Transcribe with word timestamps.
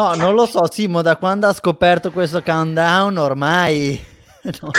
No, 0.00 0.14
non 0.14 0.34
lo 0.34 0.46
so, 0.46 0.64
Simo, 0.70 1.02
da 1.02 1.18
quando 1.18 1.46
ha 1.46 1.52
scoperto 1.52 2.10
questo 2.10 2.42
countdown 2.42 3.18
ormai 3.18 4.00
no, 4.62 4.70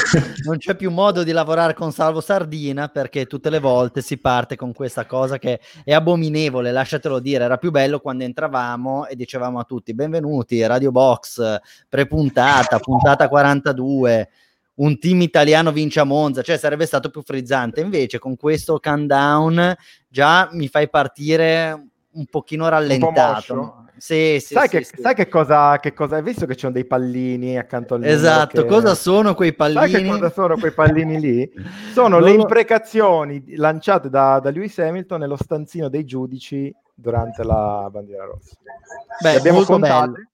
non 0.46 0.58
c'è 0.58 0.74
più 0.76 0.90
modo 0.90 1.22
di 1.22 1.32
lavorare 1.32 1.76
con 1.76 1.92
Salvo 1.92 2.22
Sardina 2.22 2.88
perché 2.88 3.28
tutte 3.28 3.52
le 3.52 3.60
volte 3.60 4.02
si 4.02 4.18
parte 4.18 4.56
con 4.56 4.74
questa 4.74 5.06
cosa 5.06 5.38
che 5.38 5.60
è 5.84 5.94
abominevole, 5.94 6.72
lasciatelo 6.72 7.20
dire, 7.20 7.44
era 7.44 7.58
più 7.58 7.70
bello 7.70 8.00
quando 8.00 8.24
entravamo 8.24 9.06
e 9.06 9.16
dicevamo 9.16 9.60
a 9.60 9.64
tutti 9.64 9.94
benvenuti, 9.94 10.66
Radio 10.66 10.90
Box, 10.90 11.60
prepuntata, 11.88 12.80
puntata 12.80 13.30
42 13.30 14.30
un 14.74 14.98
team 14.98 15.22
italiano 15.22 15.72
vince 15.72 16.00
a 16.00 16.04
Monza, 16.04 16.42
cioè 16.42 16.58
sarebbe 16.58 16.88
stato 16.88 17.12
più 17.12 17.22
frizzante. 17.22 17.80
Invece 17.82 18.18
con 18.18 18.36
questo 18.38 18.80
countdown 18.80 19.76
già 20.08 20.50
mi 20.54 20.68
fai 20.68 20.90
partire 20.90 21.90
un 22.14 22.26
pochino 22.26 22.68
rallentato. 22.68 23.54
Un 23.54 23.91
sì, 24.02 24.40
sì, 24.40 24.56
sai, 24.56 24.68
sì, 24.68 24.78
che, 24.78 24.84
sai 24.84 25.14
che, 25.14 25.28
cosa, 25.28 25.78
che 25.78 25.94
cosa 25.94 26.16
hai 26.16 26.24
visto 26.24 26.48
che 26.48 26.54
ci 26.56 26.62
sono 26.62 26.72
dei 26.72 26.86
pallini 26.86 27.56
accanto 27.56 27.94
al 27.94 28.04
Esatto, 28.04 28.64
che... 28.64 28.68
cosa 28.68 28.96
sono 28.96 29.36
quei 29.36 29.54
pallini? 29.54 29.92
Sai 29.92 30.02
che 30.02 30.10
cosa 30.10 30.32
sono 30.32 30.58
quei 30.58 30.72
pallini 30.72 31.20
lì? 31.20 31.52
Sono 31.94 32.18
le 32.18 32.32
imprecazioni 32.32 33.56
lanciate 33.58 34.10
da, 34.10 34.40
da 34.40 34.50
Lewis 34.50 34.80
Hamilton 34.80 35.20
nello 35.20 35.36
stanzino 35.36 35.88
dei 35.88 36.04
giudici 36.04 36.74
durante 36.96 37.44
la 37.44 37.88
bandiera 37.92 38.26
rossa. 38.26 38.56
Beh, 39.22 39.34
le 39.34 39.38
abbiamo 39.38 39.62
contate, 39.66 40.30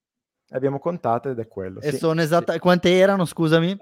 le 0.47 0.55
abbiamo 0.55 0.80
contate 0.80 1.31
ed 1.31 1.39
è 1.39 1.47
quello. 1.49 1.81
E 1.81 1.92
sono 1.92 2.22
esatte, 2.22 2.59
quante 2.59 2.95
erano, 2.95 3.25
scusami? 3.25 3.77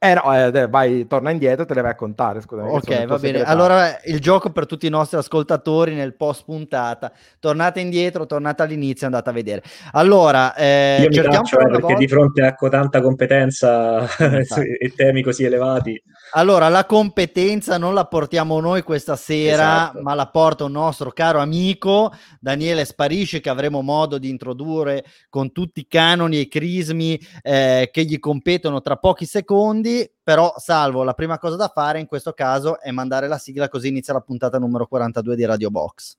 Eh 0.00 0.14
no, 0.14 0.32
eh, 0.32 0.68
vai, 0.68 1.08
torna 1.08 1.32
indietro, 1.32 1.64
te 1.64 1.74
le 1.74 1.80
vai 1.80 1.90
a 1.90 1.96
contare, 1.96 2.40
scusami. 2.40 2.70
Ok, 2.70 3.04
va 3.06 3.18
bene. 3.18 3.42
Allora 3.42 3.98
il 4.04 4.20
gioco 4.20 4.50
per 4.50 4.64
tutti 4.64 4.86
i 4.86 4.90
nostri 4.90 5.18
ascoltatori 5.18 5.92
nel 5.92 6.14
post 6.14 6.44
puntata. 6.44 7.10
Tornate 7.40 7.80
indietro, 7.80 8.24
tornate 8.24 8.62
all'inizio, 8.62 9.06
andate 9.06 9.30
a 9.30 9.32
vedere. 9.32 9.62
Allora, 9.94 10.54
eh, 10.54 10.98
Io 11.02 11.10
cerchiamo 11.10 11.44
faccio, 11.44 11.56
perché 11.56 11.80
volta... 11.80 11.98
di 11.98 12.06
fronte 12.06 12.42
a 12.42 12.54
tanta 12.70 13.00
competenza 13.00 14.06
e 14.78 14.92
temi 14.94 15.20
così 15.20 15.42
elevati. 15.42 16.00
Allora, 16.34 16.68
la 16.68 16.84
competenza 16.84 17.76
non 17.76 17.92
la 17.92 18.04
portiamo 18.04 18.60
noi 18.60 18.82
questa 18.82 19.16
sera, 19.16 19.88
esatto. 19.88 20.02
ma 20.02 20.14
la 20.14 20.28
porta 20.28 20.62
un 20.62 20.72
nostro 20.72 21.10
caro 21.10 21.40
amico 21.40 22.12
Daniele 22.38 22.84
Sparisci 22.84 23.40
che 23.40 23.48
avremo 23.48 23.82
modo 23.82 24.18
di 24.18 24.28
introdurre 24.28 25.04
con 25.28 25.50
tutti 25.50 25.80
i 25.80 25.86
canoni 25.88 26.36
e 26.36 26.40
i 26.40 26.48
crismi 26.48 27.18
eh, 27.42 27.88
che 27.90 28.04
gli 28.04 28.20
competono 28.20 28.80
tra 28.80 28.94
pochi 28.94 29.24
secondi 29.24 29.86
quindi, 29.88 30.10
però, 30.22 30.54
salvo 30.58 31.02
la 31.02 31.14
prima 31.14 31.38
cosa 31.38 31.56
da 31.56 31.68
fare 31.68 31.98
in 31.98 32.06
questo 32.06 32.32
caso 32.32 32.78
è 32.80 32.90
mandare 32.90 33.26
la 33.26 33.38
sigla 33.38 33.68
così 33.68 33.88
inizia 33.88 34.12
la 34.12 34.20
puntata 34.20 34.58
numero 34.58 34.86
42 34.86 35.34
di 35.34 35.44
Radio 35.46 35.70
Box. 35.70 36.16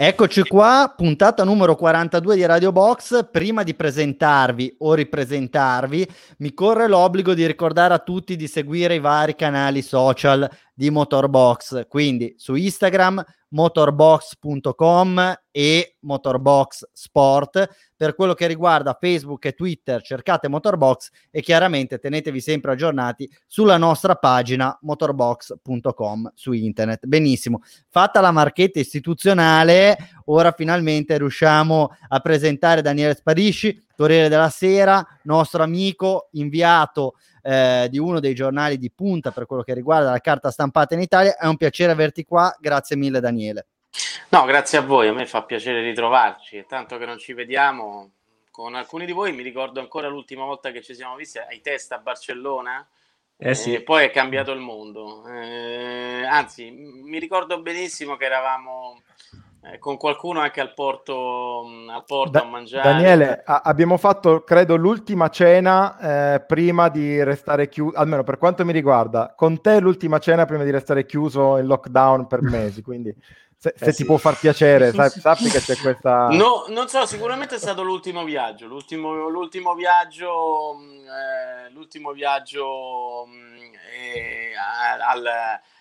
Eccoci 0.00 0.42
qua, 0.42 0.94
puntata 0.96 1.42
numero 1.42 1.74
42 1.74 2.36
di 2.36 2.46
Radio 2.46 2.70
Box. 2.70 3.28
Prima 3.32 3.64
di 3.64 3.74
presentarvi 3.74 4.76
o 4.78 4.94
ripresentarvi, 4.94 6.08
mi 6.38 6.54
corre 6.54 6.86
l'obbligo 6.86 7.34
di 7.34 7.44
ricordare 7.44 7.94
a 7.94 7.98
tutti 7.98 8.36
di 8.36 8.46
seguire 8.46 8.94
i 8.94 9.00
vari 9.00 9.34
canali 9.34 9.82
social 9.82 10.48
di 10.78 10.90
Motorbox, 10.90 11.88
quindi 11.88 12.34
su 12.36 12.54
Instagram 12.54 13.20
motorbox.com 13.48 15.40
e 15.50 15.96
Motorbox 16.02 16.88
Sport. 16.92 17.68
Per 17.96 18.14
quello 18.14 18.34
che 18.34 18.46
riguarda 18.46 18.96
Facebook 19.00 19.44
e 19.46 19.54
Twitter, 19.54 20.00
cercate 20.02 20.46
Motorbox 20.46 21.10
e 21.32 21.40
chiaramente 21.40 21.98
tenetevi 21.98 22.40
sempre 22.40 22.70
aggiornati 22.70 23.28
sulla 23.48 23.76
nostra 23.76 24.14
pagina 24.14 24.78
motorbox.com 24.82 26.30
su 26.32 26.52
internet. 26.52 27.06
Benissimo, 27.06 27.62
fatta 27.88 28.20
la 28.20 28.30
marchetta 28.30 28.78
istituzionale, 28.78 29.96
ora 30.26 30.52
finalmente 30.52 31.18
riusciamo 31.18 31.90
a 32.06 32.20
presentare 32.20 32.82
Daniele 32.82 33.16
Sparisci, 33.16 33.84
Corriere 33.96 34.28
della 34.28 34.48
Sera, 34.48 35.04
nostro 35.24 35.64
amico 35.64 36.28
inviato 36.34 37.14
eh, 37.42 37.88
di 37.90 37.98
uno 37.98 38.20
dei 38.20 38.34
giornali 38.34 38.78
di 38.78 38.90
punta 38.90 39.30
per 39.30 39.46
quello 39.46 39.62
che 39.62 39.74
riguarda 39.74 40.10
la 40.10 40.20
carta 40.20 40.50
stampata 40.50 40.94
in 40.94 41.00
Italia. 41.00 41.36
È 41.36 41.46
un 41.46 41.56
piacere 41.56 41.92
averti 41.92 42.24
qua, 42.24 42.54
grazie 42.60 42.96
mille 42.96 43.20
Daniele. 43.20 43.66
No, 44.30 44.44
grazie 44.44 44.78
a 44.78 44.82
voi, 44.82 45.08
a 45.08 45.12
me 45.12 45.26
fa 45.26 45.42
piacere 45.44 45.80
ritrovarci, 45.80 46.66
tanto 46.68 46.98
che 46.98 47.06
non 47.06 47.18
ci 47.18 47.32
vediamo 47.32 48.10
con 48.50 48.74
alcuni 48.74 49.06
di 49.06 49.12
voi, 49.12 49.32
mi 49.32 49.42
ricordo 49.42 49.80
ancora 49.80 50.08
l'ultima 50.08 50.44
volta 50.44 50.70
che 50.70 50.82
ci 50.82 50.94
siamo 50.94 51.14
visti 51.14 51.38
ai 51.38 51.60
test 51.60 51.92
a 51.92 51.98
Barcellona, 51.98 52.86
eh 53.40 53.54
sì. 53.54 53.72
E 53.72 53.82
poi 53.82 54.04
è 54.04 54.10
cambiato 54.10 54.50
il 54.50 54.58
mondo. 54.58 55.24
Eh, 55.28 56.24
anzi, 56.24 56.70
mi 56.70 57.20
ricordo 57.20 57.62
benissimo 57.62 58.16
che 58.16 58.24
eravamo 58.24 59.00
eh, 59.72 59.78
con 59.78 59.96
qualcuno 59.96 60.40
anche 60.40 60.60
al 60.60 60.72
porto, 60.72 61.64
al 61.90 62.04
porto 62.06 62.30
da- 62.30 62.40
a 62.40 62.44
mangiare. 62.44 62.88
Daniele, 62.88 63.42
a- 63.44 63.62
abbiamo 63.64 63.96
fatto, 63.96 64.42
credo, 64.42 64.76
l'ultima 64.76 65.28
cena 65.28 66.34
eh, 66.34 66.40
prima 66.40 66.88
di 66.88 67.22
restare 67.22 67.68
chiuso, 67.68 67.96
almeno 67.96 68.24
per 68.24 68.38
quanto 68.38 68.64
mi 68.64 68.72
riguarda, 68.72 69.34
con 69.36 69.60
te 69.60 69.80
l'ultima 69.80 70.18
cena 70.18 70.46
prima 70.46 70.64
di 70.64 70.70
restare 70.70 71.06
chiuso 71.06 71.58
in 71.58 71.66
lockdown 71.66 72.26
per 72.26 72.40
mesi, 72.42 72.82
quindi... 72.82 73.14
Se, 73.60 73.74
se 73.76 73.86
eh 73.86 73.92
ti 73.92 74.04
può 74.04 74.18
far 74.18 74.38
piacere, 74.38 74.92
sai, 74.94 75.10
sappi 75.10 75.48
che 75.48 75.58
c'è 75.58 75.74
questa. 75.78 76.28
No, 76.28 76.66
non 76.68 76.86
so, 76.86 77.04
sicuramente 77.06 77.56
è 77.56 77.58
stato 77.58 77.82
l'ultimo 77.82 78.22
viaggio. 78.22 78.68
L'ultimo, 78.68 79.28
l'ultimo 79.28 79.74
viaggio, 79.74 80.76
eh, 80.78 81.68
l'ultimo 81.72 82.12
viaggio 82.12 83.26
eh, 83.26 84.52
al, 85.00 85.24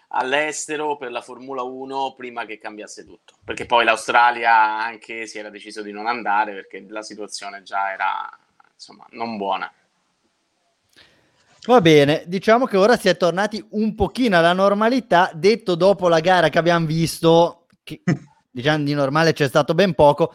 all'estero 0.09 0.97
per 0.97 1.12
la 1.12 1.22
Formula 1.22 1.63
1 1.63 2.13
prima 2.16 2.45
che 2.45 2.57
cambiasse 2.57 3.06
tutto, 3.06 3.35
perché 3.44 3.66
poi 3.66 3.84
l'Australia 3.84 4.53
anche 4.53 5.28
si 5.28 5.38
era 5.38 5.50
deciso 5.50 5.81
di 5.81 5.91
non 5.91 6.07
andare 6.07 6.53
perché 6.53 6.85
la 6.88 7.01
situazione 7.01 7.63
già 7.63 7.91
era 7.91 8.29
insomma 8.73 9.06
non 9.12 9.38
buona. 9.38 9.72
Va 11.66 11.81
bene, 11.81 12.23
diciamo 12.28 12.66
che 12.66 12.78
ora 12.78 12.95
si 12.95 13.09
è 13.09 13.18
tornati 13.18 13.62
un 13.72 13.94
pochino 13.94 14.38
alla 14.38 14.53
normalità, 14.53 15.31
detto 15.34 15.75
dopo 15.75 16.07
la 16.07 16.22
gara 16.22 16.47
che 16.47 16.57
abbiamo 16.57 16.85
visto, 16.85 17.66
che 17.84 18.01
diciamo 18.50 18.85
di 18.85 18.94
normale 18.94 19.34
c'è 19.34 19.50
stato 19.50 19.74
ben 19.74 19.94
poco, 19.94 20.34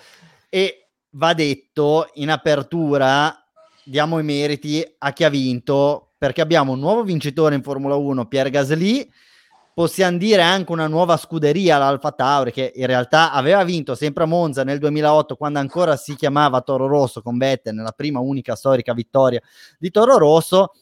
e 0.50 0.88
va 1.12 1.32
detto 1.32 2.10
in 2.14 2.28
apertura, 2.28 3.42
diamo 3.82 4.18
i 4.18 4.22
meriti 4.22 4.84
a 4.98 5.12
chi 5.14 5.24
ha 5.24 5.30
vinto, 5.30 6.10
perché 6.18 6.42
abbiamo 6.42 6.72
un 6.72 6.80
nuovo 6.80 7.02
vincitore 7.02 7.54
in 7.54 7.62
Formula 7.62 7.94
1, 7.94 8.26
Pierre 8.26 8.50
Gasly, 8.50 9.10
possiamo 9.74 10.18
dire 10.18 10.42
anche 10.42 10.72
una 10.72 10.86
nuova 10.86 11.16
scuderia, 11.16 11.78
l'Alfa 11.78 12.12
Tauri, 12.12 12.52
che 12.52 12.72
in 12.74 12.86
realtà 12.86 13.32
aveva 13.32 13.64
vinto 13.64 13.94
sempre 13.94 14.24
a 14.24 14.26
Monza 14.26 14.64
nel 14.64 14.78
2008, 14.78 15.36
quando 15.36 15.58
ancora 15.58 15.96
si 15.96 16.14
chiamava 16.14 16.60
Toro 16.60 16.86
Rosso 16.86 17.22
con 17.22 17.38
Vettel, 17.38 17.74
nella 17.74 17.92
prima 17.92 18.20
unica 18.20 18.54
storica 18.54 18.92
vittoria 18.92 19.40
di 19.78 19.90
Toro 19.90 20.18
Rosso, 20.18 20.74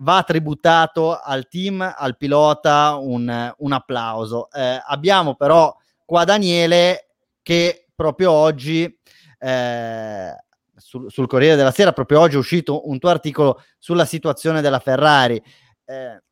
va 0.00 0.22
tributato 0.22 1.18
al 1.18 1.48
team, 1.48 1.94
al 1.96 2.16
pilota, 2.16 2.96
un, 3.00 3.54
un 3.58 3.72
applauso. 3.72 4.50
Eh, 4.50 4.80
abbiamo 4.84 5.34
però 5.34 5.74
qua 6.04 6.24
Daniele 6.24 7.08
che 7.42 7.86
proprio 7.94 8.30
oggi... 8.32 8.98
Eh, 9.38 10.34
sul, 10.76 11.10
sul, 11.10 11.26
Corriere 11.26 11.56
della 11.56 11.70
Sera, 11.70 11.92
proprio 11.92 12.20
oggi 12.20 12.34
è 12.34 12.38
uscito 12.38 12.88
un 12.88 12.98
tuo 12.98 13.08
articolo 13.08 13.62
sulla 13.78 14.04
situazione 14.04 14.60
della 14.60 14.78
Ferrari. 14.78 15.42
Eh, 15.86 16.22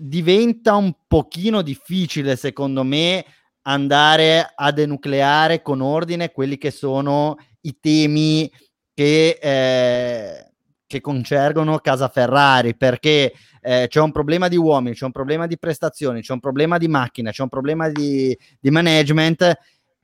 diventa 0.00 0.76
un 0.76 0.94
pochino 1.08 1.60
difficile, 1.60 2.36
secondo 2.36 2.84
me, 2.84 3.24
andare 3.62 4.52
a 4.54 4.70
denucleare 4.70 5.60
con 5.60 5.80
ordine 5.80 6.30
quelli 6.30 6.56
che 6.56 6.70
sono 6.70 7.36
i 7.62 7.78
temi 7.80 8.50
che, 8.94 9.38
eh, 9.42 10.52
che 10.86 11.00
concergono 11.00 11.78
casa 11.78 12.08
Ferrari, 12.08 12.76
perché 12.76 13.32
eh, 13.60 13.86
c'è 13.88 14.00
un 14.00 14.12
problema 14.12 14.46
di 14.46 14.56
uomini, 14.56 14.94
c'è 14.94 15.04
un 15.04 15.10
problema 15.10 15.46
di 15.48 15.58
prestazioni, 15.58 16.20
c'è 16.20 16.32
un 16.32 16.40
problema 16.40 16.78
di 16.78 16.86
macchina, 16.86 17.32
c'è 17.32 17.42
un 17.42 17.48
problema 17.48 17.88
di, 17.88 18.36
di 18.60 18.70
management 18.70 19.58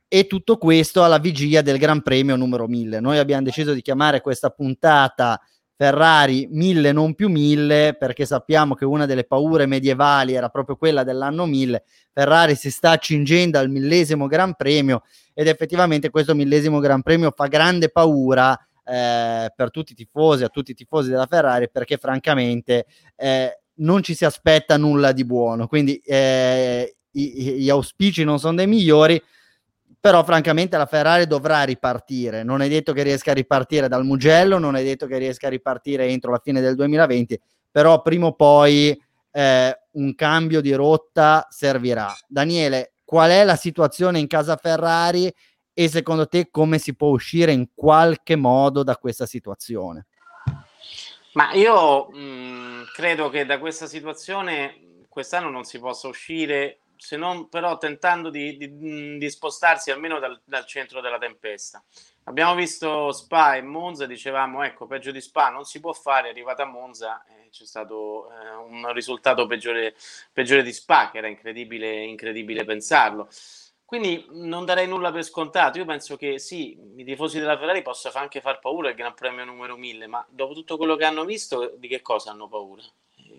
e 0.09 0.27
tutto 0.27 0.57
questo 0.57 1.03
alla 1.03 1.19
vigilia 1.19 1.61
del 1.61 1.77
Gran 1.77 2.01
Premio 2.01 2.35
numero 2.35 2.67
1000. 2.67 2.99
Noi 2.99 3.17
abbiamo 3.17 3.43
deciso 3.43 3.73
di 3.73 3.81
chiamare 3.81 4.21
questa 4.21 4.49
puntata 4.49 5.39
Ferrari 5.77 6.47
1000 6.49 6.91
non 6.91 7.15
più 7.15 7.29
1000 7.29 7.95
perché 7.99 8.25
sappiamo 8.25 8.75
che 8.75 8.85
una 8.85 9.05
delle 9.05 9.25
paure 9.25 9.65
medievali 9.65 10.33
era 10.33 10.49
proprio 10.49 10.77
quella 10.77 11.03
dell'anno 11.03 11.45
1000 11.45 11.83
Ferrari 12.13 12.55
si 12.55 12.71
sta 12.71 12.91
accingendo 12.91 13.59
al 13.59 13.69
millesimo 13.69 14.27
Gran 14.27 14.55
Premio 14.55 15.03
ed 15.33 15.47
effettivamente 15.47 16.09
questo 16.09 16.33
millesimo 16.33 16.79
Gran 16.79 17.01
Premio 17.01 17.31
fa 17.35 17.47
grande 17.47 17.89
paura 17.89 18.57
eh, 18.85 19.51
per 19.53 19.71
tutti 19.71 19.93
i 19.93 19.95
tifosi 19.95 20.43
a 20.43 20.49
tutti 20.49 20.71
i 20.71 20.75
tifosi 20.75 21.09
della 21.09 21.25
Ferrari 21.25 21.69
perché 21.69 21.97
francamente 21.97 22.85
eh, 23.15 23.59
non 23.77 24.03
ci 24.03 24.13
si 24.13 24.25
aspetta 24.25 24.77
nulla 24.77 25.11
di 25.11 25.25
buono. 25.25 25.67
Quindi 25.67 25.97
eh, 25.97 26.95
gli 27.11 27.69
auspici 27.69 28.23
non 28.23 28.39
sono 28.39 28.55
dei 28.55 28.67
migliori 28.67 29.21
però 30.05 30.23
francamente 30.23 30.77
la 30.77 30.85
Ferrari 30.85 31.25
dovrà 31.25 31.63
ripartire, 31.63 32.43
non 32.43 32.61
è 32.61 32.67
detto 32.67 32.93
che 32.93 33.01
riesca 33.01 33.31
a 33.31 33.33
ripartire 33.33 33.87
dal 33.87 34.05
Mugello, 34.05 34.59
non 34.59 34.75
è 34.75 34.83
detto 34.83 35.07
che 35.07 35.17
riesca 35.17 35.47
a 35.47 35.49
ripartire 35.49 36.05
entro 36.05 36.29
la 36.29 36.37
fine 36.37 36.61
del 36.61 36.75
2020, 36.75 37.41
però 37.71 38.03
prima 38.03 38.27
o 38.27 38.33
poi 38.33 38.95
eh, 39.31 39.79
un 39.93 40.13
cambio 40.13 40.61
di 40.61 40.75
rotta 40.75 41.47
servirà. 41.49 42.15
Daniele, 42.27 42.93
qual 43.03 43.31
è 43.31 43.43
la 43.43 43.55
situazione 43.55 44.19
in 44.19 44.27
casa 44.27 44.57
Ferrari 44.57 45.33
e 45.73 45.89
secondo 45.89 46.27
te 46.27 46.51
come 46.51 46.77
si 46.77 46.95
può 46.95 47.07
uscire 47.07 47.51
in 47.51 47.69
qualche 47.73 48.35
modo 48.35 48.83
da 48.83 48.97
questa 48.97 49.25
situazione? 49.25 50.05
Ma 51.31 51.51
io 51.53 52.11
mh, 52.11 52.19
mm, 52.19 52.81
credo 52.93 53.31
che 53.31 53.43
da 53.43 53.57
questa 53.57 53.87
situazione 53.87 54.99
quest'anno 55.09 55.49
non 55.49 55.63
si 55.63 55.79
possa 55.79 56.07
uscire 56.07 56.81
se 56.97 57.17
non 57.17 57.49
però 57.49 57.77
tentando 57.77 58.29
di, 58.29 58.57
di, 58.57 59.17
di 59.17 59.29
spostarsi 59.29 59.91
almeno 59.91 60.19
dal, 60.19 60.39
dal, 60.43 60.65
centro 60.65 61.01
della 61.01 61.17
tempesta. 61.17 61.83
Abbiamo 62.25 62.55
visto 62.55 63.11
Spa 63.11 63.55
e 63.55 63.61
Monza, 63.61 64.05
dicevamo 64.05 64.63
ecco 64.63 64.87
peggio 64.87 65.11
di 65.11 65.21
Spa 65.21 65.49
non 65.49 65.63
si 65.63 65.79
può 65.79 65.93
fare, 65.93 66.27
è 66.27 66.31
arrivata 66.31 66.65
Monza 66.65 67.23
e 67.25 67.49
c'è 67.49 67.65
stato 67.65 68.29
eh, 68.31 68.55
un 68.55 68.91
risultato 68.93 69.45
peggiore, 69.45 69.95
peggiore, 70.33 70.63
di 70.63 70.73
Spa, 70.73 71.09
che 71.11 71.19
era 71.19 71.27
incredibile, 71.27 72.03
incredibile 72.03 72.65
pensarlo. 72.65 73.29
Quindi 73.85 74.25
non 74.31 74.65
darei 74.65 74.87
nulla 74.87 75.11
per 75.11 75.23
scontato. 75.23 75.77
Io 75.77 75.85
penso 75.85 76.17
che 76.17 76.39
sì, 76.39 76.77
i 76.97 77.03
tifosi 77.03 77.39
della 77.39 77.57
Ferrari 77.57 77.83
possano 77.83 78.17
anche 78.17 78.41
far 78.41 78.59
paura 78.59 78.89
il 78.89 78.95
Gran 78.95 79.13
Premio 79.13 79.45
numero 79.45 79.77
1000, 79.77 80.07
ma 80.07 80.25
dopo 80.27 80.53
tutto 80.53 80.75
quello 80.75 80.95
che 80.95 81.05
hanno 81.05 81.23
visto, 81.23 81.75
di 81.77 81.87
che 81.87 82.01
cosa 82.01 82.31
hanno 82.31 82.47
paura? 82.47 82.83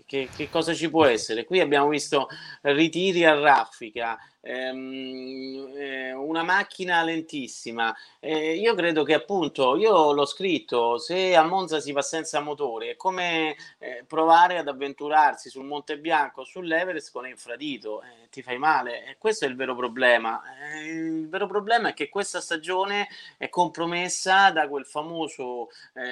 Che, 0.07 0.29
che 0.33 0.49
cosa 0.49 0.73
ci 0.73 0.89
può 0.89 1.05
essere? 1.05 1.43
Qui 1.43 1.59
abbiamo 1.59 1.89
visto 1.89 2.29
ritiri 2.61 3.25
a 3.25 3.37
raffica, 3.37 4.17
ehm, 4.47 5.73
eh, 5.75 6.13
una 6.13 6.43
macchina 6.43 7.03
lentissima. 7.03 7.95
Eh, 8.19 8.55
io 8.55 8.73
credo 8.75 9.03
che 9.03 9.13
appunto, 9.13 9.75
io 9.75 10.13
l'ho 10.13 10.25
scritto, 10.25 10.97
se 10.97 11.35
a 11.35 11.43
Monza 11.43 11.79
si 11.79 11.91
va 11.91 12.01
senza 12.01 12.39
motore, 12.39 12.91
è 12.91 12.95
come 12.95 13.55
eh, 13.79 14.03
provare 14.07 14.57
ad 14.57 14.67
avventurarsi 14.67 15.49
sul 15.49 15.65
Monte 15.65 15.99
Bianco 15.99 16.41
o 16.41 16.45
sull'Everest 16.45 17.11
con 17.11 17.27
infradito, 17.27 18.01
eh, 18.01 18.29
ti 18.29 18.41
fai 18.41 18.57
male. 18.57 19.05
E 19.05 19.17
questo 19.17 19.45
è 19.45 19.47
il 19.49 19.55
vero 19.55 19.75
problema. 19.75 20.41
Eh, 20.73 20.87
il 20.87 21.29
vero 21.29 21.47
problema 21.47 21.89
è 21.89 21.93
che 21.93 22.09
questa 22.09 22.39
stagione 22.41 23.07
è 23.37 23.49
compromessa 23.49 24.51
da 24.51 24.67
quel 24.67 24.85
famoso 24.85 25.69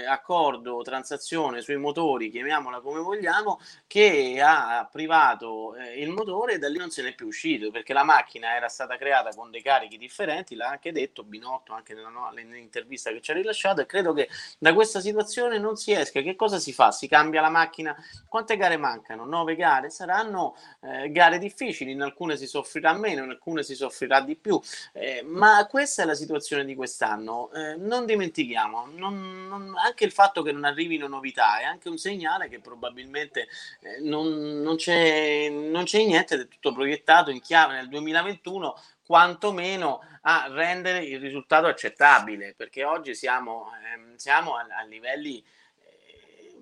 accordo, 0.09 0.81
transazione 0.81 1.61
sui 1.61 1.77
motori, 1.77 2.29
chiamiamola 2.29 2.81
come 2.81 2.99
vogliamo, 2.99 3.59
che 3.87 4.41
ha 4.41 4.87
privato 4.91 5.75
il 5.95 6.09
motore 6.09 6.53
e 6.53 6.57
da 6.59 6.67
lì 6.67 6.77
non 6.77 6.89
se 6.89 7.03
n'è 7.03 7.13
più 7.13 7.27
uscito 7.27 7.71
perché 7.71 7.93
la 7.93 8.03
macchina 8.03 8.24
macchina 8.25 8.55
era 8.55 8.67
stata 8.67 8.97
creata 8.97 9.29
con 9.35 9.51
dei 9.51 9.61
carichi 9.61 9.97
differenti, 9.97 10.55
l'ha 10.55 10.69
anche 10.69 10.91
detto 10.91 11.23
Binotto 11.23 11.73
anche 11.73 11.93
nella, 11.93 12.09
nell'intervista 12.33 13.11
che 13.11 13.21
ci 13.21 13.31
ha 13.31 13.35
rilasciato 13.35 13.81
e 13.81 13.85
credo 13.85 14.13
che 14.13 14.27
da 14.57 14.73
questa 14.73 14.99
situazione 14.99 15.59
non 15.59 15.75
si 15.75 15.91
esca. 15.93 16.21
Che 16.21 16.35
cosa 16.35 16.57
si 16.57 16.73
fa? 16.73 16.91
Si 16.91 17.07
cambia 17.07 17.41
la 17.41 17.49
macchina? 17.49 17.95
Quante 18.27 18.57
gare 18.57 18.77
mancano? 18.77 19.25
Nove 19.25 19.55
gare? 19.55 19.89
Saranno 19.91 20.57
eh, 20.81 21.11
gare 21.11 21.37
difficili, 21.37 21.91
in 21.91 22.01
alcune 22.01 22.35
si 22.35 22.47
soffrirà 22.47 22.93
meno, 22.93 23.23
in 23.23 23.29
alcune 23.29 23.61
si 23.61 23.75
soffrirà 23.75 24.21
di 24.21 24.35
più, 24.35 24.59
eh, 24.93 25.21
ma 25.23 25.65
questa 25.69 26.01
è 26.01 26.05
la 26.05 26.15
situazione 26.15 26.65
di 26.65 26.73
quest'anno. 26.73 27.51
Eh, 27.51 27.75
non 27.75 28.05
dimentichiamo, 28.05 28.87
non, 28.95 29.47
non, 29.47 29.73
anche 29.77 30.03
il 30.03 30.11
fatto 30.11 30.41
che 30.41 30.51
non 30.51 30.63
arrivino 30.63 31.07
novità 31.07 31.59
è 31.59 31.63
anche 31.63 31.89
un 31.89 31.97
segnale 31.97 32.49
che 32.49 32.59
probabilmente 32.59 33.47
eh, 33.81 33.99
non, 34.01 34.73
c'è, 34.77 35.49
non 35.49 35.83
c'è 35.83 36.03
niente 36.03 36.35
è 36.35 36.47
tutto 36.47 36.73
proiettato 36.73 37.29
in 37.29 37.41
chiave 37.41 37.75
nel 37.75 37.87
2020 37.87 38.04
2021 38.05 38.75
quantomeno 39.05 40.01
a 40.21 40.47
rendere 40.49 41.03
il 41.03 41.19
risultato 41.19 41.67
accettabile, 41.67 42.53
perché 42.55 42.83
oggi 42.83 43.13
siamo, 43.13 43.71
ehm, 43.93 44.15
siamo 44.15 44.55
a, 44.55 44.65
a, 44.79 44.83
livelli 44.85 45.39
eh, 45.39 46.55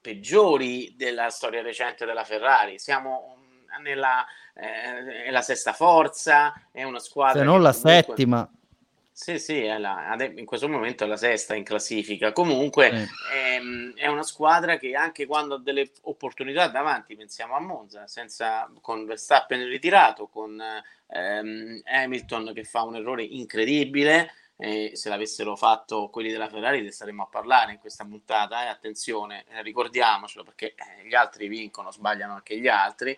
peggiori 0.00 0.94
della 0.96 1.30
storia 1.30 1.62
recente 1.62 2.04
della 2.04 2.24
Ferrari, 2.24 2.78
siamo 2.78 3.38
mm, 3.38 3.82
nella 3.82 4.26
eh, 4.58 5.30
la 5.30 5.42
sesta 5.42 5.72
forza, 5.72 6.68
è 6.72 6.82
una 6.82 6.98
squadra... 6.98 7.40
Se 7.40 7.44
non 7.44 7.62
la 7.62 7.72
comunque... 7.72 8.04
settima. 8.06 8.50
Sì, 9.18 9.38
sì, 9.38 9.64
la, 9.64 10.14
in 10.36 10.44
questo 10.44 10.68
momento 10.68 11.04
è 11.04 11.06
la 11.06 11.16
sesta 11.16 11.54
in 11.54 11.64
classifica. 11.64 12.32
Comunque 12.32 12.90
eh. 12.90 13.08
è, 13.32 13.60
è, 13.94 14.06
una 14.08 14.22
squadra 14.22 14.76
che 14.76 14.92
anche 14.92 15.24
quando 15.24 15.54
ha 15.54 15.58
delle 15.58 15.90
opportunità 16.02 16.68
davanti, 16.68 17.16
pensiamo 17.16 17.54
a 17.54 17.60
Monza, 17.60 18.06
senza, 18.06 18.70
con 18.82 19.06
Verstappen 19.06 19.66
ritirato, 19.68 20.26
con 20.26 20.62
ehm, 21.06 21.80
Hamilton 21.82 22.52
che 22.52 22.64
fa 22.64 22.82
un 22.82 22.96
errore 22.96 23.22
incredibile. 23.22 24.32
Eh, 24.58 24.90
se 24.92 25.08
l'avessero 25.08 25.56
fatto 25.56 26.10
quelli 26.10 26.30
della 26.30 26.50
Ferrari 26.50 26.82
ne 26.82 26.90
staremmo 26.90 27.22
a 27.22 27.28
parlare 27.28 27.72
in 27.72 27.78
questa 27.78 28.04
puntata 28.04 28.64
e 28.64 28.66
eh, 28.66 28.68
attenzione, 28.68 29.46
eh, 29.48 29.62
ricordiamocelo 29.62 30.44
perché 30.44 30.74
eh, 30.74 31.06
gli 31.06 31.14
altri 31.14 31.48
vincono, 31.48 31.90
sbagliano 31.90 32.34
anche 32.34 32.58
gli 32.58 32.68
altri 32.68 33.16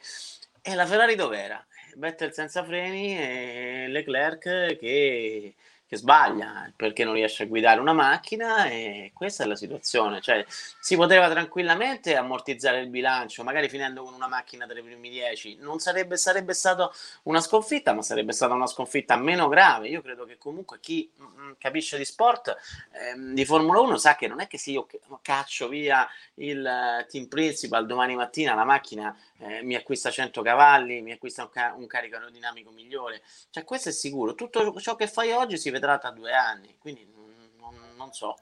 e 0.62 0.74
la 0.76 0.86
Ferrari 0.86 1.16
dov'era? 1.16 1.64
Vettel 1.96 2.32
senza 2.32 2.62
freni 2.62 3.18
e 3.18 3.86
Leclerc 3.88 4.76
che 4.78 5.54
che 5.88 5.96
sbaglia 5.96 6.70
perché 6.76 7.02
non 7.02 7.14
riesce 7.14 7.44
a 7.44 7.46
guidare 7.46 7.80
una 7.80 7.94
macchina 7.94 8.66
e 8.66 9.10
questa 9.14 9.44
è 9.44 9.46
la 9.46 9.56
situazione. 9.56 10.20
Cioè, 10.20 10.44
si 10.46 10.96
poteva 10.96 11.30
tranquillamente 11.30 12.14
ammortizzare 12.14 12.80
il 12.80 12.88
bilancio, 12.88 13.42
magari 13.42 13.70
finendo 13.70 14.02
con 14.02 14.12
una 14.12 14.28
macchina 14.28 14.66
tra 14.66 14.78
i 14.78 14.82
primi 14.82 15.08
dieci. 15.08 15.56
Non 15.58 15.78
sarebbe, 15.78 16.18
sarebbe 16.18 16.52
stata 16.52 16.90
una 17.22 17.40
sconfitta, 17.40 17.94
ma 17.94 18.02
sarebbe 18.02 18.32
stata 18.32 18.52
una 18.52 18.66
sconfitta 18.66 19.16
meno 19.16 19.48
grave. 19.48 19.88
Io 19.88 20.02
credo 20.02 20.26
che 20.26 20.36
comunque 20.36 20.78
chi 20.78 21.10
mh, 21.16 21.24
mm, 21.24 21.52
capisce 21.56 21.96
di 21.96 22.04
sport, 22.04 22.54
ehm, 22.92 23.32
di 23.32 23.46
Formula 23.46 23.80
1, 23.80 23.96
sa 23.96 24.14
che 24.14 24.28
non 24.28 24.40
è 24.40 24.46
che 24.46 24.58
se 24.58 24.72
io 24.72 24.86
caccio 25.22 25.68
via 25.68 26.06
il 26.34 26.60
uh, 26.60 27.10
team 27.10 27.26
principal 27.28 27.86
domani 27.86 28.14
mattina 28.14 28.54
la 28.54 28.64
macchina 28.64 29.16
eh, 29.38 29.62
mi 29.62 29.74
acquista 29.74 30.10
100 30.10 30.42
cavalli, 30.42 31.00
mi 31.00 31.12
acquista 31.12 31.42
un, 31.42 31.50
ca- 31.50 31.74
un 31.76 31.86
carico 31.86 32.16
aerodinamico 32.16 32.70
migliore. 32.70 33.22
Cioè, 33.50 33.64
questo 33.64 33.88
è 33.88 33.92
sicuro. 33.92 34.34
Tutto 34.34 34.78
ciò 34.80 34.96
che 34.96 35.06
fai 35.06 35.30
oggi 35.30 35.56
si 35.56 35.70
vedrà 35.78 35.98
tra 35.98 36.10
due 36.10 36.32
anni, 36.32 36.74
quindi 36.78 37.08
non, 37.58 37.74
non 37.96 38.12
so. 38.12 38.34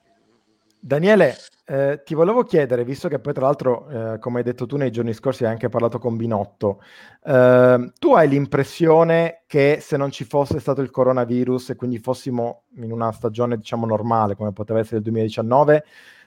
Daniele, 0.78 1.36
eh, 1.64 2.02
ti 2.04 2.14
volevo 2.14 2.44
chiedere, 2.44 2.84
visto 2.84 3.08
che 3.08 3.18
poi 3.18 3.32
tra 3.32 3.46
l'altro, 3.46 3.88
eh, 3.88 4.18
come 4.20 4.38
hai 4.38 4.44
detto 4.44 4.66
tu 4.66 4.76
nei 4.76 4.92
giorni 4.92 5.12
scorsi, 5.12 5.44
hai 5.44 5.50
anche 5.50 5.68
parlato 5.68 5.98
con 5.98 6.16
Binotto, 6.16 6.80
eh, 7.24 7.92
tu 7.98 8.14
hai 8.14 8.28
l'impressione 8.28 9.42
che 9.46 9.78
se 9.80 9.96
non 9.96 10.12
ci 10.12 10.24
fosse 10.24 10.60
stato 10.60 10.80
il 10.82 10.90
coronavirus 10.90 11.70
e 11.70 11.76
quindi 11.76 11.98
fossimo 11.98 12.62
in 12.76 12.92
una 12.92 13.10
stagione 13.10 13.56
diciamo 13.56 13.84
normale, 13.84 14.36
come 14.36 14.52
poteva 14.52 14.78
essere 14.78 14.98
il 14.98 15.02
2019, 15.02 15.84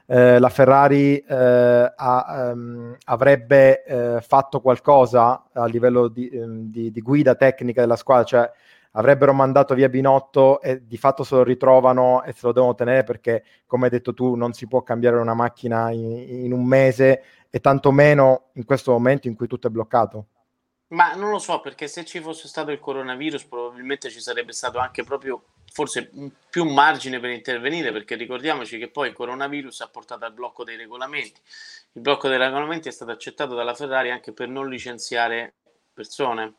eh, 0.07 0.39
la 0.39 0.49
Ferrari 0.49 1.19
eh, 1.19 1.93
ha, 1.95 2.51
um, 2.51 2.97
avrebbe 3.05 3.83
eh, 3.85 4.21
fatto 4.21 4.59
qualcosa 4.59 5.45
a 5.53 5.65
livello 5.67 6.07
di, 6.07 6.29
um, 6.33 6.69
di, 6.69 6.91
di, 6.91 7.01
guida 7.01 7.35
tecnica 7.35 7.81
della 7.81 7.95
squadra, 7.95 8.23
cioè 8.25 8.51
avrebbero 8.91 9.33
mandato 9.33 9.73
via 9.73 9.89
Binotto 9.89 10.61
e 10.61 10.85
di 10.85 10.97
fatto 10.97 11.23
se 11.23 11.35
lo 11.35 11.43
ritrovano 11.43 12.23
e 12.23 12.33
se 12.33 12.47
lo 12.47 12.51
devono 12.51 12.75
tenere 12.75 13.03
perché, 13.03 13.43
come 13.65 13.85
hai 13.85 13.91
detto 13.91 14.13
tu, 14.13 14.35
non 14.35 14.53
si 14.53 14.67
può 14.67 14.81
cambiare 14.81 15.17
una 15.17 15.33
macchina 15.33 15.91
in, 15.91 16.45
in 16.45 16.53
un 16.53 16.65
mese 16.65 17.23
e 17.49 17.59
tantomeno 17.59 18.49
in 18.53 18.65
questo 18.65 18.91
momento 18.91 19.27
in 19.27 19.35
cui 19.35 19.47
tutto 19.47 19.67
è 19.67 19.71
bloccato. 19.71 20.25
Ma 20.89 21.13
non 21.13 21.29
lo 21.29 21.37
so, 21.37 21.59
perché 21.61 21.87
se 21.87 22.03
ci 22.03 22.19
fosse 22.19 22.47
stato 22.47 22.71
il 22.71 22.79
coronavirus 22.79 23.45
probabilmente 23.45 24.09
ci 24.09 24.19
sarebbe 24.19 24.53
stato 24.53 24.79
anche 24.79 25.03
proprio 25.03 25.43
forse 25.71 26.09
più 26.49 26.63
margine 26.63 27.19
per 27.19 27.29
intervenire, 27.29 27.91
perché 27.91 28.15
ricordiamoci 28.15 28.79
che 28.79 28.89
poi 28.89 29.09
il 29.09 29.13
coronavirus 29.13 29.81
ha 29.81 29.87
portato 29.87 30.25
al 30.25 30.33
blocco 30.33 30.63
dei 30.63 30.77
regolamenti. 30.77 31.39
Il 31.91 32.01
blocco 32.01 32.27
dei 32.27 32.39
regolamenti 32.39 32.87
è 32.87 32.91
stato 32.91 33.11
accettato 33.11 33.53
dalla 33.53 33.75
Ferrari 33.75 34.09
anche 34.09 34.33
per 34.33 34.47
non 34.47 34.67
licenziare 34.67 35.53
persone 35.93 36.55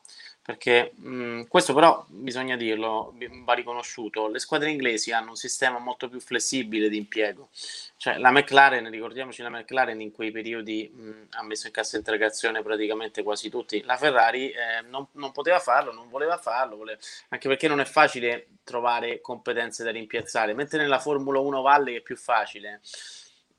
perché 0.50 0.92
mh, 0.96 1.42
questo 1.46 1.72
però 1.72 2.04
bisogna 2.08 2.56
dirlo, 2.56 3.14
va 3.44 3.52
riconosciuto, 3.52 4.26
le 4.26 4.40
squadre 4.40 4.70
inglesi 4.70 5.12
hanno 5.12 5.30
un 5.30 5.36
sistema 5.36 5.78
molto 5.78 6.08
più 6.08 6.18
flessibile 6.20 6.88
di 6.88 6.96
impiego, 6.96 7.50
cioè 7.96 8.18
la 8.18 8.32
McLaren, 8.32 8.90
ricordiamoci 8.90 9.42
la 9.42 9.48
McLaren 9.48 10.00
in 10.00 10.10
quei 10.10 10.32
periodi 10.32 10.90
mh, 10.92 11.10
ha 11.30 11.44
messo 11.44 11.68
in 11.68 11.72
cassa 11.72 11.96
integrazione 11.96 12.62
praticamente 12.62 13.22
quasi 13.22 13.48
tutti, 13.48 13.82
la 13.84 13.96
Ferrari 13.96 14.50
eh, 14.50 14.82
non, 14.88 15.06
non, 15.12 15.30
poteva 15.30 15.60
farlo, 15.60 15.92
non 15.92 16.08
voleva 16.08 16.36
farlo, 16.36 16.76
voleva, 16.76 16.98
anche 17.28 17.46
perché 17.46 17.68
non 17.68 17.80
è 17.80 17.84
facile 17.84 18.46
trovare 18.64 19.20
competenze 19.20 19.84
da 19.84 19.92
rimpiazzare, 19.92 20.52
mentre 20.52 20.78
nella 20.78 20.98
Formula 20.98 21.38
1 21.38 21.60
Valle 21.62 21.96
è 21.96 22.00
più 22.00 22.16
facile. 22.16 22.80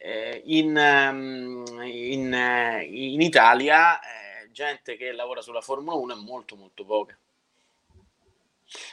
Eh, 0.03 0.41
in, 0.45 0.75
in, 1.83 2.83
in, 2.89 3.21
Italia 3.21 4.00
eh, 4.00 4.30
gente 4.51 4.96
che 4.96 5.12
lavora 5.12 5.41
sulla 5.41 5.62
Formula 5.62 5.96
1 5.96 6.13
è 6.13 6.17
molto 6.17 6.55
molto 6.55 6.86
poca. 6.86 7.17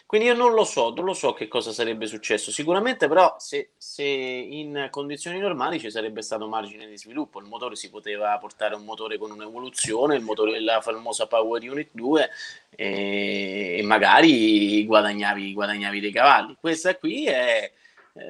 Quindi 0.07 0.27
io 0.27 0.35
non 0.35 0.55
lo 0.55 0.65
so, 0.65 0.91
non 0.91 1.05
lo 1.05 1.13
so 1.13 1.33
che 1.33 1.47
cosa 1.47 1.71
sarebbe 1.71 2.07
successo. 2.07 2.51
Sicuramente 2.51 3.07
però 3.07 3.37
se, 3.39 3.71
se, 3.77 4.03
in 4.03 4.89
condizioni 4.91 5.39
normali 5.39 5.79
ci 5.79 5.91
sarebbe 5.91 6.23
stato 6.23 6.49
margine 6.49 6.89
di 6.89 6.99
sviluppo, 6.99 7.39
il 7.39 7.47
motore 7.47 7.77
si 7.77 7.89
poteva 7.89 8.37
portare 8.39 8.75
un 8.75 8.85
motore 8.85 9.19
con 9.19 9.31
un'evoluzione, 9.31 10.17
il 10.17 10.23
motore, 10.23 10.61
la 10.61 10.81
famosa 10.81 11.27
Power 11.27 11.63
Unit 11.63 11.91
2 11.93 12.31
e, 12.71 13.77
e 13.79 13.83
magari 13.85 14.85
guadagnavi, 14.85 15.53
guadagnavi 15.53 16.01
dei 16.01 16.13
cavalli. 16.13 16.57
Questa 16.59 16.97
qui 16.97 17.27
è 17.27 17.71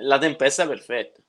la 0.01 0.19
tempesta 0.19 0.67
perfetta. 0.67 1.21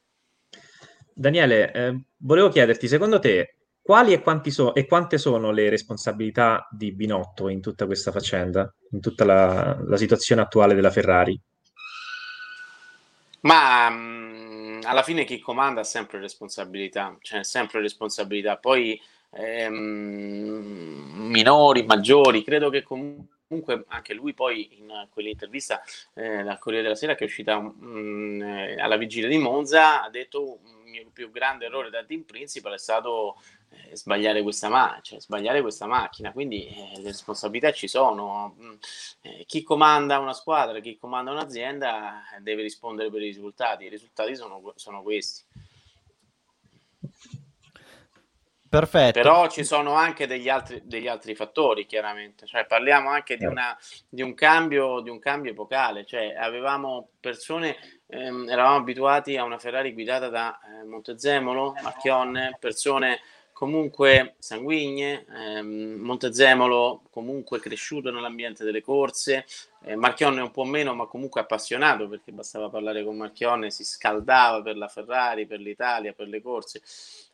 Daniele, 1.14 1.72
eh, 1.72 2.00
volevo 2.18 2.50
chiederti, 2.50 2.88
secondo 2.88 3.20
te 3.20 3.59
quali 3.90 4.14
e, 4.14 4.52
so- 4.52 4.76
e 4.76 4.86
quante 4.86 5.18
sono 5.18 5.50
le 5.50 5.68
responsabilità 5.68 6.68
di 6.70 6.92
Binotto 6.92 7.50
in 7.50 7.60
tutta 7.60 7.88
questa 7.88 8.12
faccenda, 8.12 8.72
in 8.92 9.02
tutta 9.02 9.26
la, 9.26 9.76
la 9.84 9.98
situazione 9.98 10.42
attuale 10.42 10.76
della 10.76 10.92
Ferrari? 10.92 11.42
Ma 13.40 13.90
mh, 13.90 13.96
mm, 13.96 14.80
alla 14.84 15.02
fine 15.02 15.24
chi 15.24 15.40
comanda 15.40 15.82
ha 15.82 15.84
sempre 15.84 16.20
responsabilità, 16.20 17.18
cioè 17.22 17.44
sempre 17.44 17.82
responsabilità. 17.82 18.58
Poi 18.58 19.02
ehm, 19.32 19.80
minori, 21.32 21.84
maggiori, 21.84 22.44
credo 22.44 22.70
che 22.70 22.84
comunque 22.84 23.86
anche 23.88 24.14
lui 24.14 24.36
poi 24.36 24.78
in 24.78 25.08
quell'intervista 25.10 25.82
eh, 26.14 26.42
al 26.42 26.60
Corriere 26.60 26.84
della 26.84 26.96
Sera 26.96 27.16
che 27.16 27.24
è 27.24 27.28
uscita 27.28 27.60
mh, 27.60 27.74
mm, 27.84 28.42
eh, 28.44 28.76
alla 28.80 28.98
vigilia 28.98 29.28
di 29.28 29.40
Monza 29.40 30.04
ha 30.04 30.10
detto 30.12 30.60
il 30.64 30.92
mio 30.92 31.10
più 31.12 31.32
grande 31.32 31.66
errore 31.66 31.90
da 31.90 32.04
team 32.04 32.22
principal 32.22 32.74
è 32.74 32.78
stato 32.78 33.38
sbagliare, 33.94 34.42
questa 34.42 34.70
ma- 34.70 35.00
cioè, 35.02 35.20
sbagliare 35.20 35.62
questa 35.62 35.86
macchina, 35.86 36.32
quindi 36.32 36.68
eh, 36.68 36.94
le 36.98 37.10
responsabilità 37.10 37.72
ci 37.72 37.88
sono. 37.88 38.56
Mm, 38.60 38.74
eh, 39.22 39.46
chi 39.46 39.64
comanda 39.64 40.20
una 40.20 40.34
squadra, 40.34 40.80
chi 40.80 40.98
comanda 40.98 41.32
un'azienda 41.32 42.24
deve 42.40 42.64
rispondere 42.64 43.10
per 43.10 43.22
i 43.22 43.26
risultati, 43.26 43.86
i 43.86 43.90
risultati 43.90 44.36
sono, 44.36 44.74
sono 44.76 45.02
questi. 45.02 45.44
Perfetto. 48.70 49.20
Però 49.20 49.50
ci 49.50 49.64
sono 49.64 49.94
anche 49.94 50.28
degli 50.28 50.48
altri, 50.48 50.80
degli 50.86 51.08
altri 51.08 51.34
fattori, 51.34 51.88
chiaramente. 51.88 52.46
Cioè, 52.46 52.68
parliamo 52.68 53.10
anche 53.10 53.36
di, 53.36 53.46
una, 53.46 53.76
di, 54.08 54.22
un 54.22 54.36
cambio, 54.36 55.00
di 55.00 55.10
un 55.10 55.18
cambio 55.18 55.52
epocale. 55.52 56.06
Cioè, 56.06 56.36
avevamo 56.36 57.10
persone, 57.20 57.76
ehm, 58.06 58.48
eravamo 58.48 58.76
abituati 58.76 59.38
a 59.38 59.44
una 59.44 59.58
Ferrari 59.58 59.92
guidata 59.92 60.30
da 60.30 60.60
eh, 60.60 60.86
Montezemolo, 60.86 61.74
Marchionne, 61.82 62.58
persone 62.60 63.22
comunque 63.60 64.36
sanguigne, 64.40 65.26
ehm, 65.36 66.00
Montezemolo 66.00 67.02
comunque 67.12 67.60
cresciuto 67.60 68.10
nell'ambiente 68.10 68.64
delle 68.64 68.82
corse, 68.82 69.46
eh, 69.84 69.98
Marchionne 69.98 70.40
un 70.40 70.52
po' 70.52 70.64
meno 70.64 70.96
ma 70.96 71.08
comunque 71.08 71.42
appassionato 71.42 72.08
perché 72.08 72.32
bastava 72.32 72.70
parlare 72.70 73.04
con 73.04 73.18
Marchionne, 73.18 73.70
si 73.70 73.84
scaldava 73.84 74.62
per 74.62 74.78
la 74.78 74.88
Ferrari, 74.88 75.46
per 75.46 75.60
l'Italia, 75.60 76.14
per 76.14 76.30
le 76.30 76.42
corse. 76.42 76.82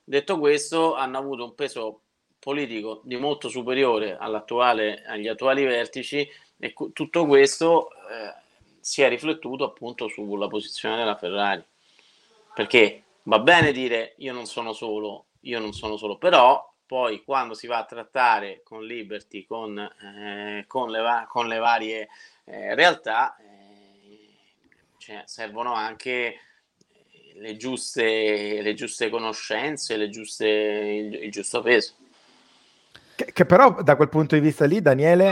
Detto 0.04 0.40
questo, 0.40 0.96
hanno 0.96 1.20
avuto 1.20 1.44
un 1.44 1.54
peso 1.54 2.02
politico 2.40 3.02
di 3.04 3.18
molto 3.18 3.48
superiore 3.48 4.18
agli 4.18 5.28
attuali 5.28 5.64
vertici 5.64 6.28
e 6.58 6.74
cu- 6.74 6.92
tutto 6.92 7.28
questo 7.28 7.90
eh, 7.92 8.34
si 8.80 9.04
è 9.04 9.10
riflettuto 9.10 9.64
appunto 9.64 10.08
sulla 10.08 10.48
posizione 10.48 10.98
della 10.98 11.18
Ferrari. 11.18 11.64
Perché 12.56 13.04
va 13.24 13.38
bene 13.38 13.72
dire 13.72 14.16
io 14.18 14.34
non 14.34 14.48
sono 14.48 14.74
solo, 14.74 15.26
io 15.46 15.60
non 15.60 15.74
sono 15.74 15.98
solo, 15.98 16.18
però 16.18 16.74
poi 16.86 17.24
quando 17.24 17.54
si 17.54 17.68
va 17.68 17.80
a 17.80 17.86
trattare 17.86 18.62
con 18.64 18.86
Liberty, 18.86 19.46
con, 19.46 19.78
eh, 19.78 20.66
con, 20.68 20.92
le, 20.92 21.00
va- 21.00 21.26
con 21.28 21.48
le, 21.48 21.58
varie 21.58 22.10
eh, 22.44 22.76
realtà, 22.76 23.36
eh, 23.38 24.36
cioè, 24.98 25.24
servono 25.26 25.74
anche 25.74 26.16
eh, 26.16 26.40
le 27.36 27.58
giuste, 27.58 28.62
le 28.62 28.74
giuste 28.76 29.10
conoscenze, 29.10 29.98
le 29.98 30.10
giuste, 30.10 30.48
il, 30.48 31.14
il 31.24 31.32
giusto 31.32 31.62
peso. 31.62 31.96
Che, 33.16 33.32
che, 33.32 33.46
però 33.46 33.82
da 33.82 33.96
quel 33.96 34.10
punto 34.10 34.36
di 34.36 34.42
vista 34.42 34.66
lì, 34.66 34.82
Daniele, 34.82 35.32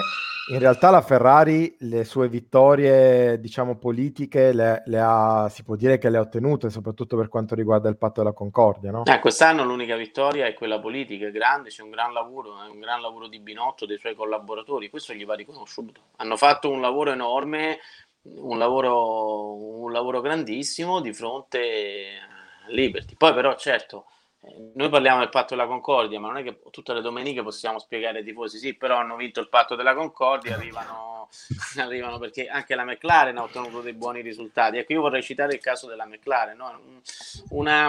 in 0.50 0.60
realtà 0.60 0.90
la 0.90 1.02
Ferrari 1.02 1.76
le 1.80 2.04
sue 2.04 2.28
vittorie, 2.28 3.40
diciamo, 3.40 3.78
politiche 3.78 4.52
le, 4.52 4.84
le 4.86 5.00
ha, 5.00 5.48
si 5.50 5.64
può 5.64 5.76
dire 5.76 5.98
che 5.98 6.10
le 6.10 6.18
ha 6.18 6.22
ottenute, 6.22 6.70
soprattutto 6.70 7.16
per 7.16 7.30
quanto 7.30 7.56
riguarda 7.56 7.88
il 7.88 7.98
patto 7.98 8.22
della 8.22 8.34
Concordia, 8.34 8.92
no? 8.92 9.06
Eh, 9.06 9.20
quest'anno 9.20 9.64
l'unica 9.64 9.96
vittoria 9.96 10.46
è 10.46 10.54
quella 10.54 10.80
politica, 10.80 11.28
è 11.28 11.32
grande, 11.32 11.70
c'è 11.70 11.82
un 11.82 11.92
gran 11.92 12.12
lavoro, 12.12 12.62
è 12.62 12.70
un 12.70 12.80
gran 12.80 13.02
lavoro 13.02 13.28
di 13.28 13.40
Binotto, 13.40 13.86
dei 13.86 13.98
suoi 13.98 14.16
collaboratori, 14.16 14.90
questo 14.90 15.14
gli 15.14 15.26
va 15.26 15.36
riconosciuto. 15.36 16.02
Hanno 16.18 16.36
fatto 16.36 16.70
un 16.70 16.82
lavoro 16.82 17.12
enorme, 17.12 17.80
un 18.24 18.58
lavoro, 18.58 19.56
un 19.56 19.92
lavoro 19.92 20.20
grandissimo 20.20 21.00
di 21.00 21.14
fronte 21.14 21.60
a 22.68 22.72
Liberty. 22.72 23.16
Poi 23.16 23.34
però, 23.34 23.56
certo, 23.56 24.06
noi 24.74 24.90
parliamo 24.90 25.20
del 25.20 25.30
patto 25.30 25.56
della 25.56 25.68
Concordia, 25.68 26.20
ma 26.20 26.28
non 26.28 26.38
è 26.38 26.44
che 26.44 26.60
tutte 26.70 26.94
le 26.94 27.02
domeniche 27.02 27.44
possiamo 27.44 27.80
spiegare 27.80 28.20
ai 28.20 28.24
tifosi, 28.24 28.58
sì, 28.58 28.74
però 28.76 28.98
hanno 28.98 29.16
vinto 29.16 29.40
il 29.40 29.48
patto 29.48 29.76
della 29.76 29.94
Concordia, 29.94 30.56
arrivano, 30.56 31.30
arrivano 31.78 32.20
perché 32.20 32.48
anche 32.48 32.76
la 32.76 32.84
McLaren 32.84 33.38
ha 33.38 33.44
ottenuto 33.44 33.82
dei 33.82 33.94
buoni 33.94 34.22
risultati. 34.22 34.78
Ecco, 34.78 34.94
io 34.94 35.02
vorrei 35.02 35.24
citare 35.24 35.54
il 35.54 35.62
caso 35.62 35.88
della 35.88 36.06
McLaren, 36.06 36.58
no? 36.58 37.02
una, 37.50 37.88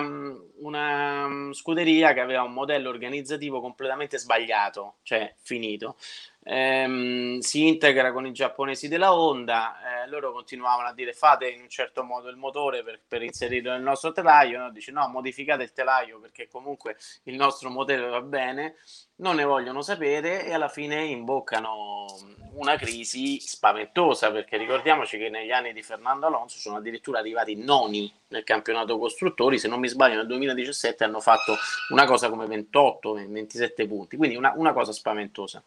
una 0.59 1.51
scuderia 1.53 2.13
che 2.13 2.21
aveva 2.21 2.43
un 2.43 2.53
modello 2.53 2.89
organizzativo 2.89 3.61
completamente 3.61 4.19
sbagliato, 4.19 4.97
cioè 5.03 5.35
finito 5.43 5.97
ehm, 6.45 7.39
si 7.39 7.67
integra 7.67 8.13
con 8.13 8.27
i 8.27 8.33
giapponesi 8.33 8.87
della 8.87 9.15
Honda, 9.15 10.03
eh, 10.03 10.09
loro 10.09 10.31
continuavano 10.33 10.89
a 10.89 10.93
dire 10.93 11.13
fate 11.15 11.49
in 11.49 11.63
un 11.63 11.69
certo 11.69 12.05
modo 12.05 12.29
il 12.29 12.37
motore 12.37 12.83
per, 12.85 13.01
per 13.07 13.23
inserirlo 13.23 13.73
nel 13.73 13.83
nostro 13.83 14.13
telaio, 14.13 14.59
no? 14.59 14.71
dice 14.71 14.93
no, 14.93 15.09
modificate 15.09 15.63
il 15.63 15.73
telaio 15.73 16.21
perché 16.21 16.49
comunque 16.49 16.97
il 17.25 17.35
nostro 17.35 17.71
motore 17.71 18.07
va 18.07 18.21
bene, 18.21 18.77
non 19.17 19.37
ne 19.37 19.45
vogliono 19.45 19.81
sapere 19.81 20.45
e 20.45 20.53
alla 20.53 20.69
fine 20.69 21.05
imboccano 21.05 22.07
una 22.55 22.77
crisi 22.77 23.41
spaventosa 23.41 24.31
perché 24.31 24.57
ricordiamoci 24.57 25.19
che 25.19 25.29
negli 25.29 25.51
anni 25.51 25.73
di 25.73 25.83
Fernando 25.83 26.27
Alonso 26.27 26.59
sono 26.59 26.77
addirittura 26.77 27.21
arrivati 27.21 27.57
noni 27.57 28.13
nel 28.29 28.45
campionato 28.45 28.99
costruttori, 28.99 29.59
se 29.59 29.69
non 29.69 29.81
mi 29.81 29.89
sbaglio 29.89 30.17
nel 30.17 30.27
2017 30.27 31.05
hanno 31.05 31.21
fatto 31.21 31.57
una 31.91 32.05
cosa 32.05 32.29
come 32.29 32.47
28-27 32.47 33.89
punti, 33.89 34.17
quindi 34.17 34.37
una, 34.37 34.53
una 34.57 34.73
cosa 34.73 34.93
spaventosa 34.93 35.63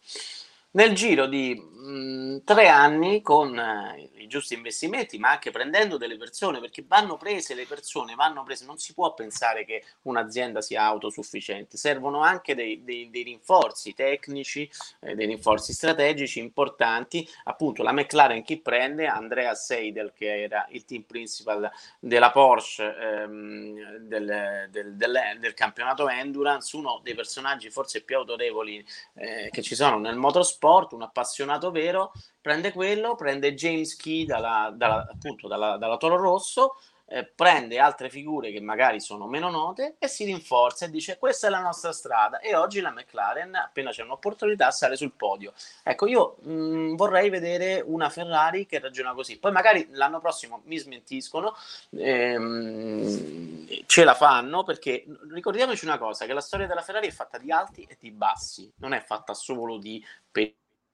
nel 0.77 0.93
giro 0.93 1.25
di 1.25 1.55
mh, 1.55 1.89
mm, 1.89 2.37
tre 2.43 2.67
anni 2.69 3.21
con 3.23 3.57
eh, 3.57 4.09
giusti 4.27 4.53
investimenti, 4.53 5.17
ma 5.17 5.31
anche 5.31 5.51
prendendo 5.51 5.97
delle 5.97 6.17
persone, 6.17 6.59
perché 6.59 6.83
vanno 6.87 7.17
prese 7.17 7.55
le 7.55 7.65
persone, 7.65 8.15
vanno 8.15 8.43
prese, 8.43 8.65
non 8.65 8.77
si 8.77 8.93
può 8.93 9.13
pensare 9.13 9.65
che 9.65 9.83
un'azienda 10.03 10.61
sia 10.61 10.83
autosufficiente, 10.83 11.77
servono 11.77 12.21
anche 12.21 12.55
dei, 12.55 12.83
dei, 12.83 13.09
dei 13.09 13.23
rinforzi 13.23 13.93
tecnici, 13.93 14.69
eh, 15.01 15.15
dei 15.15 15.25
rinforzi 15.25 15.73
strategici 15.73 16.39
importanti, 16.39 17.27
appunto 17.45 17.83
la 17.83 17.91
McLaren 17.91 18.43
chi 18.43 18.57
prende? 18.59 19.07
Andrea 19.07 19.55
Seidel 19.55 20.13
che 20.13 20.43
era 20.43 20.65
il 20.71 20.85
team 20.85 21.03
principal 21.03 21.69
della 21.99 22.31
Porsche 22.31 22.95
ehm, 22.95 23.97
del, 23.97 24.67
del, 24.69 24.95
del, 24.95 25.37
del, 25.39 25.53
campionato 25.53 26.07
Endurance, 26.07 26.75
uno 26.75 26.99
dei 27.03 27.15
personaggi 27.15 27.69
forse 27.69 28.03
più 28.03 28.17
autorevoli 28.17 28.85
eh, 29.15 29.49
che 29.51 29.61
ci 29.61 29.75
sono 29.75 29.97
nel 29.97 30.15
motorsport 30.15 30.65
sport, 30.67 30.91
un 30.93 31.03
appassionato 31.03 31.71
vero, 31.71 32.11
prende 32.47 32.71
quello, 32.71 33.15
prende 33.15 33.53
James 33.53 33.97
Key 33.97 34.23
dalla, 34.23 34.71
dalla, 34.73 35.05
appunto 35.11 35.49
dalla, 35.49 35.75
dalla 35.75 35.97
Toro 35.97 36.15
Rosso, 36.15 36.77
eh, 37.09 37.25
prende 37.25 37.77
altre 37.77 38.09
figure 38.09 38.53
che 38.53 38.61
magari 38.61 39.01
sono 39.01 39.27
meno 39.27 39.49
note 39.49 39.95
e 39.99 40.07
si 40.07 40.23
rinforza 40.23 40.85
e 40.85 40.89
dice 40.89 41.17
questa 41.17 41.47
è 41.47 41.49
la 41.49 41.59
nostra 41.59 41.91
strada. 41.91 42.39
E 42.39 42.55
oggi 42.55 42.79
la 42.79 42.91
McLaren 42.91 43.53
appena 43.53 43.91
c'è 43.91 44.03
un'opportunità 44.03 44.71
sale 44.71 44.95
sul 44.95 45.11
podio. 45.11 45.51
Ecco 45.83 46.07
io 46.07 46.37
mh, 46.39 46.51
mm, 46.53 46.95
vorrei 46.95 47.29
vedere 47.29 47.83
una 47.85 48.09
Ferrari 48.09 48.65
che 48.65 48.79
ragiona 48.79 49.13
così. 49.13 49.37
Poi 49.39 49.51
magari 49.51 49.85
l'anno 49.91 50.21
prossimo 50.21 50.61
mi 50.67 50.77
smentiscono 50.77 51.53
ehm, 51.97 53.83
ce 53.87 54.03
la 54.05 54.13
fanno 54.13 54.63
perché 54.63 55.03
ricordiamoci 55.33 55.83
una 55.83 55.97
cosa 55.97 56.25
che 56.25 56.31
la 56.31 56.39
storia 56.39 56.65
della 56.65 56.81
Ferrari 56.81 57.07
è 57.07 57.11
fatta 57.11 57.37
di 57.37 57.51
alti 57.51 57.85
e 57.89 57.97
di 57.99 58.11
bassi 58.11 58.71
non 58.77 58.93
è 58.93 59.01
fatta 59.01 59.33
solo 59.33 59.77
di 59.77 60.01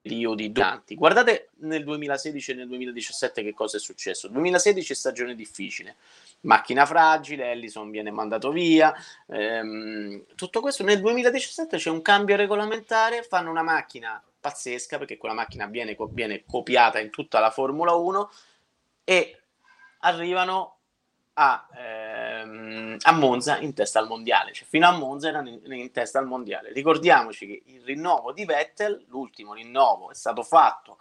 periodi 0.04 0.52
duranti. 0.52 0.94
Guardate 0.96 1.48
nel 1.60 1.82
2016 1.82 2.50
e 2.50 2.54
nel 2.54 2.68
2017 2.68 3.42
che 3.42 3.54
cosa 3.54 3.78
è 3.78 3.80
successo. 3.80 4.28
2016 4.28 4.94
stagione 4.94 5.34
difficile, 5.34 5.96
macchina 6.40 6.84
fragile, 6.84 7.50
Ellison 7.50 7.90
viene 7.90 8.10
mandato 8.10 8.50
via, 8.50 8.94
ehm, 9.28 10.24
tutto 10.34 10.60
questo. 10.60 10.82
Nel 10.82 11.00
2017 11.00 11.78
c'è 11.78 11.88
un 11.88 12.02
cambio 12.02 12.36
regolamentare, 12.36 13.22
fanno 13.22 13.48
una 13.48 13.62
macchina 13.62 14.22
pazzesca 14.38 14.98
perché 14.98 15.16
quella 15.16 15.34
macchina 15.34 15.64
viene, 15.64 15.96
viene 16.10 16.44
copiata 16.46 17.00
in 17.00 17.08
tutta 17.08 17.40
la 17.40 17.50
Formula 17.50 17.94
1 17.94 18.30
e 19.04 19.40
arrivano 20.00 20.76
a, 21.32 21.66
ehm, 22.44 22.96
a, 23.00 23.12
Monza 23.12 23.58
in 23.58 23.74
testa 23.74 23.98
al 23.98 24.06
mondiale, 24.06 24.52
cioè 24.52 24.66
fino 24.68 24.86
a 24.86 24.92
Monza 24.92 25.28
erano 25.28 25.48
in, 25.48 25.60
in, 25.72 25.90
testa 25.90 26.18
al 26.18 26.26
mondiale. 26.26 26.72
Ricordiamoci 26.72 27.46
che 27.46 27.62
il 27.66 27.82
rinnovo 27.82 28.32
di 28.32 28.44
Vettel, 28.44 29.04
l'ultimo 29.08 29.54
rinnovo, 29.54 30.10
è 30.10 30.14
stato 30.14 30.42
fatto 30.42 30.98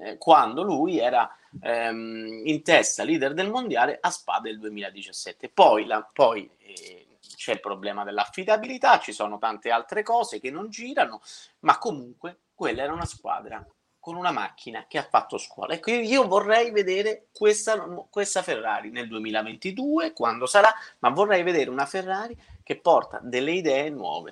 eh, 0.00 0.18
quando 0.18 0.62
lui 0.62 0.98
era 0.98 1.30
ehm, 1.60 2.42
in 2.44 2.62
testa 2.62 3.04
leader 3.04 3.34
del 3.34 3.50
mondiale 3.50 3.98
a 4.00 4.10
Spa 4.10 4.40
del 4.40 4.58
2017. 4.58 5.50
Poi, 5.50 5.86
la, 5.86 6.08
poi 6.12 6.50
eh, 6.58 7.06
c'è 7.36 7.52
il 7.52 7.60
problema 7.60 8.04
dell'affidabilità, 8.04 8.98
ci 8.98 9.12
sono 9.12 9.38
tante 9.38 9.70
altre 9.70 10.02
cose 10.02 10.40
che 10.40 10.50
non 10.50 10.70
girano, 10.70 11.20
ma 11.60 11.78
comunque 11.78 12.40
quella 12.54 12.82
era 12.82 12.92
una 12.92 13.04
squadra 13.04 13.64
con 14.06 14.14
una 14.14 14.30
macchina 14.30 14.84
che 14.86 14.98
ha 14.98 15.02
fatto 15.10 15.36
scuola. 15.36 15.74
Ecco, 15.74 15.90
io 15.90 16.28
vorrei 16.28 16.70
vedere 16.70 17.26
questa, 17.32 17.76
questa, 18.08 18.40
Ferrari 18.40 18.92
nel 18.92 19.08
2022, 19.08 20.12
quando 20.12 20.46
sarà, 20.46 20.72
ma 21.00 21.08
vorrei 21.08 21.42
vedere 21.42 21.70
una 21.70 21.86
Ferrari 21.86 22.38
che 22.62 22.76
porta 22.78 23.18
delle 23.20 23.50
idee 23.50 23.90
nuove. 23.90 24.30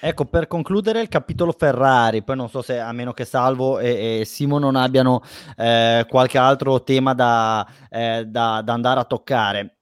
Ecco, 0.00 0.24
per 0.24 0.46
concludere 0.46 1.02
il 1.02 1.08
capitolo 1.08 1.52
Ferrari, 1.52 2.22
poi 2.22 2.36
non 2.36 2.48
so 2.48 2.62
se 2.62 2.80
a 2.80 2.90
meno 2.92 3.12
che 3.12 3.26
Salvo 3.26 3.78
e, 3.78 4.20
e 4.20 4.24
Simo 4.24 4.58
non 4.58 4.74
abbiano 4.74 5.22
eh, 5.58 6.06
qualche 6.08 6.38
altro 6.38 6.82
tema 6.82 7.12
da, 7.12 7.70
eh, 7.90 8.24
da, 8.24 8.62
da 8.64 8.72
andare 8.72 9.00
a 9.00 9.04
toccare. 9.04 9.76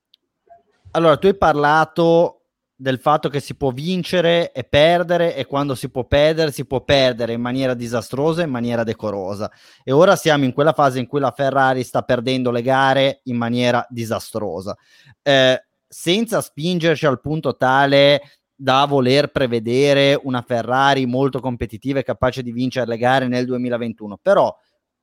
Allora, 0.91 1.17
tu 1.17 1.29
hai 1.29 1.37
parlato 1.37 2.38
del 2.81 3.01
fatto 3.01 3.29
che 3.29 3.41
si 3.41 3.57
può 3.57 3.73
vincere 3.73 4.53
e 4.53 4.63
perdere 4.63 5.35
e 5.35 5.47
quando 5.47 5.75
si 5.75 5.91
può 5.91 6.05
perdere 6.05 6.53
si 6.53 6.65
può 6.65 6.85
perdere 6.85 7.33
in 7.33 7.41
maniera 7.41 7.75
disastrosa 7.75 8.43
e 8.43 8.45
in 8.45 8.51
maniera 8.51 8.85
decorosa 8.85 9.51
e 9.83 9.91
ora 9.91 10.15
siamo 10.15 10.45
in 10.45 10.53
quella 10.53 10.73
fase 10.73 11.01
in 11.01 11.09
cui 11.09 11.19
la 11.19 11.33
Ferrari 11.33 11.83
sta 11.83 12.03
perdendo 12.03 12.53
le 12.53 12.63
gare 12.63 13.21
in 13.25 13.37
maniera 13.37 13.85
disastrosa 13.91 14.77
eh, 15.23 15.61
senza 15.89 16.41
spingerci 16.41 17.07
al 17.07 17.21
punto 17.21 17.57
tale 17.57 18.21
da 18.55 18.85
voler 18.87 19.31
prevedere 19.31 20.21
una 20.23 20.43
Ferrari 20.43 21.07
molto 21.07 21.41
competitiva 21.41 22.01
e 22.01 22.05
capace 22.05 22.43
di 22.43 22.53
vincere 22.53 22.87
le 22.87 22.97
gare 22.99 23.29
nel 23.29 23.47
2021. 23.47 24.19
Però 24.21 24.55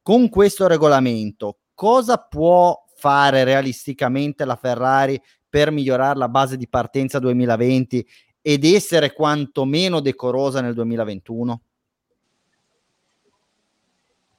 con 0.01 0.27
questo 0.27 0.67
regolamento 0.67 1.59
cosa 1.73 2.17
può 2.17 2.77
fare 2.97 3.43
realisticamente 3.43 4.43
la 4.43 4.57
Ferrari 4.57 5.21
per 5.55 5.71
migliorare 5.71 6.19
la 6.19 6.27
base 6.27 6.57
di 6.57 6.67
partenza 6.67 7.17
2020 7.17 8.05
ed 8.41 8.65
essere 8.65 9.13
quantomeno 9.13 10.01
decorosa 10.01 10.59
nel 10.59 10.73
2021? 10.73 11.61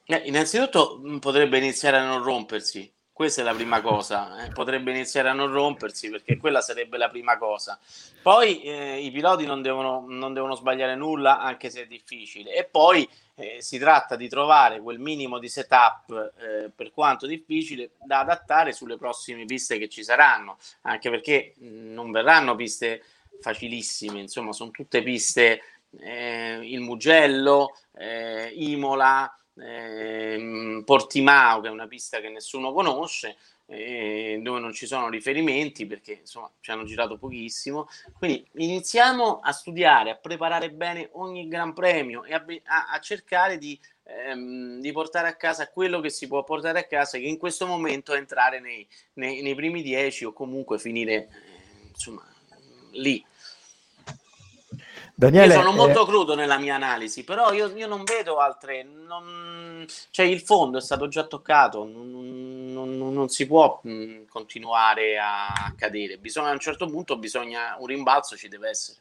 Eh, 0.04 0.22
innanzitutto 0.26 1.00
mm, 1.02 1.16
potrebbe 1.16 1.56
iniziare 1.56 1.96
a 1.96 2.06
non 2.06 2.22
rompersi, 2.22 2.92
questa 3.16 3.40
è 3.40 3.44
la 3.44 3.54
prima 3.54 3.80
cosa, 3.80 4.44
eh, 4.44 4.52
potrebbe 4.52 4.90
iniziare 4.90 5.30
a 5.30 5.32
non 5.32 5.50
rompersi 5.50 6.10
perché 6.10 6.36
quella 6.36 6.60
sarebbe 6.60 6.98
la 6.98 7.08
prima 7.08 7.38
cosa. 7.38 7.78
Poi 8.20 8.60
eh, 8.60 8.98
i 9.00 9.10
piloti 9.10 9.46
non 9.46 9.62
devono, 9.62 10.04
non 10.06 10.34
devono, 10.34 10.54
sbagliare 10.54 10.94
nulla 10.96 11.40
anche 11.40 11.70
se 11.70 11.84
è 11.84 11.86
difficile. 11.86 12.54
E 12.54 12.64
poi 12.64 13.08
eh, 13.36 13.62
si 13.62 13.78
tratta 13.78 14.16
di 14.16 14.28
trovare 14.28 14.82
quel 14.82 14.98
minimo 14.98 15.38
di 15.38 15.48
setup 15.48 16.34
eh, 16.36 16.70
per 16.76 16.90
quanto 16.92 17.26
difficile 17.26 17.92
da 18.04 18.18
adattare 18.18 18.72
sulle 18.72 18.98
prossime 18.98 19.46
piste 19.46 19.78
che 19.78 19.88
ci 19.88 20.04
saranno, 20.04 20.58
anche 20.82 21.08
perché 21.08 21.54
non 21.60 22.10
verranno 22.10 22.54
piste 22.54 23.02
facilissime, 23.40 24.20
insomma 24.20 24.52
sono 24.52 24.70
tutte 24.70 25.02
piste 25.02 25.62
eh, 26.00 26.60
il 26.62 26.80
Mugello, 26.80 27.78
eh, 27.96 28.50
Imola, 28.56 29.34
eh, 29.58 30.82
Portimao, 30.84 31.60
che 31.60 31.68
è 31.68 31.70
una 31.70 31.86
pista 31.86 32.20
che 32.20 32.28
nessuno 32.28 32.72
conosce, 32.72 33.36
eh, 33.66 34.38
dove 34.42 34.60
non 34.60 34.72
ci 34.72 34.86
sono 34.86 35.08
riferimenti 35.08 35.86
perché 35.86 36.18
insomma 36.20 36.50
ci 36.60 36.70
hanno 36.70 36.84
girato 36.84 37.18
pochissimo. 37.18 37.88
Quindi 38.16 38.46
iniziamo 38.54 39.40
a 39.40 39.52
studiare, 39.52 40.10
a 40.10 40.16
preparare 40.16 40.70
bene 40.70 41.08
ogni 41.12 41.48
Gran 41.48 41.72
Premio 41.72 42.24
e 42.24 42.34
a, 42.34 42.44
a, 42.64 42.86
a 42.90 43.00
cercare 43.00 43.58
di, 43.58 43.78
ehm, 44.04 44.80
di, 44.80 44.92
portare 44.92 45.28
a 45.28 45.36
casa 45.36 45.68
quello 45.68 46.00
che 46.00 46.10
si 46.10 46.28
può 46.28 46.44
portare 46.44 46.78
a 46.80 46.86
casa, 46.86 47.18
che 47.18 47.24
in 47.24 47.38
questo 47.38 47.66
momento 47.66 48.12
è 48.12 48.18
entrare 48.18 48.60
nei, 48.60 48.86
nei, 49.14 49.42
nei 49.42 49.54
primi 49.54 49.82
dieci 49.82 50.24
o 50.24 50.32
comunque 50.32 50.78
finire 50.78 51.12
eh, 51.12 51.28
insomma 51.88 52.24
lì. 52.92 53.24
Daniele, 55.18 55.54
io 55.54 55.60
sono 55.60 55.72
molto 55.72 56.02
eh... 56.02 56.06
crudo 56.06 56.34
nella 56.34 56.58
mia 56.58 56.74
analisi, 56.74 57.24
però 57.24 57.50
io, 57.50 57.68
io 57.74 57.86
non 57.86 58.04
vedo 58.04 58.36
altre. 58.36 58.82
Non... 58.84 59.86
Cioè, 60.10 60.26
il 60.26 60.40
fondo 60.40 60.76
è 60.76 60.82
stato 60.82 61.08
già 61.08 61.24
toccato, 61.24 61.86
non, 61.86 62.70
non, 62.70 62.98
non 62.98 63.28
si 63.30 63.46
può 63.46 63.80
continuare 64.28 65.18
a 65.18 65.72
cadere. 65.74 66.18
Bisogna, 66.18 66.50
a 66.50 66.52
un 66.52 66.58
certo 66.58 66.86
punto 66.86 67.16
bisogna 67.16 67.76
un 67.78 67.86
rimbalzo, 67.86 68.36
ci 68.36 68.48
deve 68.48 68.68
essere. 68.68 68.98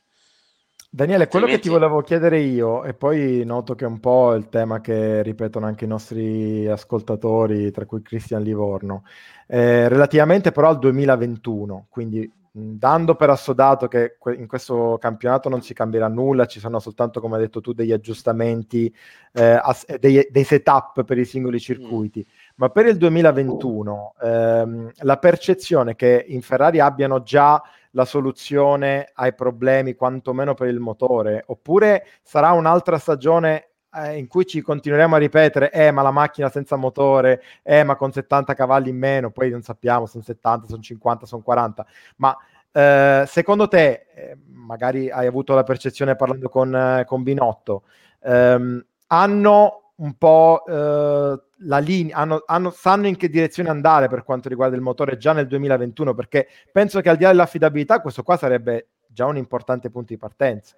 Daniele, 0.90 1.28
quello 1.28 1.48
che 1.48 1.60
ti 1.60 1.68
volevo 1.68 2.02
chiedere 2.02 2.40
io, 2.40 2.86
e 2.86 2.94
poi 2.94 3.44
noto 3.44 3.76
che 3.76 3.84
è 3.84 3.88
un 3.88 4.00
po' 4.00 4.34
il 4.36 4.48
tema 4.48 4.80
che 4.80 5.22
ripetono 5.22 5.66
anche 5.66 5.84
i 5.84 5.90
nostri 5.90 6.66
ascoltatori, 6.66 7.72
tra 7.72 7.86
cui 7.86 8.02
Cristian 8.02 8.42
Livorno, 8.42 9.04
eh, 9.48 9.90
relativamente 9.90 10.54
però 10.54 10.70
al 10.70 10.80
2021, 10.80 11.88
quindi 11.90 12.32
dando 12.58 13.16
per 13.16 13.30
assodato 13.30 13.90
che 13.90 14.16
in 14.38 14.48
questo 14.48 14.98
campionato 14.98 15.50
non 15.50 15.62
si 15.62 15.74
cambierà 15.74 16.08
nulla, 16.08 16.46
ci 16.46 16.62
sono 16.62 16.80
soltanto, 16.80 17.20
come 17.20 17.36
hai 17.36 17.42
detto 17.42 17.60
tu, 17.60 17.74
degli 17.74 17.92
aggiustamenti, 17.92 18.94
eh, 19.34 19.60
ass- 19.62 19.94
dei, 19.98 20.26
dei, 20.32 20.44
setup 20.46 21.04
per 21.04 21.18
i 21.18 21.26
singoli 21.26 21.60
circuiti, 21.60 22.26
mm. 22.26 22.52
ma 22.56 22.70
per 22.70 22.86
il 22.86 22.96
2021 22.96 24.14
ehm, 24.22 24.92
la 25.00 25.18
percezione 25.18 25.96
che 25.96 26.24
in 26.30 26.42
Ferrari 26.42 26.80
abbiano 26.80 27.24
già 27.24 27.62
la 27.92 28.06
soluzione 28.06 29.12
ai 29.16 29.34
problemi, 29.34 29.96
quantomeno 29.96 30.54
per 30.54 30.70
il 30.70 30.80
motore, 30.80 31.44
oppure 31.48 32.06
sarà 32.24 32.52
un'altra 32.52 32.98
stagione 32.98 33.72
eh, 33.96 34.18
in 34.18 34.28
cui 34.28 34.46
ci 34.46 34.62
continueremo 34.62 35.16
a 35.16 35.20
ripetere, 35.20 35.72
eh 35.72 35.92
ma 35.92 36.02
la 36.02 36.12
macchina 36.12 36.50
senza 36.50 36.76
motore, 36.76 37.42
eh 37.64 37.84
ma 37.84 37.96
con 37.96 38.12
70 38.12 38.54
cavalli 38.54 38.90
in 38.90 38.98
meno, 38.98 39.32
poi 39.32 39.50
non 39.50 39.62
sappiamo, 39.62 40.06
sono 40.06 40.24
70, 40.24 40.68
sono 40.68 40.82
50, 40.82 41.26
sono 41.26 41.42
40, 41.42 41.86
ma 42.18 42.36
eh, 42.72 43.24
secondo 43.26 43.68
te, 43.70 44.08
eh, 44.14 44.38
magari 44.48 45.10
hai 45.10 45.28
avuto 45.28 45.56
la 45.56 45.64
percezione 45.64 46.16
parlando 46.18 46.50
con, 46.50 46.76
eh, 46.76 47.06
con 47.06 47.24
Binotto, 47.24 47.84
ehm, 48.22 48.86
hanno 49.08 49.92
un 49.96 50.14
po' 50.18 50.66
eh, 50.68 51.42
la 51.60 51.78
linea, 51.78 52.18
hanno, 52.18 52.44
hanno, 52.46 52.72
sanno 52.72 53.08
in 53.08 53.16
che 53.16 53.30
direzione 53.30 53.70
andare 53.70 54.10
per 54.10 54.24
quanto 54.24 54.50
riguarda 54.50 54.76
il 54.76 54.82
motore 54.82 55.18
già 55.18 55.32
nel 55.32 55.48
2021, 55.48 56.14
perché 56.14 56.48
penso 56.72 57.00
che 57.00 57.10
al 57.10 57.16
di 57.16 57.24
là 57.24 57.30
dell'affidabilità 57.30 58.02
questo 58.02 58.24
qua 58.24 58.36
sarebbe 58.36 58.90
già 59.08 59.26
un 59.26 59.38
importante 59.38 59.90
punto 59.90 60.12
di 60.12 60.20
partenza. 60.20 60.76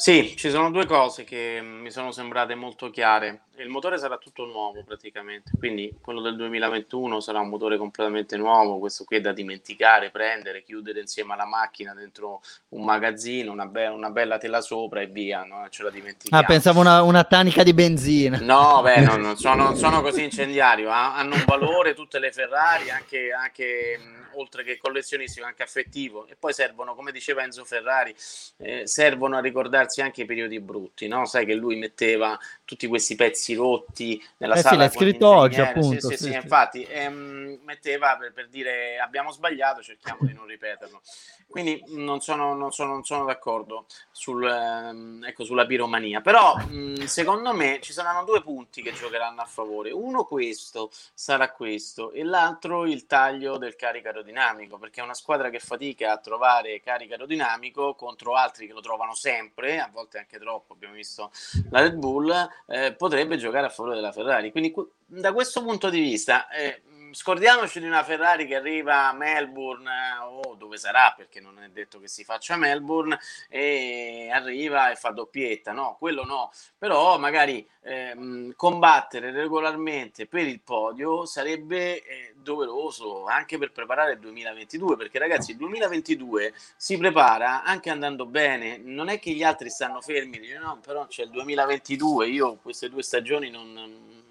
Sì, 0.00 0.36
ci 0.36 0.48
sono 0.48 0.70
due 0.70 0.86
cose 0.86 1.24
che 1.24 1.58
mi 1.60 1.90
sono 1.90 2.12
sembrate 2.12 2.54
molto 2.54 2.88
chiare. 2.88 3.40
Il 3.56 3.68
motore 3.68 3.98
sarà 3.98 4.16
tutto 4.16 4.44
nuovo 4.44 4.84
praticamente, 4.84 5.50
quindi 5.58 5.92
quello 6.00 6.20
del 6.20 6.36
2021 6.36 7.18
sarà 7.18 7.40
un 7.40 7.48
motore 7.48 7.76
completamente 7.76 8.36
nuovo, 8.36 8.78
questo 8.78 9.02
qui 9.02 9.16
è 9.16 9.20
da 9.20 9.32
dimenticare, 9.32 10.10
prendere, 10.10 10.62
chiudere 10.62 11.00
insieme 11.00 11.32
alla 11.32 11.46
macchina 11.46 11.94
dentro 11.94 12.42
un 12.68 12.84
magazzino, 12.84 13.50
una, 13.50 13.66
be- 13.66 13.88
una 13.88 14.10
bella 14.10 14.38
tela 14.38 14.60
sopra 14.60 15.00
e 15.00 15.08
via, 15.08 15.42
no? 15.42 15.66
ce 15.68 15.82
la 15.82 15.90
dimentichiamo. 15.90 16.44
Ah, 16.44 16.46
pensavo 16.46 16.78
una, 16.78 17.02
una 17.02 17.24
tanica 17.24 17.64
di 17.64 17.74
benzina. 17.74 18.38
No, 18.40 18.80
beh, 18.80 19.00
no, 19.00 19.16
non, 19.16 19.34
sono, 19.36 19.64
non 19.64 19.76
sono 19.76 20.00
così 20.00 20.22
incendiario, 20.22 20.90
hanno 20.90 21.34
un 21.34 21.42
valore 21.44 21.94
tutte 21.94 22.20
le 22.20 22.30
Ferrari, 22.30 22.88
anche, 22.90 23.32
anche 23.32 23.98
oltre 24.38 24.62
che 24.62 24.78
collezionistico, 24.78 25.44
anche 25.46 25.62
affettivo, 25.62 26.26
e 26.26 26.36
poi 26.36 26.52
servono, 26.52 26.94
come 26.94 27.12
diceva 27.12 27.42
Enzo 27.42 27.64
Ferrari, 27.64 28.14
eh, 28.58 28.86
servono 28.86 29.36
a 29.36 29.40
ricordarsi 29.40 29.87
anche 30.00 30.22
i 30.22 30.26
periodi 30.26 30.60
brutti, 30.60 31.08
no? 31.08 31.24
Sai 31.24 31.44
che 31.44 31.54
lui 31.54 31.76
metteva 31.76 32.38
tutti 32.68 32.86
questi 32.86 33.14
pezzi 33.14 33.54
rotti 33.54 34.22
nella 34.36 34.56
eh 34.56 34.60
sala. 34.60 34.72
Sì, 34.72 34.76
l'hai 34.76 34.90
scritto 34.90 35.26
oggi, 35.26 35.58
appunto. 35.58 36.10
Sì, 36.10 36.16
sì, 36.16 36.24
sì, 36.24 36.30
sì 36.32 36.34
infatti, 36.34 36.82
ehm, 36.82 37.60
metteva 37.64 38.18
per, 38.18 38.34
per, 38.34 38.48
dire 38.48 38.98
abbiamo 38.98 39.32
sbagliato, 39.32 39.80
cerchiamo 39.82 40.26
di 40.26 40.34
non 40.34 40.44
ripeterlo. 40.44 41.00
Quindi 41.48 41.82
non 41.86 42.20
sono, 42.20 42.54
non 42.54 42.70
sono, 42.70 42.92
non 42.92 43.04
sono 43.04 43.24
d'accordo 43.24 43.86
sul, 44.10 44.44
ehm, 44.44 45.24
ecco, 45.24 45.44
sulla 45.44 45.64
piromania, 45.64 46.20
però 46.20 46.58
mh, 46.58 47.04
secondo 47.04 47.54
me 47.54 47.78
ci 47.80 47.94
saranno 47.94 48.24
due 48.24 48.42
punti 48.42 48.82
che 48.82 48.92
giocheranno 48.92 49.40
a 49.40 49.46
favore. 49.46 49.90
Uno 49.90 50.24
questo 50.24 50.90
sarà 51.14 51.50
questo 51.50 52.10
e 52.12 52.22
l'altro 52.22 52.84
il 52.84 53.06
taglio 53.06 53.56
del 53.56 53.76
carico 53.76 54.08
aerodinamico, 54.08 54.76
perché 54.76 55.00
è 55.00 55.04
una 55.04 55.14
squadra 55.14 55.48
che 55.48 55.58
fatica 55.58 56.12
a 56.12 56.18
trovare 56.18 56.82
carico 56.82 57.12
aerodinamico 57.12 57.94
contro 57.94 58.34
altri 58.34 58.66
che 58.66 58.74
lo 58.74 58.80
trovano 58.80 59.14
sempre, 59.14 59.80
a 59.80 59.88
volte 59.90 60.18
anche 60.18 60.38
troppo, 60.38 60.74
abbiamo 60.74 60.92
visto 60.92 61.30
la 61.70 61.80
Red 61.80 61.94
Bull, 61.94 62.48
eh, 62.66 62.94
potrebbe 62.94 63.36
giocare 63.36 63.66
a 63.66 63.70
favore 63.70 63.94
della 63.94 64.12
Ferrari. 64.12 64.50
Quindi 64.50 64.74
da 65.06 65.32
questo 65.32 65.62
punto 65.62 65.90
di 65.90 66.00
vista... 66.00 66.48
Eh, 66.48 66.82
scordiamoci 67.12 67.80
di 67.80 67.86
una 67.86 68.02
Ferrari 68.02 68.46
che 68.46 68.56
arriva 68.56 69.08
a 69.08 69.12
Melbourne 69.12 69.90
eh, 69.90 70.22
o 70.22 70.54
dove 70.54 70.76
sarà 70.76 71.14
perché 71.16 71.40
non 71.40 71.62
è 71.62 71.68
detto 71.68 71.98
che 71.98 72.08
si 72.08 72.24
faccia 72.24 72.54
a 72.54 72.56
Melbourne 72.56 73.18
e 73.48 74.28
arriva 74.32 74.90
e 74.90 74.96
fa 74.96 75.10
doppietta. 75.10 75.72
No 75.72 75.96
quello 75.98 76.24
no. 76.24 76.50
Però 76.76 77.18
magari 77.18 77.66
ehm, 77.82 78.54
combattere 78.54 79.30
regolarmente 79.30 80.26
per 80.26 80.46
il 80.46 80.60
podio 80.60 81.26
sarebbe 81.26 82.02
eh, 82.02 82.34
doveroso 82.36 83.26
anche 83.26 83.58
per 83.58 83.72
preparare 83.72 84.12
il 84.12 84.20
2022 84.20 84.96
perché 84.96 85.18
ragazzi 85.18 85.52
il 85.52 85.56
2022 85.58 86.52
si 86.76 86.96
prepara 86.96 87.62
anche 87.64 87.90
andando 87.90 88.26
bene. 88.26 88.78
Non 88.78 89.08
è 89.08 89.18
che 89.18 89.32
gli 89.32 89.42
altri 89.42 89.70
stanno 89.70 90.00
fermi 90.00 90.38
no 90.60 90.78
però 90.84 91.06
c'è 91.06 91.24
il 91.24 91.30
2022 91.30 92.28
io 92.28 92.56
queste 92.56 92.88
due 92.88 93.02
stagioni 93.02 93.50
non 93.50 94.26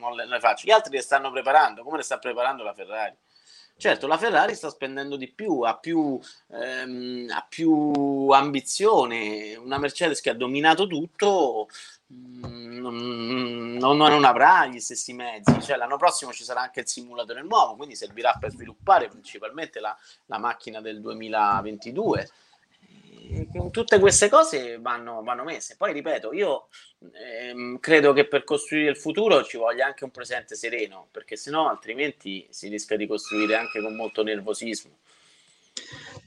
non 0.00 0.14
le, 0.14 0.40
faccio. 0.40 0.66
Gli 0.66 0.72
altri 0.72 0.96
le 0.96 1.02
stanno 1.02 1.30
preparando, 1.30 1.82
come 1.82 1.98
le 1.98 2.02
sta 2.02 2.18
preparando 2.18 2.64
la 2.64 2.74
Ferrari. 2.74 3.14
Certo, 3.76 4.06
la 4.06 4.18
Ferrari 4.18 4.54
sta 4.54 4.68
spendendo 4.68 5.16
di 5.16 5.28
più, 5.28 5.60
ha 5.60 5.74
più, 5.78 6.20
ehm, 6.52 7.30
ha 7.30 7.46
più 7.48 8.28
ambizione. 8.30 9.56
Una 9.56 9.78
Mercedes 9.78 10.20
che 10.20 10.30
ha 10.30 10.34
dominato 10.34 10.86
tutto 10.86 11.68
mm, 12.12 12.78
non, 12.78 13.76
non, 13.78 13.96
non, 13.96 14.24
avrà 14.24 14.66
gli 14.66 14.80
stessi 14.80 15.14
mezzi. 15.14 15.62
Cioè, 15.62 15.76
l'anno 15.76 15.96
prossimo 15.96 16.32
ci 16.32 16.44
sarà 16.44 16.60
anche 16.60 16.80
il 16.80 16.88
simulatore 16.88 17.42
nuovo, 17.42 17.76
quindi 17.76 17.96
servirà 17.96 18.36
per 18.38 18.50
sviluppare 18.50 19.08
principalmente 19.08 19.80
la, 19.80 19.96
la 20.26 20.38
macchina 20.38 20.82
del 20.82 21.00
2022 21.00 22.30
tutte 23.70 23.98
queste 23.98 24.28
cose 24.28 24.78
vanno, 24.80 25.22
vanno 25.22 25.44
messe. 25.44 25.76
Poi 25.76 25.92
ripeto, 25.92 26.32
io 26.32 26.68
ehm, 27.00 27.78
credo 27.80 28.12
che 28.12 28.26
per 28.26 28.44
costruire 28.44 28.90
il 28.90 28.96
futuro 28.96 29.42
ci 29.42 29.56
voglia 29.56 29.86
anche 29.86 30.04
un 30.04 30.10
presente 30.10 30.54
sereno, 30.54 31.08
perché 31.10 31.36
sennò 31.36 31.68
altrimenti 31.68 32.46
si 32.50 32.68
rischia 32.68 32.96
di 32.96 33.06
costruire 33.06 33.56
anche 33.56 33.80
con 33.80 33.94
molto 33.94 34.22
nervosismo. 34.22 34.98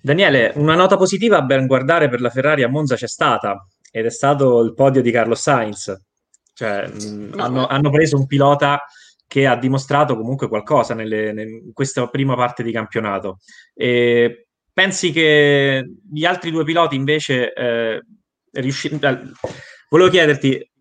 Daniele, 0.02 0.52
una 0.56 0.76
nota 0.76 0.98
positiva 0.98 1.38
a 1.38 1.42
ben 1.42 1.66
guardare 1.66 2.10
per 2.10 2.20
la 2.20 2.30
Ferrari 2.30 2.64
a 2.64 2.68
Monza 2.68 2.96
c'è 2.96 3.08
stata 3.08 3.66
ed 3.92 4.06
è 4.06 4.10
stato 4.10 4.62
il 4.62 4.74
podio 4.74 5.02
di 5.02 5.12
Carlo 5.12 5.36
Sainz. 5.36 5.96
Cioè, 6.54 6.88
mh, 6.88 7.34
hanno, 7.38 7.68
hanno, 7.68 7.90
preso 7.90 8.18
un 8.18 8.28
pilota 8.28 8.86
che 9.28 9.48
ha 9.48 9.56
dimostrato 9.56 10.16
comunque 10.16 10.48
qualcosa 10.48 10.94
nelle, 10.94 11.30
in 11.42 11.74
questa 11.74 12.08
prima 12.08 12.36
parte 12.36 12.64
di 12.64 12.72
campionato. 12.72 13.40
E 13.74 14.48
pensi 14.74 15.12
che 15.12 15.88
gli 16.12 16.26
altri 16.26 16.52
due 16.52 16.64
piloti 16.64 16.96
invece 16.96 17.54
eh, 17.54 18.02
riusciranno... 18.52 19.32
Volevo 19.90 20.10
chiederti, 20.10 20.72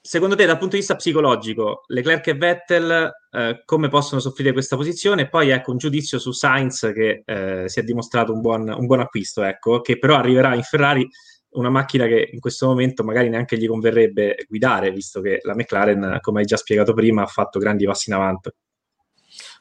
secondo 0.00 0.36
te 0.36 0.46
dal 0.46 0.58
punto 0.58 0.74
di 0.74 0.78
vista 0.78 0.94
psicologico, 0.94 1.82
Leclerc 1.88 2.28
e 2.28 2.34
Vettel 2.34 3.10
eh, 3.30 3.62
come 3.64 3.88
possono 3.88 4.20
soffrire 4.20 4.52
questa 4.52 4.76
posizione? 4.76 5.22
E 5.22 5.28
poi 5.28 5.50
ecco 5.50 5.72
un 5.72 5.78
giudizio 5.78 6.18
su 6.18 6.30
Sainz 6.30 6.92
che 6.94 7.22
eh, 7.24 7.68
si 7.68 7.80
è 7.80 7.82
dimostrato 7.82 8.32
un 8.32 8.40
buon, 8.40 8.68
un 8.68 8.86
buon 8.86 9.00
acquisto, 9.00 9.42
ecco, 9.42 9.80
che 9.80 9.98
però 9.98 10.16
arriverà 10.16 10.54
in 10.54 10.62
Ferrari 10.62 11.08
una 11.54 11.70
macchina 11.70 12.06
che 12.06 12.30
in 12.32 12.40
questo 12.40 12.66
momento 12.66 13.02
magari 13.02 13.28
neanche 13.28 13.56
gli 13.56 13.66
converrebbe 13.66 14.44
guidare, 14.48 14.90
visto 14.90 15.20
che 15.20 15.40
la 15.42 15.54
McLaren, 15.54 16.18
come 16.20 16.40
hai 16.40 16.46
già 16.46 16.56
spiegato 16.56 16.92
prima, 16.94 17.22
ha 17.22 17.26
fatto 17.26 17.58
grandi 17.58 17.84
passi 17.84 18.10
in 18.10 18.16
avanti. 18.16 18.50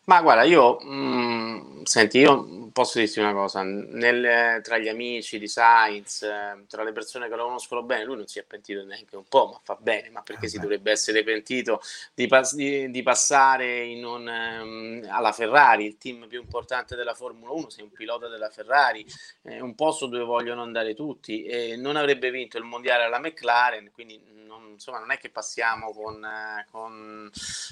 Ma 0.05 0.21
guarda, 0.21 0.43
io, 0.43 0.79
mh, 0.81 0.89
mm, 0.91 1.83
senti, 1.83 2.17
io 2.17 2.69
posso 2.73 2.99
dirti 2.99 3.19
una 3.19 3.31
cosa, 3.31 3.63
nel, 3.63 4.61
tra 4.61 4.77
gli 4.77 4.89
amici 4.89 5.39
di 5.39 5.47
Sainz, 5.47 6.23
eh, 6.23 6.65
tra 6.67 6.83
le 6.83 6.91
persone 6.91 7.29
che 7.29 7.35
lo 7.35 7.45
conoscono 7.45 7.83
bene, 7.83 8.03
lui 8.03 8.17
non 8.17 8.27
si 8.27 8.39
è 8.39 8.43
pentito 8.43 8.83
neanche 8.83 9.15
un 9.15 9.23
po', 9.29 9.47
ma 9.53 9.59
fa 9.63 9.77
bene, 9.79 10.09
ma 10.09 10.21
perché 10.21 10.47
ah, 10.47 10.49
si 10.49 10.59
dovrebbe 10.59 10.91
essere 10.91 11.23
pentito 11.23 11.79
di, 12.13 12.27
pas- 12.27 12.53
di, 12.53 12.91
di 12.91 13.01
passare 13.01 13.93
un, 14.03 14.27
um, 14.27 15.07
alla 15.07 15.31
Ferrari, 15.31 15.85
il 15.85 15.97
team 15.97 16.27
più 16.27 16.41
importante 16.41 16.97
della 16.97 17.13
Formula 17.13 17.51
1, 17.51 17.69
sei 17.69 17.83
un 17.85 17.91
pilota 17.91 18.27
della 18.27 18.49
Ferrari, 18.49 19.05
eh, 19.43 19.61
un 19.61 19.73
posto 19.73 20.07
dove 20.07 20.25
vogliono 20.25 20.63
andare 20.63 20.93
tutti, 20.95 21.43
e 21.45 21.77
non 21.77 21.95
avrebbe 21.95 22.29
vinto 22.29 22.57
il 22.57 22.65
mondiale 22.65 23.03
alla 23.03 23.19
McLaren, 23.19 23.89
quindi 23.93 24.19
non, 24.57 24.71
insomma, 24.71 24.99
non 24.99 25.11
è 25.11 25.17
che 25.17 25.29
passiamo 25.29 25.91
con, 25.91 26.23
eh, 26.23 26.67
con 26.69 27.29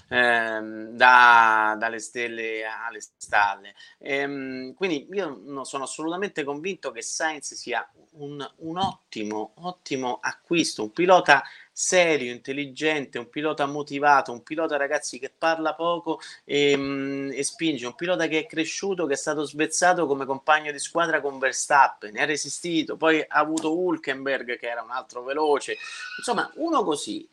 ehm, 0.10 0.88
da, 0.90 1.76
dalle 1.78 2.00
stelle 2.00 2.64
alle 2.66 3.02
stalle. 3.02 3.76
Ehm, 4.00 4.74
quindi 4.74 5.08
io 5.12 5.64
sono 5.64 5.84
assolutamente 5.84 6.44
convinto 6.44 6.92
che 6.92 7.02
Sainz 7.02 7.54
sia 7.54 7.88
un, 8.12 8.46
un 8.58 8.78
ottimo, 8.78 9.54
ottimo 9.60 10.20
acquisto, 10.22 10.84
un 10.84 10.92
pilota 10.92 11.44
serio, 11.82 12.32
intelligente, 12.32 13.18
un 13.18 13.28
pilota 13.28 13.66
motivato, 13.66 14.32
un 14.32 14.44
pilota 14.44 14.78
ragazzi 14.78 15.18
che 15.18 15.34
parla 15.36 15.74
poco 15.74 16.20
e, 16.46 16.78
mm, 16.78 17.32
e, 17.34 17.44
spinge, 17.44 17.88
un 17.88 17.96
pilota 17.96 18.28
che 18.28 18.42
è 18.42 18.46
cresciuto, 18.46 19.08
che 19.08 19.14
è 19.14 19.18
stato 19.18 19.44
svezzato 19.44 20.06
come 20.06 20.26
compagno 20.26 20.72
di 20.72 20.78
squadra 20.78 21.20
con 21.22 21.40
Verstappen, 21.40 22.16
ha 22.18 22.26
resistito, 22.26 22.98
poi 22.98 23.20
ha 23.20 23.40
avuto 23.40 23.76
Hulkenberg 23.76 24.60
che 24.60 24.70
era 24.70 24.84
un 24.84 24.92
altro 24.92 25.24
veloce, 25.24 25.76
insomma 26.20 26.52
uno 26.56 26.84
così 26.84 27.28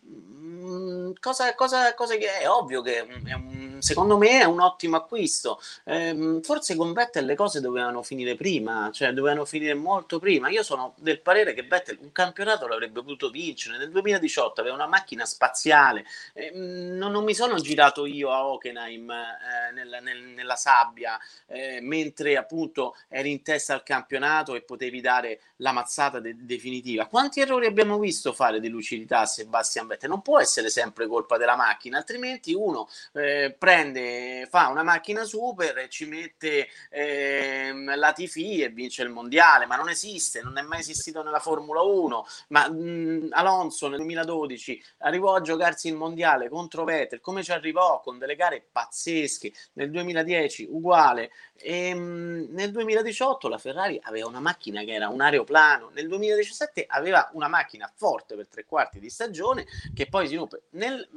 Mm, 0.69 1.13
cosa, 1.21 1.55
cosa, 1.55 1.95
cosa 1.95 2.17
che 2.17 2.41
è 2.41 2.49
ovvio 2.49 2.83
che 2.83 2.99
è 2.99 3.33
un, 3.33 3.77
secondo 3.81 4.19
me 4.19 4.41
è 4.41 4.45
un 4.45 4.61
ottimo 4.61 4.97
acquisto. 4.97 5.61
Eh, 5.85 6.41
forse 6.43 6.77
con 6.77 6.93
Vettel 6.93 7.25
le 7.25 7.35
cose 7.35 7.61
dovevano 7.61 8.03
finire 8.03 8.35
prima, 8.35 8.91
cioè 8.93 9.13
dovevano 9.13 9.45
finire 9.47 9.75
molto 9.75 10.19
prima. 10.19 10.49
Io 10.51 10.63
sono 10.63 10.95
del 10.97 11.21
parere 11.21 11.55
che 11.55 11.63
Vettel 11.63 11.99
un 12.03 12.13
campionato 12.13 12.67
l'avrebbe 12.67 13.01
potuto 13.01 13.31
vincere. 13.31 13.79
Nel 13.79 13.91
2018 13.91 14.38
aveva 14.45 14.75
una 14.75 14.87
macchina 14.87 15.25
spaziale. 15.25 16.05
Eh, 16.33 16.51
non, 16.53 17.13
non, 17.13 17.25
mi 17.25 17.35
sono 17.35 17.57
girato 17.57 18.07
io 18.07 18.31
a 18.31 18.47
Hockenheim 18.47 19.11
eh, 19.11 19.73
nel, 19.73 19.99
nel, 20.03 20.23
nella 20.23 20.57
sabbia 20.57 21.19
eh, 21.47 21.81
mentre 21.81 22.37
appunto 22.37 22.97
eri 23.09 23.31
in 23.31 23.43
testa 23.43 23.75
al 23.75 23.83
campionato 23.83 24.55
e 24.55 24.63
potevi 24.63 25.01
dare 25.01 25.41
la 25.57 25.73
mazzata 25.73 26.21
de- 26.21 26.37
definitiva. 26.39 27.07
Quanti 27.07 27.41
errori 27.41 27.67
abbiamo 27.67 27.99
visto 27.99 28.33
fare 28.33 28.61
di 28.61 28.69
lucidità 28.69 29.21
a 29.21 29.27
Sebastian 29.27 29.87
Vettel? 29.87 30.11
Non 30.11 30.23
può 30.23 30.41
essere 30.41 30.71
sempre 30.71 31.07
colpa 31.07 31.37
della 31.37 31.57
macchina, 31.57 31.99
altrimenti 31.99 32.55
uno 32.55 32.89
eh, 33.13 33.55
prende, 33.59 34.47
fa 34.51 34.69
una 34.69 34.83
macchina 34.83 35.25
super 35.25 35.79
e 35.79 35.89
ci 35.89 36.07
mette 36.07 36.69
eh, 36.91 37.73
la 37.75 38.13
TV 38.13 38.61
e 38.63 38.69
vince 38.69 39.03
il 39.03 39.11
mondiale, 39.11 39.67
ma 39.67 39.77
non 39.77 39.89
esiste, 39.89 40.43
non 40.43 40.57
è 40.59 40.63
mai 40.63 40.81
esistito 40.81 41.23
nella 41.23 41.41
Formula 41.41 41.83
1, 41.83 42.27
ma 42.49 42.69
mh, 42.69 43.29
Alonso 43.33 43.89
nel 43.89 44.01
2012 44.25 44.83
arrivò 44.99 45.35
a 45.35 45.41
giocarsi 45.41 45.89
il 45.89 45.95
mondiale 45.95 46.49
contro 46.49 46.85
Vettel, 46.85 47.21
come 47.21 47.43
ci 47.43 47.53
arrivò 47.53 48.01
con 48.01 48.19
delle 48.19 48.37
gare 48.37 48.67
pazzesche, 48.71 49.53
nel 49.75 49.91
2010 49.91 50.67
uguale, 50.71 51.31
e, 51.55 51.95
mh, 51.95 52.49
nel 52.51 52.71
2018 52.71 53.49
la 53.49 53.59
Ferrari 53.59 54.01
aveva 54.03 54.29
una 54.29 54.41
macchina 54.41 54.83
che 54.83 54.93
era 54.93 55.09
un 55.09 55.21
aeroplano, 55.21 55.91
nel 55.93 56.09
2017 56.09 56.85
aveva 56.89 57.29
una 57.33 57.49
macchina 57.49 57.91
forte 57.95 58.35
per 58.37 58.49
tre 58.49 58.65
quarti 58.65 58.99
di 58.99 59.11
stagione 59.11 59.67
che 59.95 60.09
poi 60.09 60.29
si 60.29 60.37
nel, 60.71 61.09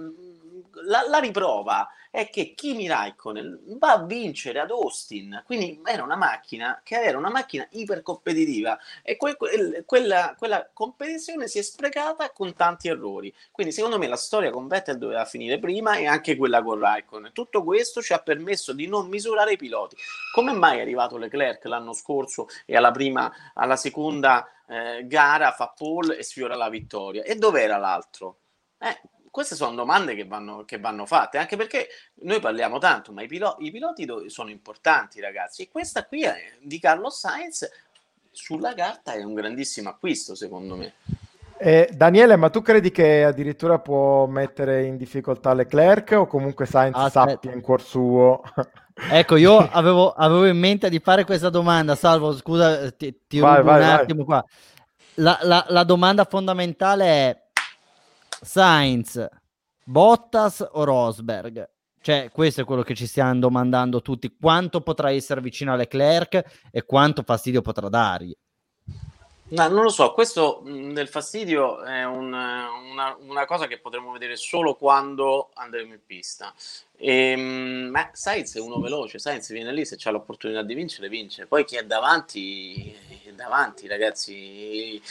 la, 0.85 1.03
la, 1.07 1.19
riprova 1.19 1.87
è 2.09 2.29
che 2.29 2.53
Kimi 2.53 2.87
Raikkonen 2.87 3.77
va 3.77 3.93
a 3.93 4.03
vincere 4.03 4.59
ad 4.59 4.69
Austin, 4.71 5.41
quindi 5.45 5.81
era 5.85 6.03
una 6.03 6.15
macchina 6.15 6.81
che 6.83 7.01
era 7.01 7.17
una 7.17 7.29
macchina 7.29 7.65
ipercompetitiva 7.71 8.77
e 9.01 9.17
que, 9.17 9.35
que, 9.35 9.83
quella, 9.85 10.35
quella, 10.37 10.69
competizione 10.73 11.47
si 11.47 11.59
è 11.59 11.61
sprecata 11.61 12.31
con 12.31 12.53
tanti 12.53 12.87
errori. 12.87 13.33
Quindi 13.51 13.73
secondo 13.73 13.97
me 13.97 14.07
la 14.07 14.15
storia 14.15 14.51
con 14.51 14.67
Vettel 14.67 14.97
doveva 14.97 15.25
finire 15.25 15.59
prima 15.59 15.95
e 15.95 16.05
anche 16.05 16.35
quella 16.35 16.61
con 16.61 16.79
Raikkonen. 16.79 17.31
Tutto 17.33 17.63
questo 17.63 18.01
ci 18.01 18.13
ha 18.13 18.19
permesso 18.19 18.73
di 18.73 18.87
non 18.87 19.07
misurare 19.07 19.53
i 19.53 19.57
piloti. 19.57 19.95
Come 20.33 20.53
mai 20.53 20.79
è 20.79 20.81
arrivato 20.81 21.17
Leclerc 21.17 21.65
l'anno 21.65 21.93
scorso 21.93 22.47
e 22.65 22.75
alla 22.75 22.91
prima, 22.91 23.31
alla 23.53 23.75
seconda 23.75 24.47
eh, 24.67 25.05
gara 25.05 25.51
fa 25.51 25.73
pole 25.75 26.17
e 26.17 26.23
sfiora 26.23 26.55
la 26.55 26.69
vittoria? 26.69 27.23
E 27.23 27.35
dov'era 27.35 27.77
l'altro? 27.77 28.39
Eh, 28.77 28.99
queste 29.31 29.55
sono 29.55 29.73
domande 29.73 30.13
che 30.13 30.25
vanno, 30.25 30.65
che 30.65 30.77
vanno, 30.77 31.05
fatte, 31.05 31.37
anche 31.37 31.55
perché 31.55 31.87
noi 32.23 32.39
parliamo 32.39 32.77
tanto, 32.77 33.13
ma 33.13 33.23
i, 33.23 33.27
pilo- 33.27 33.55
i 33.59 33.71
piloti 33.71 34.05
sono 34.27 34.49
importanti, 34.49 35.21
ragazzi. 35.21 35.63
E 35.63 35.69
questa 35.69 36.05
qui 36.05 36.23
è, 36.23 36.35
di 36.61 36.79
Carlos 36.79 37.17
Sainz 37.17 37.67
sulla 38.29 38.73
carta 38.73 39.13
è 39.13 39.23
un 39.23 39.33
grandissimo 39.33 39.89
acquisto, 39.89 40.35
secondo 40.35 40.75
me. 40.75 40.93
Eh, 41.57 41.89
Daniele, 41.93 42.35
ma 42.37 42.49
tu 42.49 42.61
credi 42.61 42.91
che 42.91 43.23
addirittura 43.23 43.77
può 43.77 44.25
mettere 44.25 44.83
in 44.85 44.97
difficoltà 44.97 45.53
Leclerc 45.53 46.11
o 46.17 46.25
comunque 46.25 46.65
Sainz 46.65 46.95
Aspetta. 46.97 47.29
sappia 47.29 47.53
in 47.53 47.61
cuor 47.61 47.81
suo? 47.81 48.41
ecco, 49.11 49.35
io 49.35 49.57
avevo, 49.71 50.11
avevo, 50.11 50.47
in 50.47 50.57
mente 50.57 50.89
di 50.89 50.99
fare 50.99 51.23
questa 51.23 51.49
domanda, 51.49 51.95
Salvo, 51.95 52.35
scusa, 52.35 52.91
ti, 52.91 53.15
ti 53.27 53.39
vai, 53.39 53.61
vai, 53.61 53.81
un 53.81 53.89
attimo 53.89 54.25
vai. 54.25 54.41
qua. 54.41 54.45
La, 55.15 55.39
la, 55.43 55.65
la 55.69 55.83
domanda 55.83 56.25
fondamentale 56.25 57.05
è 57.05 57.40
Sainz, 58.41 59.27
Bottas 59.85 60.67
o 60.71 60.83
Rosberg? 60.83 61.69
Cioè, 62.01 62.29
questo 62.31 62.61
è 62.61 62.65
quello 62.65 62.81
che 62.81 62.95
ci 62.95 63.05
stiamo 63.05 63.39
domandando 63.39 64.01
tutti. 64.01 64.35
Quanto 64.39 64.81
potrà 64.81 65.11
essere 65.11 65.39
vicino 65.39 65.71
a 65.71 65.75
Leclerc 65.75 66.69
e 66.71 66.83
quanto 66.83 67.21
fastidio 67.21 67.61
potrà 67.61 67.89
dargli? 67.89 68.35
No, 69.51 69.67
non 69.67 69.83
lo 69.83 69.89
so, 69.89 70.13
questo 70.13 70.61
del 70.63 71.09
fastidio 71.09 71.83
è 71.83 72.05
un, 72.05 72.27
una, 72.31 73.17
una, 73.19 73.45
cosa 73.45 73.67
che 73.67 73.79
potremo 73.79 74.13
vedere 74.13 74.37
solo 74.37 74.75
quando 74.75 75.49
andremo 75.55 75.93
in 75.93 75.99
pista. 76.05 76.53
E, 76.95 77.31
ehm, 77.31 77.89
ma 77.89 78.09
Sainz 78.13 78.55
è 78.55 78.61
uno 78.61 78.79
veloce, 78.79 79.19
Sainz 79.19 79.51
viene 79.51 79.73
lì, 79.73 79.85
se 79.85 79.97
c'è 79.97 80.09
l'opportunità 80.09 80.63
di 80.63 80.73
vincere, 80.73 81.09
vince. 81.09 81.47
Poi 81.47 81.65
chi 81.65 81.75
è 81.75 81.83
davanti, 81.83 82.95
davanti, 83.41 83.87
ragazzi. 83.87 85.01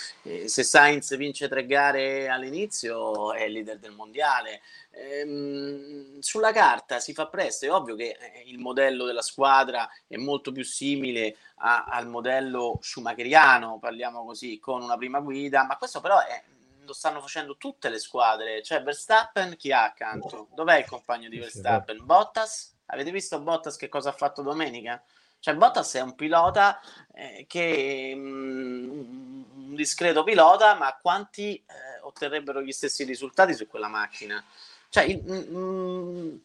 Se 0.46 0.62
Sainz 0.62 1.16
vince 1.16 1.48
tre 1.48 1.66
gare 1.66 2.28
all'inizio 2.28 3.32
è 3.32 3.48
leader 3.48 3.78
del 3.78 3.92
mondiale. 3.92 4.62
Ehm, 4.92 6.18
sulla 6.20 6.52
carta 6.52 6.98
si 6.98 7.12
fa 7.12 7.28
presto, 7.28 7.64
è 7.64 7.72
ovvio 7.72 7.94
che 7.94 8.16
eh, 8.18 8.42
il 8.46 8.58
modello 8.58 9.04
della 9.04 9.22
squadra 9.22 9.88
è 10.06 10.16
molto 10.16 10.50
più 10.52 10.64
simile 10.64 11.36
a, 11.56 11.84
al 11.84 12.08
modello 12.08 12.78
schumacheriano, 12.80 13.78
parliamo 13.78 14.24
così, 14.24 14.58
con 14.58 14.82
una 14.82 14.96
prima 14.96 15.20
guida, 15.20 15.64
ma 15.64 15.76
questo 15.76 16.00
però 16.00 16.18
è, 16.20 16.42
lo 16.84 16.92
stanno 16.92 17.20
facendo 17.20 17.56
tutte 17.56 17.88
le 17.88 17.98
squadre, 17.98 18.62
cioè 18.62 18.82
Verstappen 18.82 19.56
chi 19.56 19.70
ha 19.72 19.84
accanto? 19.84 20.48
Dov'è 20.54 20.78
il 20.78 20.86
compagno 20.86 21.28
di 21.28 21.38
Verstappen? 21.38 22.04
Bottas? 22.04 22.74
Avete 22.86 23.12
visto 23.12 23.38
Bottas 23.40 23.76
che 23.76 23.88
cosa 23.88 24.08
ha 24.10 24.14
fatto 24.14 24.42
domenica? 24.42 25.02
Cioè 25.40 25.54
Bottas 25.54 25.94
è 25.94 26.00
un 26.00 26.14
pilota 26.14 26.80
eh, 27.14 27.46
che 27.48 28.14
mh, 28.14 28.20
mm, 28.20 29.42
un 29.70 29.74
discreto 29.74 30.22
pilota, 30.22 30.74
ma 30.74 30.96
quanti 31.00 31.54
eh, 31.56 32.00
otterrebbero 32.02 32.62
gli 32.62 32.72
stessi 32.72 33.04
risultati 33.04 33.54
su 33.54 33.66
quella 33.66 33.88
macchina? 33.88 34.44
Cioè 34.88 35.04
il, 35.04 35.22
mh, 35.24 35.56
mm, 35.56 36.36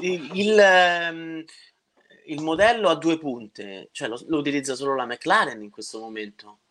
il, 0.00 0.30
il, 0.34 0.58
ehm, 0.58 1.44
il, 2.26 2.40
modello 2.42 2.88
a 2.88 2.94
due 2.96 3.18
punte, 3.18 3.88
cioè 3.92 4.08
lo, 4.08 4.20
lo 4.28 4.38
utilizza 4.38 4.74
solo 4.74 4.94
la 4.94 5.06
McLaren 5.06 5.62
in 5.62 5.70
questo 5.70 5.98
momento 5.98 6.61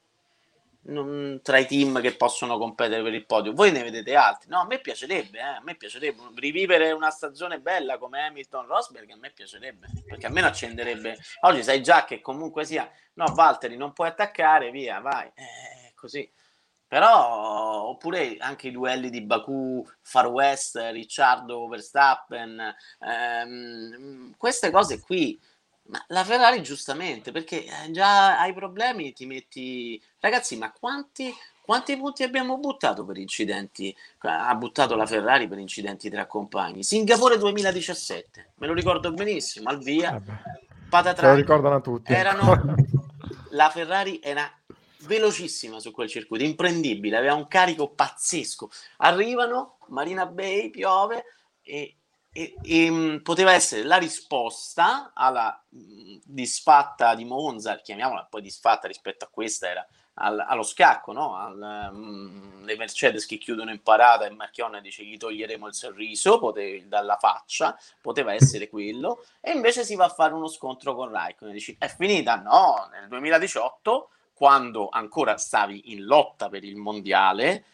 non, 0.84 1.39
tra 1.44 1.58
i 1.60 1.67
team 1.67 2.02
che 2.02 2.15
possono 2.15 2.58
competere 2.58 3.04
per 3.04 3.13
il 3.13 3.26
podio. 3.26 3.54
Voi 3.54 3.72
ne 3.72 3.84
vedete 3.84 4.15
altri? 4.15 4.50
No, 4.50 4.62
a 4.62 4.65
me 4.65 4.80
piacerebbe, 4.80 5.38
eh? 5.38 5.41
a 5.41 5.62
me 5.62 5.76
piacerebbe 5.76 6.22
rivivere 6.36 6.91
una 6.91 7.12
stagione 7.12 7.60
bella 7.60 7.98
come 7.98 8.26
Hamilton 8.26 8.65
Rosberg, 8.65 9.12
a 9.12 9.17
me 9.17 9.32
piacerebbe, 9.32 9.88
perché 10.06 10.26
almeno 10.26 10.48
accenderebbe. 10.48 11.17
Oggi 11.41 11.63
sai 11.63 11.84
già 11.84 12.06
che 12.06 12.22
comunque 12.22 12.65
sia, 12.65 12.89
no, 13.13 13.26
Valtteri 13.34 13.78
non 13.78 13.94
puoi 13.94 14.08
attaccare, 14.08 14.72
via, 14.72 15.00
vai, 15.00 15.28
eh, 15.28 15.94
così. 15.96 16.30
Però, 16.88 17.84
oppure 17.88 18.36
anche 18.39 18.67
i 18.67 18.72
duelli 18.72 19.10
di 19.10 19.22
Baku, 19.22 19.82
Far 20.02 20.28
West, 20.28 20.76
Ricciardo, 20.91 21.70
Verstappen, 21.70 22.76
ehm, 23.00 24.36
queste 24.36 24.72
cose 24.72 25.00
qui 25.00 25.39
ma 25.84 26.04
la 26.08 26.24
Ferrari 26.24 26.62
giustamente, 26.62 27.32
perché 27.32 27.65
eh, 27.65 27.91
già 27.91 28.39
hai 28.39 28.54
problemi, 28.54 29.13
ti 29.13 29.26
metti... 29.26 30.02
Ragazzi, 30.20 30.58
ma 30.58 30.72
quanti, 30.72 31.34
quanti 31.62 31.98
punti 31.98 32.24
abbiamo 32.24 32.58
buttato 32.58 33.04
per 33.06 33.17
incidenti? 33.17 33.96
Ha 34.20 34.56
buttato 34.56 34.96
la 34.96 35.06
Ferrari 35.06 35.48
per 35.48 35.58
incidenti 35.58 36.10
tra 36.10 36.26
compagni. 36.28 36.84
Singapore 36.84 37.38
2017, 37.38 38.52
me 38.56 38.67
lo 38.67 38.74
ricordo 38.74 39.12
benissimo, 39.12 39.70
al 39.70 39.80
via. 39.80 40.15
Eh 40.15 40.70
Patatran, 40.91 41.32
lo 41.32 41.38
ricordano 41.38 41.80
tutti. 41.80 42.12
Erano... 42.12 42.76
la 43.52 43.70
Ferrari 43.70 44.20
era 44.22 44.52
velocissima 45.06 45.80
su 45.80 45.91
quel 45.91 46.10
circuito, 46.10 46.44
imprendibile, 46.44 47.15
aveva 47.15 47.34
un 47.34 47.48
carico 47.48 47.89
pazzesco. 47.89 48.70
Arrivano, 48.98 49.78
Marina 49.88 50.26
Bay, 50.26 50.70
piove 50.70 51.24
e 51.62 51.96
e, 52.34 52.56
e, 52.62 52.89
mm, 52.89 53.17
poteva 53.17 53.54
essere 53.54 53.84
la 53.84 53.98
risposta 53.98 55.12
alla 55.13 55.62
mm, 55.76 56.17
disfatta 56.24 57.13
di 57.15 57.26
Monza, 57.26 57.78
chiamiamola 57.78 58.28
poi 58.30 58.41
disfatta 58.41 58.88
rispetto 58.88 59.26
a 59.26 59.30
questa, 59.30 59.70
era 59.70 59.88
al, 60.15 60.39
allo 60.39 60.63
scacco, 60.63 61.12
no? 61.12 61.36
Al, 61.36 61.89
mh, 61.94 61.98
mm, 61.98 62.63
le 62.63 62.78
Mercedes 62.78 63.26
che 63.26 63.38
chiudono 63.38 63.72
in 63.72 63.82
parata 63.82 64.26
e 64.26 64.30
Marchionne 64.30 64.82
dice 64.82 65.04
gli 65.04 65.17
toglieremo 65.17 65.67
il 65.67 65.74
sorriso 65.74 66.39
potevi, 66.39 66.88
dalla 66.88 67.17
faccia, 67.17 67.78
poteva 68.02 68.34
essere 68.34 68.70
quello, 68.70 69.26
e 69.41 69.52
invece 69.52 69.84
si 69.84 69.96
va 69.96 70.06
a 70.06 70.10
fare 70.10 70.34
uno 70.34 70.48
scontro 70.48 70.96
con 70.96 71.10
Raikkonen, 71.10 71.54
dici 71.54 71.76
è 71.78 71.88
finita? 71.88 72.36
No, 72.36 72.88
nel 72.91 73.08
2018, 73.10 74.10
quando 74.34 74.88
ancora 74.89 75.38
stavi 75.38 75.91
in 75.91 76.06
lotta 76.06 76.50
per 76.50 76.63
il 76.63 76.78
mondiale, 76.78 77.65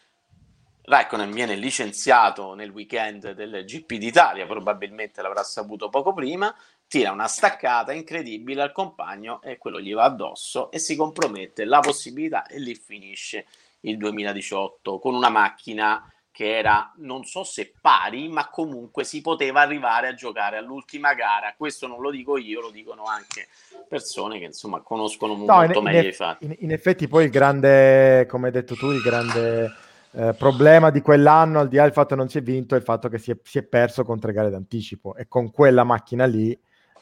Raikkonen 0.88 1.30
viene 1.30 1.54
licenziato 1.54 2.54
nel 2.54 2.70
weekend 2.70 3.32
del 3.32 3.62
GP 3.66 3.96
d'Italia, 3.96 4.46
probabilmente 4.46 5.20
l'avrà 5.20 5.42
saputo 5.42 5.90
poco 5.90 6.14
prima, 6.14 6.54
tira 6.86 7.12
una 7.12 7.28
staccata 7.28 7.92
incredibile 7.92 8.62
al 8.62 8.72
compagno 8.72 9.42
e 9.42 9.58
quello 9.58 9.80
gli 9.80 9.92
va 9.92 10.04
addosso 10.04 10.70
e 10.70 10.78
si 10.78 10.96
compromette 10.96 11.66
la 11.66 11.80
possibilità 11.80 12.46
e 12.46 12.58
lì 12.58 12.74
finisce 12.74 13.44
il 13.80 13.98
2018 13.98 14.98
con 14.98 15.14
una 15.14 15.28
macchina 15.28 16.10
che 16.30 16.56
era 16.56 16.90
non 16.98 17.24
so 17.24 17.44
se 17.44 17.74
pari, 17.78 18.28
ma 18.28 18.48
comunque 18.48 19.04
si 19.04 19.20
poteva 19.20 19.60
arrivare 19.60 20.08
a 20.08 20.14
giocare 20.14 20.56
all'ultima 20.56 21.12
gara. 21.12 21.52
Questo 21.54 21.86
non 21.86 22.00
lo 22.00 22.10
dico 22.10 22.38
io, 22.38 22.62
lo 22.62 22.70
dicono 22.70 23.02
anche 23.04 23.48
persone 23.86 24.38
che 24.38 24.44
insomma 24.46 24.80
conoscono 24.80 25.34
no, 25.34 25.44
molto 25.44 25.78
in, 25.80 25.84
meglio 25.84 26.00
in, 26.00 26.06
i 26.06 26.12
fatti. 26.12 26.44
In, 26.46 26.56
in 26.60 26.72
effetti, 26.72 27.08
poi 27.08 27.24
il 27.24 27.30
grande, 27.30 28.24
come 28.26 28.46
hai 28.46 28.52
detto 28.52 28.74
tu, 28.74 28.90
il 28.90 29.02
grande 29.02 29.86
eh, 30.18 30.34
problema 30.34 30.90
di 30.90 31.00
quell'anno, 31.00 31.60
al 31.60 31.68
di 31.68 31.76
là 31.76 31.84
del 31.84 31.92
fatto 31.92 32.08
che 32.08 32.16
non 32.16 32.28
si 32.28 32.38
è 32.38 32.42
vinto, 32.42 32.74
è 32.74 32.78
il 32.78 32.82
fatto 32.82 33.08
che 33.08 33.18
si 33.18 33.30
è, 33.30 33.38
si 33.40 33.58
è 33.58 33.62
perso 33.62 34.04
con 34.04 34.18
tre 34.18 34.32
gare 34.32 34.50
d'anticipo 34.50 35.14
e 35.14 35.28
con 35.28 35.52
quella 35.52 35.84
macchina 35.84 36.26
lì 36.26 36.58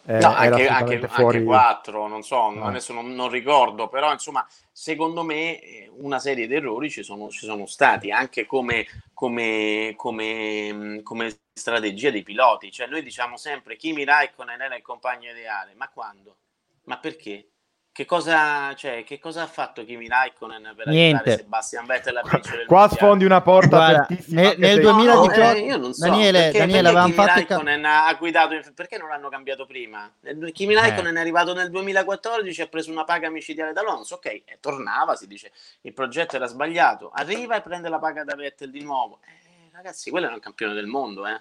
eh, 0.09 0.19
no, 0.19 0.29
anche, 0.29 0.69
anche, 0.69 1.09
fuori... 1.09 1.39
anche 1.39 1.49
4, 1.49 2.07
non 2.07 2.23
so, 2.23 2.47
ah. 2.49 2.67
adesso 2.67 2.93
non, 2.93 3.13
non, 3.15 3.29
ricordo, 3.29 3.89
però 3.89 4.13
insomma, 4.13 4.47
secondo 4.71 5.23
me 5.25 5.61
eh, 5.61 5.91
una 5.97 6.19
serie 6.19 6.47
di 6.47 6.55
errori 6.55 6.91
ci 6.91 7.03
sono, 7.03 7.29
ci 7.31 7.45
sono 7.45 7.67
stati 7.67 8.13
anche 8.13 8.47
come, 8.47 8.87
come, 9.13 9.95
come, 9.97 11.01
come, 11.03 11.39
strategia 11.53 12.11
dei 12.11 12.23
piloti. 12.23 12.71
Cioè, 12.71 12.87
noi 12.87 13.03
diciamo 13.03 13.39
sempre 13.39 13.77
Kimi 13.77 14.05
Raikkonen 14.05 14.61
era 14.61 14.77
il 14.77 14.83
compagno 14.83 15.31
ideale, 15.31 15.73
ma 15.75 15.89
quando? 15.89 16.37
Ma 16.85 16.99
perché? 16.99 17.49
Che 17.97 18.05
cosa, 18.05 18.75
cioè, 18.75 19.05
che 19.05 19.19
cosa 19.19 19.45
ha 19.45 19.47
fatto 19.47 19.83
Kimi 19.83 20.07
Raikkonen 20.07 20.75
per 20.77 20.87
Niente. 20.89 21.39
Sebastian 21.39 21.87
Vettel 21.87 22.19
a 22.19 22.23
vincere 22.31 22.67
Qua 22.67 22.91
sfondi 22.91 23.25
una 23.25 23.41
porta 23.41 23.69
Guarda. 23.69 24.07
Nel, 24.27 24.55
nel 24.59 24.81
2018, 24.83 25.41
no, 25.41 25.51
eh, 25.53 25.61
io 25.61 25.77
non 25.79 25.95
so, 25.95 26.07
Daniele, 26.07 26.39
perché, 26.43 26.59
Daniele 26.59 26.93
perché 26.93 27.13
Kimi 27.15 27.27
Raikkonen 27.27 27.85
ha 27.87 28.15
guidato, 28.19 28.61
perché 28.75 28.99
non 28.99 29.09
l'hanno 29.09 29.31
cambiato 29.31 29.65
prima? 29.65 30.13
Kimi 30.53 30.75
eh. 30.75 30.77
Raikkonen 30.77 31.15
eh. 31.15 31.17
è 31.17 31.21
arrivato 31.23 31.55
nel 31.55 31.71
2014 31.71 32.61
ha 32.61 32.67
preso 32.67 32.91
una 32.91 33.05
paga 33.05 33.31
micidiale 33.31 33.73
da 33.73 33.81
Alonso, 33.81 34.17
ok, 34.17 34.27
e 34.27 34.59
tornava, 34.61 35.17
si 35.17 35.27
dice, 35.27 35.51
il 35.81 35.95
progetto 35.95 36.37
era 36.37 36.45
sbagliato, 36.45 37.11
arriva 37.15 37.57
e 37.57 37.63
prende 37.63 37.89
la 37.89 37.99
paga 37.99 38.25
da 38.25 38.35
Vettel 38.35 38.71
di 38.71 38.83
nuovo. 38.83 39.21
Eh, 39.25 39.71
ragazzi, 39.73 40.11
quello 40.11 40.27
era 40.27 40.35
un 40.35 40.41
campione 40.41 40.75
del 40.75 40.87
mondo, 40.87 41.27
eh. 41.27 41.41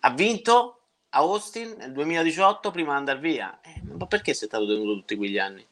Ha 0.00 0.10
vinto, 0.10 0.75
Austin 1.16 1.74
nel 1.78 1.92
2018 1.92 2.70
prima 2.70 2.92
di 2.92 2.98
andare 2.98 3.18
via. 3.18 3.58
Eh, 3.62 3.80
ma 3.82 4.06
perché 4.06 4.34
sei 4.34 4.48
stato 4.48 4.66
tenuto 4.66 4.94
tutti 4.94 5.16
quegli 5.16 5.38
anni? 5.38 5.66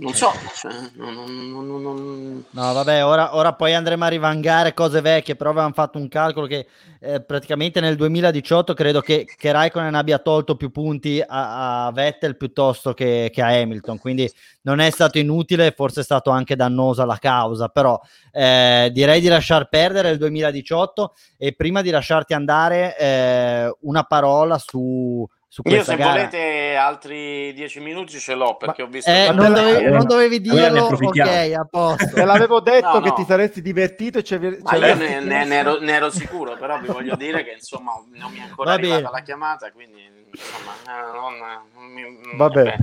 Non 0.00 0.14
so, 0.14 0.30
cioè, 0.54 0.72
non, 0.94 1.12
non, 1.12 1.66
non, 1.66 2.44
no, 2.48 2.72
vabbè, 2.72 3.04
ora, 3.04 3.34
ora, 3.34 3.54
poi 3.54 3.74
andremo 3.74 4.04
a 4.04 4.08
rivangare 4.08 4.72
cose 4.72 5.00
vecchie, 5.00 5.34
però 5.34 5.50
avevamo 5.50 5.72
fatto 5.72 5.98
un 5.98 6.06
calcolo 6.06 6.46
che 6.46 6.68
eh, 7.00 7.20
praticamente 7.20 7.80
nel 7.80 7.96
2018 7.96 8.74
credo 8.74 9.00
che, 9.00 9.24
che 9.24 9.50
Raikkonen 9.50 9.96
abbia 9.96 10.20
tolto 10.20 10.54
più 10.54 10.70
punti 10.70 11.20
a, 11.20 11.86
a 11.86 11.90
Vettel 11.90 12.36
piuttosto 12.36 12.94
che, 12.94 13.30
che, 13.32 13.42
a 13.42 13.48
Hamilton, 13.48 13.98
quindi 13.98 14.30
non 14.62 14.78
è 14.78 14.88
stato 14.90 15.18
inutile, 15.18 15.72
forse 15.72 16.02
è 16.02 16.04
stato 16.04 16.30
anche 16.30 16.54
dannosa 16.54 17.04
la 17.04 17.18
causa, 17.18 17.66
però 17.66 18.00
eh, 18.30 18.90
direi 18.92 19.20
di 19.20 19.26
lasciar 19.26 19.68
perdere 19.68 20.10
il 20.10 20.18
2018 20.18 21.14
e 21.36 21.54
prima 21.54 21.82
di 21.82 21.90
lasciarti 21.90 22.34
andare 22.34 22.96
eh, 22.96 23.76
una 23.80 24.04
parola 24.04 24.58
su 24.58 25.28
su 25.50 25.62
Io 25.64 25.82
se 25.82 25.96
gara. 25.96 26.10
volete 26.10 26.74
altri 26.76 27.54
dieci 27.54 27.80
minuti 27.80 28.18
ce 28.18 28.34
l'ho 28.34 28.58
perché 28.58 28.82
Ma, 28.82 28.88
ho 28.88 28.90
visto... 28.90 29.10
Eh, 29.10 29.32
non, 29.32 29.54
dovevi, 29.54 29.88
non, 29.88 30.04
dovevi, 30.04 30.40
dirlo, 30.42 30.84
ok, 30.84 31.18
a 31.18 31.66
posto. 31.68 32.04
Te 32.14 32.24
l'avevo 32.26 32.60
detto 32.60 32.92
no, 32.92 33.00
che 33.00 33.08
no. 33.08 33.14
ti 33.14 33.24
saresti 33.24 33.62
divertito 33.62 34.18
e 34.18 34.24
ci 34.24 34.34
io 34.34 34.40
ne, 34.40 35.20
ne, 35.20 35.44
ne, 35.46 35.56
ero, 35.56 35.78
ne, 35.80 35.92
ero, 35.92 36.10
sicuro, 36.10 36.54
però 36.58 36.78
vi 36.78 36.88
voglio 36.88 37.16
dire 37.16 37.44
che 37.44 37.52
insomma 37.52 37.92
non 38.12 38.30
mi 38.30 38.40
è 38.40 38.42
ancora 38.42 38.70
Va 38.70 38.76
arrivata 38.76 39.00
bene. 39.00 39.12
la 39.12 39.22
chiamata, 39.22 39.72
quindi 39.72 40.28
insomma... 40.30 40.72
Eh, 40.86 41.12
non, 41.12 41.38
non 41.74 41.84
mi, 41.92 42.36
Vabbè. 42.36 42.76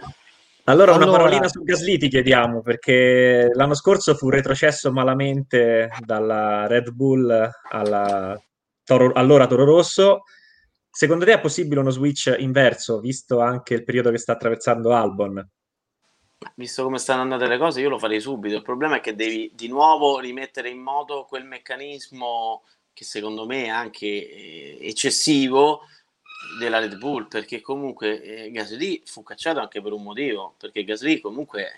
Allora, 0.63 0.93
una 0.93 1.03
allora... 1.03 1.17
parolina 1.19 1.47
su 1.47 1.61
Gasly 1.61 1.99
ti 1.99 2.09
chiediamo, 2.09 2.61
perché 2.63 3.51
l'anno 3.53 3.75
scorso 3.75 4.15
fu 4.15 4.29
retrocesso 4.29 4.91
malamente 4.91 5.91
dalla 6.03 6.65
Red 6.65 6.89
Bull 6.89 7.51
alla 7.69 8.35
Toro, 8.83 9.11
allora 9.13 9.45
Toro 9.45 9.65
Rosso 9.65 10.23
Secondo 10.97 11.25
te 11.25 11.33
è 11.33 11.41
possibile 11.41 11.81
uno 11.81 11.89
switch 11.89 12.33
inverso, 12.39 13.01
visto 13.01 13.41
anche 13.41 13.73
il 13.73 13.83
periodo 13.83 14.11
che 14.11 14.17
sta 14.17 14.31
attraversando 14.31 14.93
Albon? 14.93 15.45
Visto 16.55 16.83
come 16.83 16.99
stanno 16.99 17.23
andate 17.23 17.47
le 17.47 17.57
cose, 17.57 17.81
io 17.81 17.89
lo 17.89 17.99
farei 17.99 18.21
subito. 18.21 18.55
Il 18.55 18.61
problema 18.61 18.95
è 18.95 19.01
che 19.01 19.13
devi 19.13 19.51
di 19.53 19.67
nuovo 19.67 20.19
rimettere 20.19 20.69
in 20.69 20.79
moto 20.79 21.25
quel 21.25 21.43
meccanismo 21.43 22.63
che 22.93 23.03
secondo 23.03 23.45
me 23.45 23.65
è 23.65 23.67
anche 23.67 24.05
eh, 24.05 24.77
eccessivo 24.79 25.81
della 26.59 26.79
Red 26.79 26.95
Bull, 26.97 27.27
perché 27.27 27.59
comunque 27.59 28.21
eh, 28.21 28.51
Gasly 28.51 29.01
fu 29.03 29.21
cacciato 29.21 29.59
anche 29.59 29.81
per 29.81 29.91
un 29.91 30.01
motivo, 30.01 30.55
perché 30.57 30.85
Gasly 30.85 31.19
comunque 31.19 31.73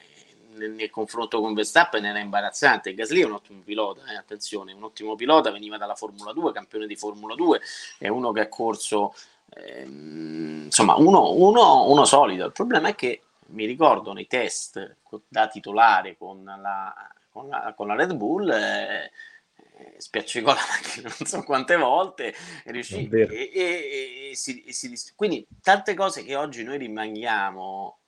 nel, 0.58 0.72
nel, 0.72 0.90
confronto 0.90 1.40
con 1.40 1.54
Verstappen 1.54 2.06
era 2.06 2.20
imbarazzante. 2.20 2.94
Gasly 2.94 3.22
è 3.22 3.26
un 3.26 3.34
ottimo 3.34 3.62
pilota, 3.62 4.02
eh, 4.12 4.16
attenzione, 4.16 4.74
un 4.74 4.84
ottimo 4.84 5.16
pilota, 5.16 5.52
veniva 5.52 5.78
dalla 5.78 5.96
Formula 5.96 6.34
2, 6.34 6.52
campione 6.52 6.88
di 6.88 6.96
Formula 6.96 7.36
2, 7.36 7.62
è 7.98 8.08
uno 8.08 8.32
che 8.32 8.42
ha 8.42 8.48
corso, 8.48 9.14
ehm, 9.50 10.64
insomma, 10.66 10.96
uno, 10.96 11.32
uno, 11.34 11.90
uno 11.90 12.06
solido. 12.06 12.46
Il 12.46 12.52
problema 12.52 12.90
è 12.90 12.96
che 12.96 13.22
mi 13.48 13.66
ricordo 13.66 14.14
nei 14.14 14.28
test 14.28 14.98
da 15.28 15.48
titolare 15.48 16.18
con 16.18 16.44
la, 16.44 16.94
con 17.32 17.48
la, 17.48 17.74
con 17.76 17.88
la 17.88 17.96
Red 17.96 18.14
Bull. 18.14 18.50
Eh, 18.50 19.12
la 20.42 20.42
macchina 20.44 21.14
non 21.20 21.28
so 21.28 21.44
quante 21.44 21.76
volte 21.76 22.34
e 22.64 22.72
riuscì 22.72 23.08
e, 23.12 23.28
e, 23.30 23.52
e, 23.54 24.30
e 24.32 24.36
si, 24.36 24.64
si, 24.70 25.12
quindi 25.16 25.46
tante 25.62 25.94
cose 25.94 26.24
che 26.24 26.36
oggi 26.36 26.64
noi 26.64 26.78
rimaniamo 26.78 28.00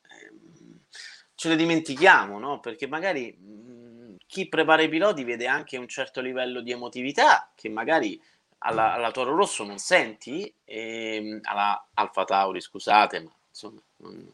ce 1.39 1.47
le 1.47 1.55
dimentichiamo, 1.55 2.37
no? 2.37 2.59
Perché 2.59 2.85
magari 2.85 3.31
mh, 3.31 4.17
chi 4.27 4.49
prepara 4.49 4.81
i 4.81 4.89
piloti 4.89 5.23
vede 5.23 5.47
anche 5.47 5.77
un 5.77 5.87
certo 5.87 6.19
livello 6.19 6.59
di 6.59 6.71
emotività 6.71 7.49
che 7.55 7.69
magari 7.69 8.21
alla, 8.59 8.91
alla 8.91 9.11
Toro 9.11 9.33
Rosso 9.33 9.63
non 9.63 9.77
senti, 9.77 10.53
e, 10.65 11.15
ehm, 11.15 11.39
alla 11.43 11.87
Alfa 11.93 12.25
Tauri, 12.25 12.59
scusate, 12.59 13.21
ma 13.21 13.31
insomma, 13.47 13.81
non, 13.99 14.33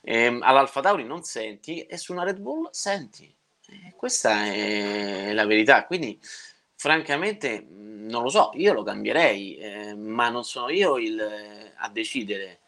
e, 0.00 0.16
ehm, 0.26 0.42
all'Alfa 0.42 0.80
Tauri 0.80 1.02
non 1.02 1.24
senti 1.24 1.80
e 1.80 1.96
su 1.96 2.12
una 2.12 2.22
Red 2.22 2.38
Bull 2.38 2.68
senti. 2.70 3.34
E 3.66 3.94
questa 3.96 4.44
è 4.44 5.32
la 5.32 5.46
verità. 5.46 5.84
Quindi, 5.86 6.20
francamente, 6.76 7.66
non 7.68 8.22
lo 8.22 8.28
so, 8.28 8.52
io 8.54 8.72
lo 8.72 8.84
cambierei, 8.84 9.56
eh, 9.56 9.94
ma 9.96 10.28
non 10.28 10.44
sono 10.44 10.68
io 10.68 10.98
il, 10.98 11.20
a 11.74 11.88
decidere 11.88 12.60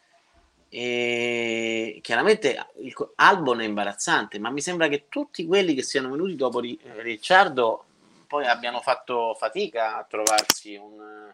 E 0.68 2.00
chiaramente 2.02 2.66
il, 2.80 2.92
Albon 3.16 3.60
è 3.60 3.64
imbarazzante, 3.64 4.38
ma 4.38 4.50
mi 4.50 4.60
sembra 4.60 4.88
che 4.88 5.06
tutti 5.08 5.46
quelli 5.46 5.74
che 5.74 5.82
siano 5.82 6.10
venuti 6.10 6.34
dopo 6.34 6.60
Ricciardo 6.60 7.84
poi 8.26 8.46
abbiano 8.46 8.80
fatto 8.80 9.34
fatica 9.38 9.96
a 9.96 10.04
trovarsi 10.04 10.74
un, 10.76 11.32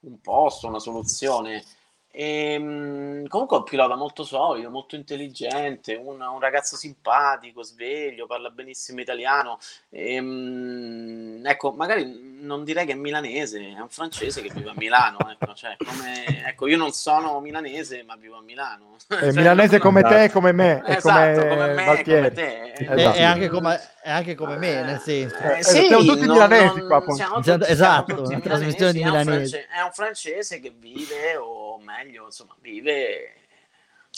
un 0.00 0.20
posto, 0.20 0.68
una 0.68 0.78
soluzione. 0.78 1.62
E, 2.10 2.52
ehm, 2.52 3.26
comunque 3.28 3.56
è 3.56 3.60
un 3.60 3.66
pilota 3.66 3.96
molto 3.96 4.24
solido, 4.24 4.70
molto 4.70 4.96
intelligente, 4.96 5.94
un, 5.94 6.20
un 6.20 6.40
ragazzo 6.40 6.76
simpatico, 6.76 7.62
sveglio, 7.62 8.26
parla 8.26 8.50
benissimo 8.50 9.00
italiano. 9.00 9.58
E, 9.88 10.18
um, 10.18 11.40
ecco, 11.44 11.72
magari 11.72 12.31
non 12.42 12.64
direi 12.64 12.86
che 12.86 12.92
è 12.92 12.96
milanese, 12.96 13.74
è 13.76 13.80
un 13.80 13.88
francese 13.88 14.42
che 14.42 14.50
vive 14.52 14.70
a 14.70 14.74
Milano. 14.76 15.18
Ecco, 15.30 15.54
cioè, 15.54 15.76
come, 15.78 16.46
ecco 16.46 16.66
io 16.66 16.76
non 16.76 16.92
sono 16.92 17.40
milanese, 17.40 18.02
ma 18.04 18.16
vivo 18.16 18.36
a 18.36 18.42
Milano. 18.42 18.96
È 19.06 19.14
cioè, 19.14 19.32
milanese 19.32 19.78
come 19.78 20.02
te, 20.02 20.30
come 20.30 20.52
me, 20.52 20.82
esatto, 20.84 21.40
come, 21.40 21.56
come 21.56 21.72
me, 21.74 22.02
come 22.04 22.32
te. 22.32 22.72
Esatto. 22.72 23.12
È, 23.16 23.22
anche 23.22 23.48
come, 23.48 23.80
è 24.02 24.10
anche 24.10 24.34
come 24.34 24.56
me, 24.56 24.82
nel 24.82 25.00
senso. 25.00 25.36
Eh, 25.36 25.58
eh, 25.58 25.62
sì, 25.62 25.86
siamo 25.86 26.04
tutti 26.04 26.26
non, 26.26 26.36
milanesi 26.36 26.78
non, 26.78 26.86
qua. 26.86 27.14
Siamo 27.14 27.34
tutti, 27.40 27.70
esatto, 27.70 28.06
siamo 28.06 28.22
tutti 28.22 28.40
trasmissione 28.40 28.92
di 28.92 29.04
milanesi. 29.04 29.56
È 29.56 29.80
un 29.84 29.92
francese 29.92 30.60
che 30.60 30.74
vive, 30.76 31.36
o 31.36 31.78
meglio, 31.78 32.24
insomma, 32.26 32.54
vive 32.60 33.34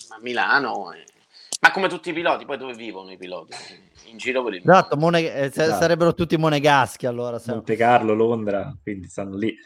a 0.09 0.19
Milano. 0.21 0.93
Eh. 0.93 1.05
Ma 1.65 1.71
come 1.71 1.89
tutti 1.89 2.11
i 2.11 2.13
piloti, 2.13 2.45
poi 2.45 2.59
dove 2.59 2.75
vivono 2.75 3.11
i 3.11 3.17
piloti? 3.17 3.55
In 4.11 4.19
giro 4.19 4.45
per 4.45 4.53
il 4.53 4.63
mondo. 4.63 4.79
Esatto, 4.79 4.97
Mone- 4.99 5.33
eh, 5.35 5.45
esatto. 5.45 5.81
sarebbero 5.81 6.13
tutti 6.13 6.37
monegaschi 6.37 7.07
allora. 7.07 7.41
Monte 7.47 7.75
Carlo, 7.75 8.13
Londra, 8.13 8.77
quindi 8.83 9.09
stanno 9.09 9.35
lì. 9.35 9.57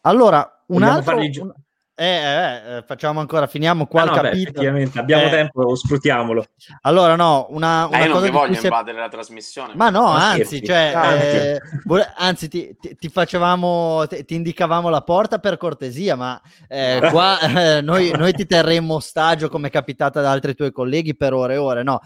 Allora, 0.00 0.38
un 0.68 0.78
Vogliamo 0.78 0.96
altro... 0.96 1.16
Un 1.18 1.52
eh, 2.00 2.04
eh, 2.04 2.76
eh, 2.76 2.84
facciamo 2.86 3.18
ancora, 3.18 3.48
finiamo 3.48 3.88
qua 3.88 4.02
ah, 4.02 4.04
il 4.04 4.10
no, 4.10 4.20
capitolo. 4.20 4.72
Beh, 4.72 4.90
abbiamo 4.94 5.24
eh, 5.24 5.30
tempo, 5.30 5.74
sfruttiamolo. 5.74 6.44
Allora, 6.82 7.16
no, 7.16 7.48
una, 7.50 7.86
una 7.86 8.04
eh, 8.04 8.08
cosa 8.08 8.26
non 8.26 8.30
voglio 8.30 8.60
invadere 8.62 9.00
la 9.00 9.08
trasmissione. 9.08 9.72
Ma 9.74 9.90
no, 9.90 10.06
anzi, 10.06 10.62
cioè, 10.62 10.92
ah, 10.94 11.14
eh, 11.14 11.60
anzi 12.14 12.48
ti, 12.48 12.76
ti, 12.80 12.94
ti, 12.96 13.08
facevamo, 13.08 14.06
ti, 14.06 14.24
ti, 14.24 14.36
indicavamo 14.36 14.88
la 14.88 15.00
porta 15.00 15.40
per 15.40 15.56
cortesia, 15.56 16.14
ma 16.14 16.40
eh, 16.68 17.00
qua 17.10 17.40
eh, 17.40 17.80
noi, 17.80 18.12
noi, 18.12 18.32
ti 18.32 18.46
terremo 18.46 18.94
ostaggio 18.94 19.48
come 19.48 19.66
è 19.66 19.70
capitata 19.72 20.20
da 20.20 20.30
altri 20.30 20.54
tuoi 20.54 20.70
colleghi 20.70 21.16
per 21.16 21.32
ore 21.32 21.54
e 21.54 21.56
ore. 21.56 21.82
No, 21.82 22.00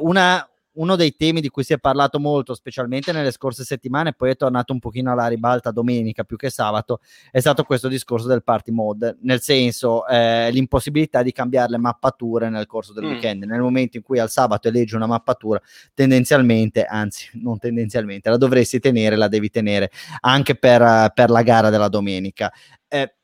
una, 0.00 0.49
uno 0.72 0.96
dei 0.96 1.16
temi 1.16 1.40
di 1.40 1.48
cui 1.48 1.64
si 1.64 1.72
è 1.72 1.78
parlato 1.78 2.20
molto, 2.20 2.54
specialmente 2.54 3.12
nelle 3.12 3.32
scorse 3.32 3.64
settimane, 3.64 4.12
poi 4.12 4.30
è 4.30 4.36
tornato 4.36 4.72
un 4.72 4.78
pochino 4.78 5.10
alla 5.10 5.26
ribalta 5.26 5.70
domenica 5.70 6.24
più 6.24 6.36
che 6.36 6.50
sabato, 6.50 7.00
è 7.30 7.40
stato 7.40 7.64
questo 7.64 7.88
discorso 7.88 8.28
del 8.28 8.42
party 8.42 8.70
mode, 8.70 9.16
nel 9.22 9.40
senso 9.40 10.06
eh, 10.06 10.50
l'impossibilità 10.52 11.22
di 11.22 11.32
cambiare 11.32 11.70
le 11.70 11.78
mappature 11.78 12.48
nel 12.48 12.66
corso 12.66 12.92
del 12.92 13.04
mm. 13.04 13.08
weekend. 13.08 13.44
Nel 13.44 13.60
momento 13.60 13.96
in 13.96 14.02
cui 14.02 14.18
al 14.18 14.30
sabato 14.30 14.68
eleggi 14.68 14.94
una 14.94 15.06
mappatura, 15.06 15.60
tendenzialmente, 15.94 16.84
anzi 16.84 17.30
non 17.34 17.58
tendenzialmente, 17.58 18.30
la 18.30 18.36
dovresti 18.36 18.78
tenere, 18.78 19.16
la 19.16 19.28
devi 19.28 19.50
tenere 19.50 19.90
anche 20.20 20.54
per, 20.54 21.12
per 21.14 21.30
la 21.30 21.42
gara 21.42 21.70
della 21.70 21.88
domenica. 21.88 22.52
Eh, 22.86 23.14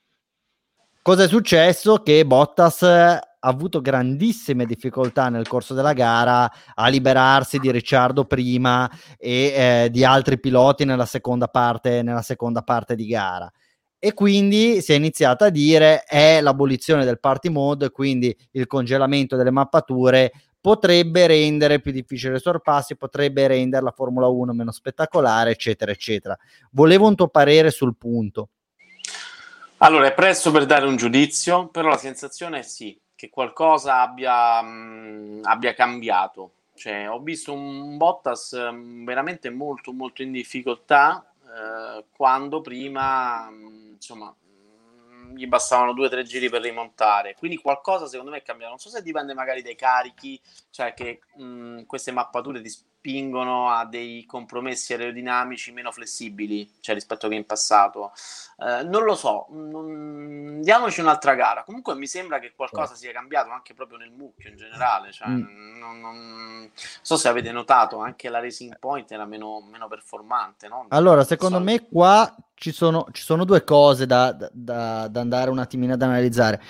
cosa 1.02 1.24
è 1.24 1.28
successo? 1.28 2.02
Che 2.02 2.26
Bottas 2.26 2.82
avuto 3.48 3.80
grandissime 3.80 4.66
difficoltà 4.66 5.28
nel 5.28 5.48
corso 5.48 5.74
della 5.74 5.92
gara 5.92 6.50
a 6.74 6.88
liberarsi 6.88 7.58
di 7.58 7.70
Ricciardo 7.70 8.24
prima 8.24 8.90
e 9.16 9.84
eh, 9.84 9.88
di 9.90 10.04
altri 10.04 10.38
piloti 10.38 10.84
nella 10.84 11.06
seconda, 11.06 11.48
parte, 11.48 12.02
nella 12.02 12.22
seconda 12.22 12.62
parte 12.62 12.94
di 12.94 13.06
gara 13.06 13.50
e 13.98 14.14
quindi 14.14 14.82
si 14.82 14.92
è 14.92 14.94
iniziato 14.94 15.44
a 15.44 15.48
dire 15.48 16.02
è 16.04 16.40
l'abolizione 16.40 17.04
del 17.04 17.18
party 17.18 17.48
mode, 17.48 17.90
quindi 17.90 18.36
il 18.52 18.66
congelamento 18.66 19.36
delle 19.36 19.50
mappature 19.50 20.32
potrebbe 20.60 21.26
rendere 21.26 21.80
più 21.80 21.92
difficile 21.92 22.36
i 22.36 22.40
sorpassi, 22.40 22.96
potrebbe 22.96 23.46
rendere 23.46 23.84
la 23.84 23.92
Formula 23.92 24.26
1 24.26 24.52
meno 24.52 24.70
spettacolare, 24.70 25.50
eccetera, 25.52 25.92
eccetera. 25.92 26.36
Volevo 26.72 27.06
un 27.06 27.14
tuo 27.14 27.28
parere 27.28 27.70
sul 27.70 27.96
punto. 27.96 28.50
Allora, 29.78 30.06
è 30.06 30.14
presto 30.14 30.50
per 30.50 30.66
dare 30.66 30.86
un 30.86 30.96
giudizio, 30.96 31.68
però 31.68 31.88
la 31.88 31.98
sensazione 31.98 32.60
è 32.60 32.62
sì, 32.62 32.98
che 33.16 33.30
qualcosa 33.30 34.00
abbia, 34.00 34.62
mh, 34.62 35.40
abbia 35.42 35.74
cambiato. 35.74 36.52
Cioè, 36.74 37.10
ho 37.10 37.18
visto 37.20 37.52
un 37.52 37.96
Bottas 37.96 38.52
mh, 38.52 39.04
veramente 39.04 39.50
molto 39.50 39.92
molto 39.92 40.22
in 40.22 40.30
difficoltà 40.30 41.26
eh, 41.42 42.04
quando 42.14 42.60
prima 42.60 43.50
mh, 43.50 43.92
insomma 43.94 44.32
gli 45.34 45.46
bastavano 45.46 45.92
due 45.92 46.06
o 46.06 46.08
tre 46.08 46.22
giri 46.22 46.48
per 46.48 46.62
rimontare. 46.62 47.34
Quindi 47.34 47.58
qualcosa 47.58 48.06
secondo 48.06 48.30
me 48.30 48.38
è 48.38 48.42
cambiato. 48.42 48.70
Non 48.70 48.78
so 48.80 48.88
se 48.88 49.02
dipende 49.02 49.34
magari 49.34 49.62
dai 49.62 49.74
carichi, 49.74 50.40
cioè 50.70 50.94
che 50.94 51.20
queste 51.86 52.12
mappature 52.12 52.60
ti 52.60 52.70
spingono 53.06 53.70
a 53.70 53.84
dei 53.84 54.24
compromessi 54.26 54.92
aerodinamici 54.92 55.70
meno 55.70 55.92
flessibili, 55.92 56.68
cioè 56.80 56.96
rispetto 56.96 57.28
che 57.28 57.36
in 57.36 57.46
passato. 57.46 58.10
Eh, 58.58 58.82
non 58.82 59.04
lo 59.04 59.14
so, 59.14 59.46
non... 59.50 60.60
diamoci 60.60 61.00
un'altra 61.00 61.34
gara. 61.34 61.62
Comunque 61.62 61.94
mi 61.94 62.08
sembra 62.08 62.40
che 62.40 62.52
qualcosa 62.56 62.96
sia 62.96 63.12
cambiato 63.12 63.50
anche 63.50 63.74
proprio 63.74 63.98
nel 63.98 64.10
mucchio 64.10 64.50
in 64.50 64.56
generale. 64.56 65.12
Cioè, 65.12 65.28
mm. 65.28 65.78
non, 65.78 66.00
non... 66.00 66.70
so 66.74 67.16
se 67.16 67.28
avete 67.28 67.52
notato, 67.52 67.98
anche 67.98 68.28
la 68.28 68.40
Racing 68.40 68.76
Point 68.80 69.12
era 69.12 69.24
meno, 69.24 69.60
meno 69.60 69.86
performante. 69.86 70.66
No? 70.66 70.86
Allora, 70.88 71.22
secondo 71.22 71.58
so. 71.58 71.62
me 71.62 71.86
qua 71.86 72.34
ci 72.54 72.72
sono, 72.72 73.06
ci 73.12 73.22
sono 73.22 73.44
due 73.44 73.62
cose 73.62 74.06
da, 74.06 74.32
da, 74.32 75.06
da 75.06 75.20
andare 75.20 75.50
un 75.50 75.60
attimino 75.60 75.92
ad 75.92 76.02
analizzare. 76.02 76.60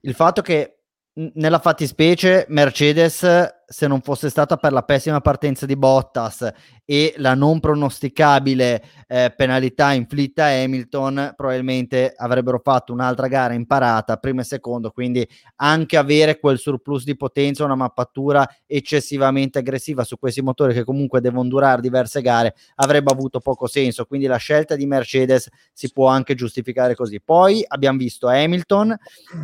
Il 0.00 0.14
fatto 0.14 0.42
che 0.42 0.75
nella 1.16 1.58
fattispecie 1.58 2.44
Mercedes 2.50 3.54
se 3.68 3.86
non 3.88 4.02
fosse 4.02 4.28
stata 4.28 4.58
per 4.58 4.72
la 4.72 4.82
pessima 4.82 5.20
partenza 5.20 5.64
di 5.64 5.74
Bottas 5.74 6.48
e 6.84 7.14
la 7.16 7.34
non 7.34 7.58
pronosticabile 7.58 8.84
eh, 9.08 9.32
penalità 9.34 9.92
inflitta 9.92 10.44
a 10.44 10.62
Hamilton 10.62 11.32
probabilmente 11.34 12.12
avrebbero 12.14 12.60
fatto 12.62 12.92
un'altra 12.92 13.28
gara 13.28 13.54
imparata 13.54 14.18
primo 14.18 14.42
e 14.42 14.44
secondo 14.44 14.90
quindi 14.90 15.26
anche 15.56 15.96
avere 15.96 16.38
quel 16.38 16.58
surplus 16.58 17.04
di 17.04 17.16
potenza 17.16 17.64
una 17.64 17.74
mappatura 17.74 18.46
eccessivamente 18.66 19.60
aggressiva 19.60 20.04
su 20.04 20.18
questi 20.18 20.42
motori 20.42 20.74
che 20.74 20.84
comunque 20.84 21.22
devono 21.22 21.48
durare 21.48 21.80
diverse 21.80 22.20
gare 22.20 22.54
avrebbe 22.76 23.10
avuto 23.10 23.40
poco 23.40 23.66
senso. 23.66 24.04
Quindi 24.04 24.26
la 24.26 24.36
scelta 24.36 24.76
di 24.76 24.84
Mercedes 24.84 25.48
si 25.72 25.90
può 25.90 26.08
anche 26.08 26.34
giustificare 26.34 26.94
così. 26.94 27.20
Poi 27.22 27.64
abbiamo 27.66 27.98
visto 27.98 28.28
Hamilton 28.28 28.96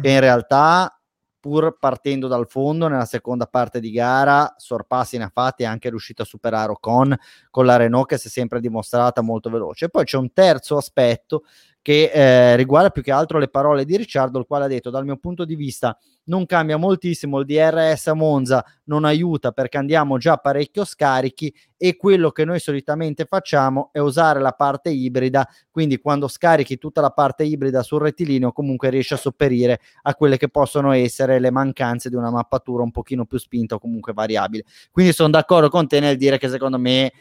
che 0.02 0.10
in 0.10 0.20
realtà 0.20 0.94
pur 1.42 1.76
partendo 1.76 2.28
dal 2.28 2.46
fondo 2.48 2.86
nella 2.86 3.04
seconda 3.04 3.46
parte 3.46 3.80
di 3.80 3.90
gara, 3.90 4.54
sorpassi 4.56 5.18
ne 5.18 5.24
ha 5.24 5.30
fatti 5.34 5.64
e 5.64 5.66
anche 5.66 5.90
riuscito 5.90 6.22
a 6.22 6.24
superare 6.24 6.70
Ocon 6.70 7.16
con 7.50 7.66
la 7.66 7.74
Renault 7.74 8.06
che 8.06 8.16
si 8.16 8.28
è 8.28 8.30
sempre 8.30 8.60
dimostrata 8.60 9.22
molto 9.22 9.50
veloce. 9.50 9.88
Poi 9.88 10.04
c'è 10.04 10.18
un 10.18 10.32
terzo 10.32 10.76
aspetto 10.76 11.42
che 11.82 12.10
eh, 12.14 12.56
riguarda 12.56 12.90
più 12.90 13.02
che 13.02 13.10
altro 13.10 13.38
le 13.38 13.48
parole 13.48 13.84
di 13.84 13.96
Ricciardo, 13.96 14.38
il 14.38 14.46
quale 14.46 14.64
ha 14.64 14.68
detto 14.68 14.88
dal 14.88 15.04
mio 15.04 15.16
punto 15.16 15.44
di 15.44 15.56
vista 15.56 15.98
non 16.24 16.46
cambia 16.46 16.76
moltissimo, 16.76 17.40
il 17.40 17.46
DRS 17.46 18.06
a 18.06 18.14
Monza 18.14 18.64
non 18.84 19.04
aiuta 19.04 19.50
perché 19.50 19.78
andiamo 19.78 20.18
già 20.18 20.36
parecchio 20.36 20.84
scarichi 20.84 21.52
e 21.76 21.96
quello 21.96 22.30
che 22.30 22.44
noi 22.44 22.60
solitamente 22.60 23.24
facciamo 23.24 23.88
è 23.90 23.98
usare 23.98 24.40
la 24.40 24.52
parte 24.52 24.90
ibrida, 24.90 25.48
quindi 25.68 25.98
quando 25.98 26.28
scarichi 26.28 26.78
tutta 26.78 27.00
la 27.00 27.10
parte 27.10 27.42
ibrida 27.42 27.82
sul 27.82 28.02
rettilineo 28.02 28.52
comunque 28.52 28.88
riesci 28.88 29.14
a 29.14 29.16
sopperire 29.16 29.80
a 30.02 30.14
quelle 30.14 30.36
che 30.36 30.48
possono 30.48 30.92
essere 30.92 31.40
le 31.40 31.50
mancanze 31.50 32.08
di 32.08 32.14
una 32.14 32.30
mappatura 32.30 32.84
un 32.84 32.92
pochino 32.92 33.24
più 33.24 33.38
spinta 33.38 33.74
o 33.74 33.78
comunque 33.80 34.12
variabile. 34.12 34.62
Quindi 34.92 35.12
sono 35.12 35.30
d'accordo 35.30 35.68
con 35.68 35.88
te 35.88 35.98
nel 35.98 36.16
dire 36.16 36.38
che 36.38 36.48
secondo 36.48 36.78
me 36.78 37.12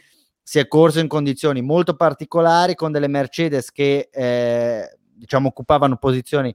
si 0.42 0.58
è 0.58 0.66
corso 0.66 0.98
in 0.98 1.08
condizioni 1.08 1.62
molto 1.62 1.94
particolari 1.94 2.74
con 2.74 2.90
delle 2.90 3.08
Mercedes 3.08 3.70
che 3.70 4.08
eh, 4.10 4.98
diciamo 5.14 5.48
occupavano 5.48 5.96
posizioni 5.96 6.54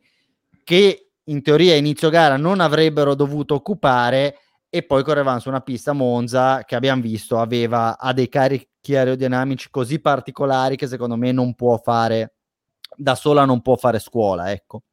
che 0.63 1.09
in 1.23 1.41
teoria 1.41 1.73
a 1.73 1.77
inizio 1.77 2.09
gara 2.09 2.37
non 2.37 2.59
avrebbero 2.59 3.15
dovuto 3.15 3.55
occupare 3.55 4.37
e 4.69 4.83
poi 4.83 5.03
correvano 5.03 5.39
su 5.39 5.47
una 5.47 5.61
pista 5.61 5.93
Monza 5.93 6.63
che 6.65 6.75
abbiamo 6.75 7.01
visto 7.01 7.39
aveva 7.39 7.97
ha 7.97 8.11
dei 8.11 8.27
carichi 8.27 8.95
aerodinamici 8.95 9.69
così 9.69 9.99
particolari 9.99 10.75
che 10.75 10.87
secondo 10.87 11.15
me 11.15 11.31
non 11.31 11.55
può 11.55 11.77
fare 11.77 12.33
da 12.95 13.15
sola 13.15 13.45
non 13.45 13.61
può 13.61 13.77
fare 13.77 13.99
scuola 13.99 14.51
ecco 14.51 14.83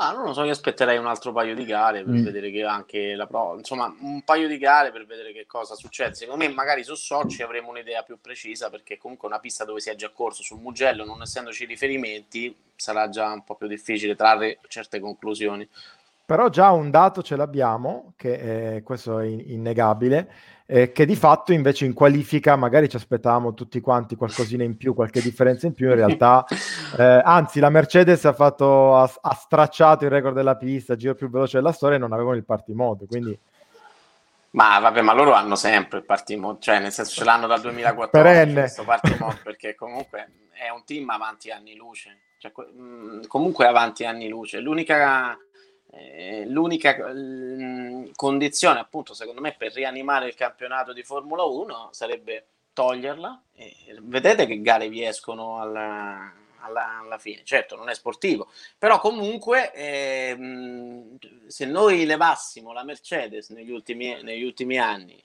Ah, 0.00 0.12
non 0.12 0.26
lo 0.26 0.32
so, 0.32 0.44
io 0.44 0.52
aspetterei 0.52 0.96
un 0.96 1.06
altro 1.06 1.32
paio 1.32 1.56
di 1.56 1.64
gare 1.64 2.04
per 2.04 2.14
mm. 2.14 2.22
vedere 2.22 2.52
che 2.52 2.62
anche 2.62 3.16
la 3.16 3.26
prova, 3.26 3.56
insomma, 3.56 3.92
un 4.00 4.22
paio 4.22 4.46
di 4.46 4.56
gare 4.56 4.92
per 4.92 5.04
vedere 5.04 5.32
che 5.32 5.44
cosa 5.44 5.74
succede. 5.74 6.14
Secondo 6.14 6.44
me, 6.44 6.52
magari 6.52 6.84
su 6.84 6.94
Sochi 6.94 7.42
avremo 7.42 7.70
un'idea 7.70 8.02
più 8.02 8.20
precisa 8.20 8.70
perché 8.70 8.96
comunque 8.96 9.26
una 9.26 9.40
pista 9.40 9.64
dove 9.64 9.80
si 9.80 9.90
è 9.90 9.96
già 9.96 10.10
corso 10.10 10.44
sul 10.44 10.60
Mugello, 10.60 11.04
non 11.04 11.20
essendoci 11.20 11.64
riferimenti, 11.64 12.54
sarà 12.76 13.08
già 13.08 13.32
un 13.32 13.42
po' 13.42 13.56
più 13.56 13.66
difficile 13.66 14.14
trarre 14.14 14.60
certe 14.68 15.00
conclusioni. 15.00 15.68
Però 16.24 16.48
già 16.48 16.70
un 16.70 16.90
dato 16.90 17.20
ce 17.20 17.34
l'abbiamo, 17.34 18.12
che 18.14 18.76
è, 18.76 18.82
questo 18.84 19.18
è 19.18 19.26
innegabile, 19.26 20.30
eh, 20.70 20.92
che 20.92 21.06
di 21.06 21.16
fatto 21.16 21.54
invece 21.54 21.86
in 21.86 21.94
qualifica 21.94 22.54
magari 22.54 22.90
ci 22.90 22.96
aspettavamo 22.96 23.54
tutti 23.54 23.80
quanti 23.80 24.16
qualcosina 24.16 24.62
in 24.64 24.76
più, 24.76 24.94
qualche 24.94 25.22
differenza 25.22 25.66
in 25.66 25.72
più, 25.72 25.88
in 25.88 25.94
realtà 25.94 26.44
eh, 26.98 27.22
anzi 27.24 27.58
la 27.58 27.70
Mercedes 27.70 28.26
ha, 28.26 28.34
fatto, 28.34 28.94
ha, 28.94 29.10
ha, 29.22 29.34
stracciato 29.34 30.04
il 30.04 30.10
record 30.10 30.34
della 30.34 30.56
pista, 30.56 30.94
giro 30.94 31.14
più 31.14 31.30
veloce 31.30 31.56
della 31.56 31.72
storia 31.72 31.96
e 31.96 32.00
non 32.00 32.12
avevano 32.12 32.36
il 32.36 32.44
party 32.44 32.74
mode, 32.74 33.06
quindi... 33.06 33.38
Ma 34.50 34.78
vabbè, 34.78 35.00
ma 35.00 35.14
loro 35.14 35.32
hanno 35.32 35.56
sempre 35.56 35.98
il 35.98 36.04
party 36.04 36.36
mode, 36.36 36.58
cioè 36.60 36.80
nel 36.80 36.92
senso 36.92 37.14
ce 37.14 37.24
l'hanno 37.24 37.46
dal 37.46 37.60
2014 37.62 38.10
Perenne. 38.10 38.60
questo 38.60 38.84
party 38.84 39.16
mode 39.18 39.40
perché 39.42 39.74
comunque 39.74 40.28
è 40.52 40.68
un 40.68 40.84
team 40.84 41.08
avanti 41.08 41.50
anni 41.50 41.76
luce, 41.76 42.18
cioè, 42.36 42.52
mh, 42.52 43.26
comunque 43.26 43.66
avanti 43.66 44.04
anni 44.04 44.28
luce, 44.28 44.60
l'unica 44.60 45.34
eh, 45.90 46.44
l'unica 46.46 46.96
l- 47.12 48.10
condizione, 48.14 48.78
appunto, 48.80 49.14
secondo 49.14 49.40
me, 49.40 49.54
per 49.56 49.72
rianimare 49.72 50.28
il 50.28 50.34
campionato 50.34 50.92
di 50.92 51.02
Formula 51.02 51.44
1 51.44 51.88
sarebbe 51.92 52.46
toglierla. 52.72 53.42
E 53.54 53.74
vedete 54.02 54.46
che 54.46 54.60
gare 54.60 54.88
vi 54.88 55.04
escono 55.04 55.60
alla, 55.60 56.32
alla, 56.60 57.00
alla, 57.00 57.18
fine. 57.18 57.42
Certo, 57.44 57.76
non 57.76 57.88
è 57.88 57.94
sportivo, 57.94 58.50
però 58.76 59.00
comunque 59.00 59.72
eh, 59.72 60.36
se 61.46 61.64
noi 61.64 62.04
levassimo 62.04 62.72
la 62.72 62.84
Mercedes 62.84 63.50
negli 63.50 63.70
ultimi, 63.70 64.22
negli 64.22 64.44
ultimi 64.44 64.78
anni 64.78 65.22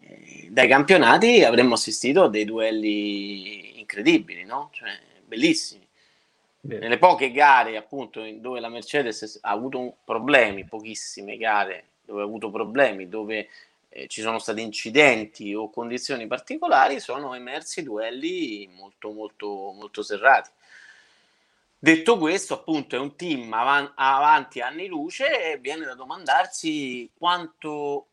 eh, 0.00 0.48
dai 0.50 0.68
campionati 0.68 1.42
avremmo 1.44 1.74
assistito 1.74 2.24
a 2.24 2.28
dei 2.28 2.44
duelli 2.44 3.78
incredibili, 3.78 4.44
no? 4.44 4.70
Cioè, 4.72 4.98
bellissimi. 5.24 5.83
Nelle 6.66 6.96
poche 6.96 7.30
gare 7.30 7.76
appunto 7.76 8.22
dove 8.36 8.58
la 8.58 8.70
Mercedes 8.70 9.38
ha 9.42 9.50
avuto 9.50 9.96
problemi, 10.02 10.64
pochissime 10.64 11.36
gare 11.36 11.88
dove 12.02 12.22
ha 12.22 12.24
avuto 12.24 12.50
problemi, 12.50 13.06
dove 13.06 13.48
eh, 13.90 14.08
ci 14.08 14.22
sono 14.22 14.38
stati 14.38 14.62
incidenti 14.62 15.54
o 15.54 15.68
condizioni 15.68 16.26
particolari, 16.26 17.00
sono 17.00 17.34
emersi 17.34 17.82
duelli 17.82 18.68
molto 18.74 19.10
molto 19.10 19.46
molto 19.72 20.02
serrati. 20.02 20.50
Detto 21.78 22.16
questo, 22.16 22.54
appunto, 22.54 22.96
è 22.96 22.98
un 22.98 23.14
team 23.14 23.52
avan- 23.52 23.92
avanti 23.94 24.60
anni 24.60 24.86
luce 24.86 25.52
e 25.52 25.58
viene 25.58 25.84
da 25.84 25.94
domandarsi 25.94 27.10
quanto 27.14 28.06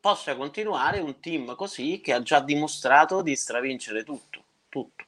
possa 0.00 0.34
continuare 0.34 1.00
un 1.00 1.20
team 1.20 1.54
così 1.56 2.00
che 2.00 2.14
ha 2.14 2.22
già 2.22 2.40
dimostrato 2.40 3.20
di 3.20 3.36
stravincere 3.36 4.02
tutto, 4.02 4.42
tutto 4.70 5.04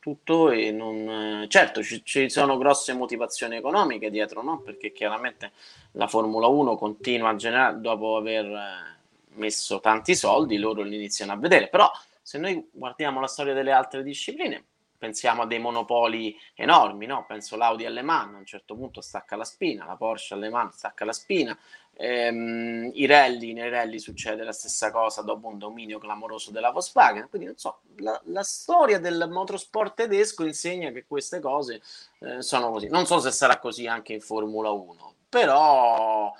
tutto 0.00 0.50
e 0.50 0.72
non... 0.72 1.46
Certo, 1.48 1.82
ci, 1.82 2.02
ci, 2.04 2.28
sono 2.28 2.58
grosse 2.58 2.92
motivazioni 2.94 3.56
economiche 3.56 4.10
dietro, 4.10 4.42
no? 4.42 4.60
Perché 4.60 4.90
chiaramente 4.90 5.52
la 5.92 6.08
Formula 6.08 6.48
1 6.48 6.76
continua 6.76 7.28
a 7.28 7.36
generare, 7.36 7.80
dopo 7.80 8.16
aver 8.16 8.46
eh, 8.46 8.98
messo 9.34 9.78
tanti 9.78 10.16
soldi, 10.16 10.56
loro 10.56 10.82
li 10.82 10.96
iniziano 10.96 11.32
a 11.32 11.36
vedere. 11.36 11.68
Però 11.68 11.88
se 12.20 12.38
noi 12.38 12.68
guardiamo 12.72 13.20
la 13.20 13.28
storia 13.28 13.54
delle 13.54 13.72
altre 13.72 14.02
discipline, 14.02 14.64
pensiamo 15.00 15.42
a 15.42 15.46
dei 15.46 15.58
monopoli 15.58 16.36
enormi, 16.54 17.06
no? 17.06 17.24
Penso 17.26 17.56
l'Audi 17.56 17.86
Alemanno, 17.86 18.36
a 18.36 18.40
un 18.40 18.46
certo 18.46 18.74
punto 18.74 19.00
stacca 19.00 19.36
la 19.36 19.44
spina, 19.44 19.84
la 19.84 19.96
Porsche 19.96 20.34
Alemanno 20.34 20.72
stacca 20.72 21.04
la 21.04 21.12
spina, 21.12 21.56
ehm, 22.00 22.90
i 22.94 23.06
rally, 23.06 23.52
nei 23.52 23.68
rally 23.68 23.98
succede 23.98 24.42
la 24.42 24.52
stessa 24.52 24.90
cosa 24.90 25.20
dopo 25.22 25.48
un 25.48 25.58
dominio 25.58 25.98
clamoroso 25.98 26.50
della 26.50 26.70
Volkswagen, 26.70 27.28
quindi 27.28 27.48
non 27.48 27.58
so, 27.58 27.80
la, 27.96 28.18
la 28.24 28.42
storia 28.42 28.98
del 28.98 29.28
motorsport 29.30 29.94
tedesco 29.94 30.44
insegna 30.44 30.90
che 30.90 31.04
queste 31.06 31.40
cose 31.40 31.82
eh, 32.20 32.42
sono 32.42 32.70
così, 32.70 32.88
non 32.88 33.04
so 33.04 33.20
se 33.20 33.30
sarà 33.30 33.58
così 33.58 33.86
anche 33.86 34.14
in 34.14 34.20
Formula 34.20 34.70
1, 34.70 35.14
però 35.28 36.32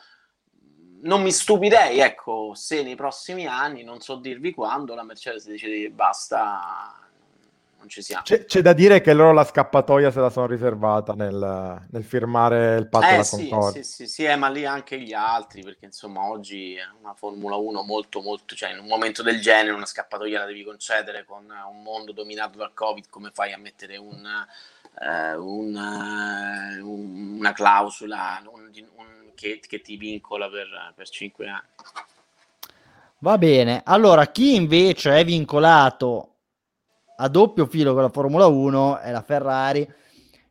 non 1.02 1.22
mi 1.22 1.32
stupirei, 1.32 1.98
ecco, 2.00 2.52
se 2.54 2.82
nei 2.82 2.94
prossimi 2.94 3.46
anni, 3.46 3.84
non 3.84 4.00
so 4.00 4.16
dirvi 4.16 4.52
quando, 4.52 4.94
la 4.94 5.04
Mercedes 5.04 5.46
decide 5.46 5.90
basta 5.90 6.99
non 7.80 7.88
ci 7.88 8.02
siamo. 8.02 8.22
C'è, 8.22 8.44
c'è, 8.44 8.60
da 8.60 8.74
dire 8.74 9.00
che 9.00 9.14
loro 9.14 9.32
la 9.32 9.44
scappatoia 9.44 10.10
se 10.10 10.20
la 10.20 10.28
sono 10.28 10.46
riservata 10.46 11.14
nel, 11.14 11.82
nel 11.90 12.04
firmare 12.04 12.76
il 12.76 12.88
patto 12.88 13.06
eh, 13.06 13.10
della 13.10 13.22
sì, 13.22 13.48
Concordia. 13.48 13.82
Sì, 13.82 13.92
sì, 13.92 14.06
sì, 14.06 14.24
eh, 14.24 14.36
ma 14.36 14.48
lì 14.48 14.66
anche 14.66 15.00
gli 15.00 15.14
altri, 15.14 15.62
perché 15.62 15.86
insomma 15.86 16.28
oggi 16.28 16.74
è 16.74 16.82
una 17.00 17.14
Formula 17.14 17.56
1 17.56 17.82
molto, 17.82 18.20
molto, 18.20 18.54
cioè 18.54 18.72
in 18.72 18.80
un 18.80 18.86
momento 18.86 19.22
del 19.22 19.40
genere 19.40 19.74
una 19.74 19.86
scappatoia 19.86 20.40
la 20.40 20.46
devi 20.46 20.62
concedere 20.62 21.24
con 21.24 21.44
un 21.44 21.82
mondo 21.82 22.12
dominato 22.12 22.58
dal 22.58 22.74
Covid, 22.74 23.08
come 23.08 23.30
fai 23.32 23.52
a 23.52 23.58
mettere 23.58 23.96
un, 23.96 24.24
eh, 25.00 25.34
un, 25.34 25.74
uh, 26.80 26.86
una 26.86 27.52
clausola 27.52 28.42
un, 28.46 28.70
che, 29.34 29.60
che, 29.66 29.80
ti 29.80 29.96
vincola 29.96 30.50
per, 30.50 30.92
per 30.94 31.08
5 31.08 31.48
anni? 31.48 31.68
Va 33.22 33.38
bene, 33.38 33.82
allora 33.84 34.26
chi 34.26 34.54
invece 34.54 35.18
è 35.18 35.24
vincolato 35.24 36.29
a 37.20 37.28
doppio 37.28 37.66
filo 37.66 37.92
con 37.92 38.02
la 38.02 38.08
Formula 38.08 38.46
1 38.46 39.00
è 39.00 39.10
la 39.10 39.22
Ferrari. 39.22 39.86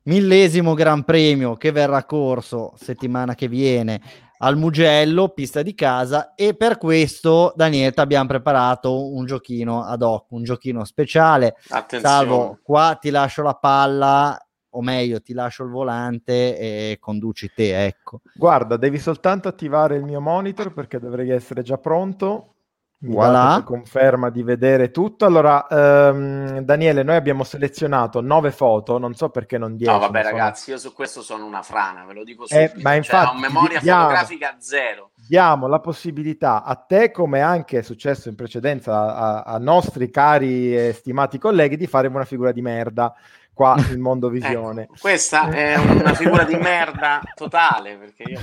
Millesimo 0.03 0.73
Gran 0.75 1.03
Premio 1.03 1.55
che 1.55 1.71
verrà 1.71 2.03
corso 2.05 2.73
settimana 2.77 3.35
che 3.35 3.47
viene 3.47 4.01
al 4.41 4.55
Mugello, 4.55 5.29
pista 5.29 5.61
di 5.61 5.75
casa, 5.75 6.33
e 6.35 6.53
per 6.53 6.77
questo, 6.77 7.51
Daniele, 7.55 7.91
abbiamo 7.95 8.27
preparato 8.27 9.13
un 9.13 9.25
giochino 9.25 9.83
ad 9.83 10.01
hoc, 10.01 10.31
un 10.31 10.43
giochino 10.43 10.85
speciale. 10.85 11.57
Attenzione. 11.67 12.15
Salvo, 12.15 12.59
qua 12.63 12.97
ti 12.99 13.09
lascio 13.09 13.41
la 13.41 13.55
palla, 13.55 14.39
o 14.69 14.81
meglio, 14.81 15.21
ti 15.21 15.33
lascio 15.33 15.63
il 15.63 15.71
volante 15.71 16.57
e 16.57 16.97
conduci 17.01 17.51
te, 17.53 17.85
ecco. 17.85 18.21
Guarda, 18.33 18.77
devi 18.77 18.97
soltanto 18.97 19.49
attivare 19.49 19.97
il 19.97 20.03
mio 20.03 20.21
monitor 20.21 20.71
perché 20.73 20.99
dovrei 20.99 21.29
essere 21.31 21.61
già 21.61 21.77
pronto 21.77 22.53
voilà. 23.01 23.63
conferma 23.65 24.29
di 24.29 24.43
vedere 24.43 24.91
tutto. 24.91 25.25
Allora, 25.25 25.67
ehm, 25.67 26.59
Daniele, 26.59 27.03
noi 27.03 27.15
abbiamo 27.15 27.43
selezionato 27.43 28.21
nove 28.21 28.51
foto, 28.51 28.97
non 28.97 29.13
so 29.15 29.29
perché 29.29 29.57
non 29.57 29.75
dieci. 29.77 29.91
No, 29.91 29.99
vabbè, 29.99 30.23
sono... 30.23 30.37
ragazzi, 30.37 30.69
io 30.71 30.77
su 30.77 30.93
questo 30.93 31.21
sono 31.21 31.45
una 31.45 31.61
frana, 31.61 32.03
ve 32.05 32.13
lo 32.13 32.23
dico 32.23 32.45
subito. 32.45 32.77
Eh, 32.77 32.81
ma 32.81 32.95
infatti, 32.95 33.25
cioè, 33.27 33.35
ho 33.35 33.39
memoria 33.39 33.79
diamo, 33.79 34.01
fotografica 34.01 34.55
zero. 34.59 35.11
Diamo 35.29 35.67
la 35.67 35.79
possibilità 35.79 36.63
a 36.63 36.73
te, 36.73 37.11
come 37.11 37.41
anche 37.41 37.77
è 37.77 37.81
successo 37.83 38.29
in 38.29 38.35
precedenza 38.35 39.15
a, 39.15 39.41
a 39.43 39.59
nostri 39.59 40.09
cari 40.09 40.75
e 40.75 40.91
stimati 40.91 41.37
colleghi, 41.37 41.77
di 41.77 41.85
fare 41.85 42.07
una 42.07 42.25
figura 42.25 42.51
di 42.51 42.63
merda 42.63 43.13
qua 43.53 43.75
in 43.93 43.99
Mondo 43.99 44.25
ecco, 44.25 44.33
Visione. 44.33 44.81
Ecco, 44.81 44.95
questa 44.99 45.49
è 45.49 45.75
una 45.75 46.15
figura 46.15 46.45
di 46.45 46.55
merda 46.55 47.21
totale. 47.35 47.95
Perché 47.97 48.23
io 48.23 48.39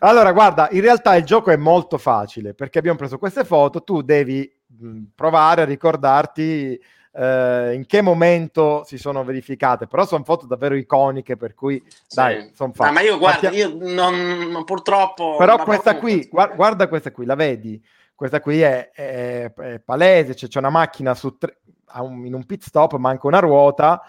allora, 0.00 0.32
guarda, 0.32 0.66
in 0.72 0.80
realtà 0.80 1.14
il 1.14 1.22
gioco 1.22 1.52
è 1.52 1.56
molto 1.56 1.98
facile 1.98 2.52
perché 2.52 2.80
abbiamo 2.80 2.98
preso 2.98 3.16
queste 3.16 3.44
foto. 3.44 3.84
Tu 3.84 4.02
devi 4.02 4.52
mh, 4.66 5.02
provare 5.14 5.62
a 5.62 5.66
ricordarti 5.66 6.82
eh, 7.16 7.74
in 7.74 7.86
che 7.86 8.02
momento 8.02 8.82
si 8.84 8.98
sono 8.98 9.22
verificate, 9.22 9.86
però 9.86 10.04
sono 10.04 10.24
foto 10.24 10.46
davvero 10.46 10.74
iconiche, 10.74 11.36
per 11.36 11.54
cui 11.54 11.82
sì. 11.86 12.16
dai, 12.16 12.50
sono 12.54 12.72
fatte. 12.72 12.90
Ah, 12.90 12.92
ma 12.92 13.00
io 13.00 13.18
guarda, 13.18 13.50
io 13.50 13.72
non, 13.76 14.62
purtroppo... 14.64 15.36
Però 15.36 15.62
questa 15.62 15.96
qui, 15.96 16.26
guarda, 16.28 16.54
guarda, 16.54 16.88
questa 16.88 17.12
qui, 17.12 17.24
la 17.24 17.36
vedi? 17.36 17.82
Questa 18.14 18.40
qui 18.40 18.60
è, 18.60 18.90
è, 18.90 19.52
è 19.52 19.80
palese, 19.80 20.34
cioè 20.34 20.48
c'è 20.48 20.58
una 20.58 20.70
macchina 20.70 21.14
su 21.14 21.36
tre, 21.36 21.58
un, 21.94 22.26
in 22.26 22.34
un 22.34 22.44
pit 22.46 22.62
stop 22.62 22.96
manca 22.96 23.26
una 23.26 23.40
ruota. 23.40 24.02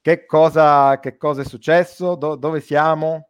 Che 0.00 0.26
cosa, 0.26 0.98
che 1.00 1.16
cosa 1.16 1.42
è 1.42 1.44
successo? 1.44 2.14
Do, 2.14 2.34
dove 2.34 2.60
siamo? 2.60 3.28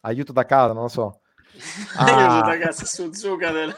Aiuto 0.00 0.32
da 0.32 0.46
casa, 0.46 0.72
non 0.72 0.82
lo 0.82 0.88
so. 0.88 1.20
Ah. 1.96 2.04
Aiuto 2.04 2.50
da 2.50 2.58
casa, 2.58 2.84
Suzuka 2.84 3.50
del... 3.50 3.74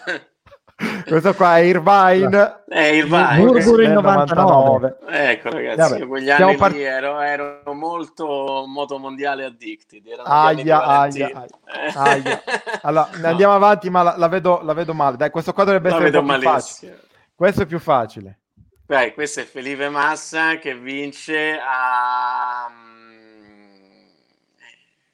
Questo 1.04 1.34
qua 1.34 1.58
è 1.58 1.62
Irvine. 1.62 2.62
È 2.68 2.80
Irvine. 2.80 3.36
Burgur 3.38 3.88
99. 3.88 3.96
99. 3.96 4.96
Ecco 5.08 5.50
ragazzi, 5.50 5.76
Vabbè, 5.76 6.06
quegli 6.06 6.30
anni 6.30 6.56
part... 6.56 6.76
ero, 6.76 7.20
ero, 7.20 7.62
molto 7.74 8.64
moto 8.66 8.98
mondiale 8.98 9.44
addicted. 9.44 10.04
Aia, 10.24 10.82
aia, 10.84 11.48
aia, 11.94 12.42
Allora, 12.82 13.08
no. 13.16 13.26
andiamo 13.26 13.54
avanti, 13.54 13.90
ma 13.90 14.02
la, 14.02 14.14
la, 14.16 14.28
vedo, 14.28 14.60
la, 14.62 14.72
vedo, 14.72 14.94
male. 14.94 15.16
Dai, 15.16 15.30
questo 15.30 15.52
qua 15.52 15.64
dovrebbe 15.64 15.90
la 15.90 15.96
essere 15.96 16.16
un 16.16 16.26
po' 16.26 16.32
più 16.32 16.42
facile. 16.42 17.00
Questo 17.34 17.62
è 17.62 17.66
più 17.66 17.78
facile. 17.80 18.38
Beh, 18.86 19.14
questo 19.14 19.40
è 19.40 19.44
Felipe 19.44 19.88
Massa 19.88 20.58
che 20.58 20.76
vince 20.76 21.58
a... 21.58 22.70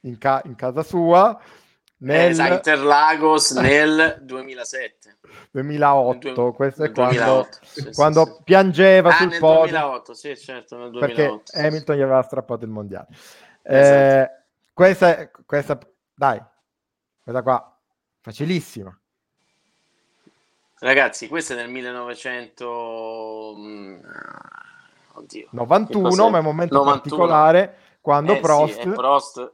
in, 0.00 0.18
ca- 0.18 0.42
in 0.44 0.54
casa 0.56 0.82
sua 0.82 1.40
nel... 2.04 2.38
Eh, 2.38 2.54
Interlagos 2.54 3.50
nel 3.58 4.18
2007. 4.20 5.16
2008, 5.50 6.32
du- 6.32 6.54
questo 6.54 6.84
è 6.84 6.92
quando, 6.92 7.14
2008, 7.14 7.58
sì, 7.62 7.90
quando 7.92 8.24
sì, 8.24 8.32
piangeva 8.44 9.10
ah, 9.10 9.12
sul 9.12 9.28
nel 9.28 9.38
podio. 9.38 9.78
2008, 9.78 10.14
sì, 10.14 10.36
certo, 10.36 10.76
nel 10.76 10.90
2008. 10.90 11.42
Perché 11.44 11.66
Hamilton 11.66 11.96
gli 11.96 12.02
aveva 12.02 12.22
strappato 12.22 12.64
il 12.64 12.70
mondiale. 12.70 13.06
Esatto. 13.62 13.94
Eh, 13.94 14.30
questa, 14.72 15.30
questa, 15.46 15.78
dai, 16.14 16.42
questa 17.22 17.42
qua, 17.42 17.78
facilissima. 18.20 18.96
Ragazzi, 20.78 21.28
questo 21.28 21.54
è 21.54 21.56
nel 21.56 21.70
1900... 21.70 23.54
Mm, 23.56 24.00
oddio. 25.14 25.48
91, 25.50 26.30
ma 26.30 26.36
è 26.36 26.40
un 26.40 26.44
momento 26.44 26.74
91. 26.74 27.00
particolare 27.00 27.78
quando 28.00 28.34
eh, 28.34 28.40
Prost... 28.40 28.88
Prost 28.92 29.52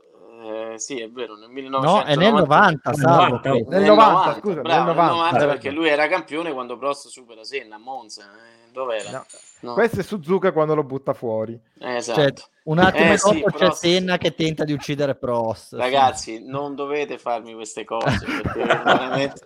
eh, 0.74 0.78
sì, 0.78 1.00
è 1.00 1.10
vero, 1.10 1.36
nel 1.36 1.50
1990. 1.50 2.04
No, 2.04 2.04
è 2.04 2.16
nel 2.16 2.32
90, 2.32 2.92
salvo, 2.94 3.40
nel 3.42 3.64
90, 3.64 3.78
nel 3.78 3.84
90 3.84 4.40
scusa, 4.40 4.60
bravo, 4.60 4.84
nel 4.84 4.94
90, 4.96 5.12
90 5.12 5.46
perché 5.46 5.70
lui 5.70 5.88
era 5.88 6.08
campione 6.08 6.52
quando 6.52 6.76
Prost 6.76 7.08
supera 7.08 7.44
Senna 7.44 7.76
a 7.76 7.78
Monza. 7.78 8.22
Eh. 8.22 8.59
Dov'era? 8.72 9.10
No. 9.10 9.24
No. 9.62 9.74
Questo 9.74 10.00
è 10.00 10.02
Suzuka 10.02 10.52
quando 10.52 10.74
lo 10.74 10.84
butta 10.84 11.12
fuori. 11.12 11.58
Eh, 11.78 11.96
esatto. 11.96 12.20
Cioè, 12.20 12.32
un 12.62 12.78
attimo 12.78 13.12
eh, 13.12 13.18
sì, 13.18 13.44
c'è 13.54 13.70
Senna 13.72 14.16
che 14.16 14.34
tenta 14.34 14.64
di 14.64 14.72
uccidere 14.72 15.16
Prost. 15.16 15.74
Ragazzi, 15.74 16.36
sì. 16.36 16.44
non 16.46 16.74
dovete 16.74 17.18
farmi 17.18 17.52
queste 17.52 17.84
cose 17.84 18.18
veramente... 18.54 19.40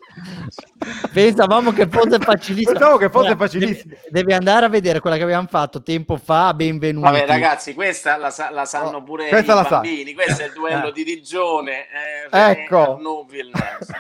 Pensavamo 1.13 1.73
che 1.73 1.89
fosse 1.89 2.19
facilissimo. 2.19 2.73
Pensavo 2.79 2.97
che 2.97 3.11
fosse 3.11 3.35
facilissimo. 3.35 3.95
Devi, 3.95 4.11
devi, 4.11 4.33
andare 4.35 4.67
a 4.67 4.69
vedere 4.69 5.01
quella 5.01 5.17
che 5.17 5.23
abbiamo 5.25 5.49
fatto 5.49 5.83
tempo 5.83 6.17
fa. 6.17 6.55
Benvenuti. 6.55 7.11
Vabbè, 7.11 7.27
ragazzi, 7.27 7.75
questa 7.75 8.17
la, 8.17 8.33
la 8.53 8.65
sanno 8.65 8.99
oh, 8.99 9.03
pure 9.03 9.31
oh, 9.33 9.37
i 9.37 9.43
bambini. 9.43 10.11
Sa. 10.11 10.23
Questo 10.23 10.43
è 10.43 10.47
il 10.47 10.53
duello 10.53 10.91
di 10.93 11.03
Digione. 11.03 11.87
Eh, 12.31 12.51
ecco. 12.51 12.99
No, 13.01 13.27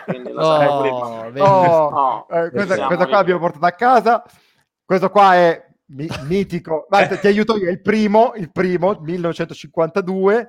quindi 0.07 0.31
lo 0.31 0.43
oh, 0.43 1.33
oh, 1.39 1.87
oh, 1.89 2.27
eh, 2.31 2.51
questa, 2.51 2.87
questa 2.87 3.07
qua 3.07 3.17
l'abbiamo 3.17 3.41
portata 3.41 3.67
a 3.67 3.73
casa. 3.73 4.25
Questo 4.85 5.11
qua 5.11 5.35
è 5.35 5.67
mi- 5.87 6.09
mitico. 6.27 6.87
Vai, 6.91 7.19
ti 7.19 7.27
aiuto 7.27 7.57
io. 7.57 7.71
Il 7.71 7.81
primo, 7.81 8.35
il 8.37 8.51
primo, 8.51 8.99
1952. 9.01 10.49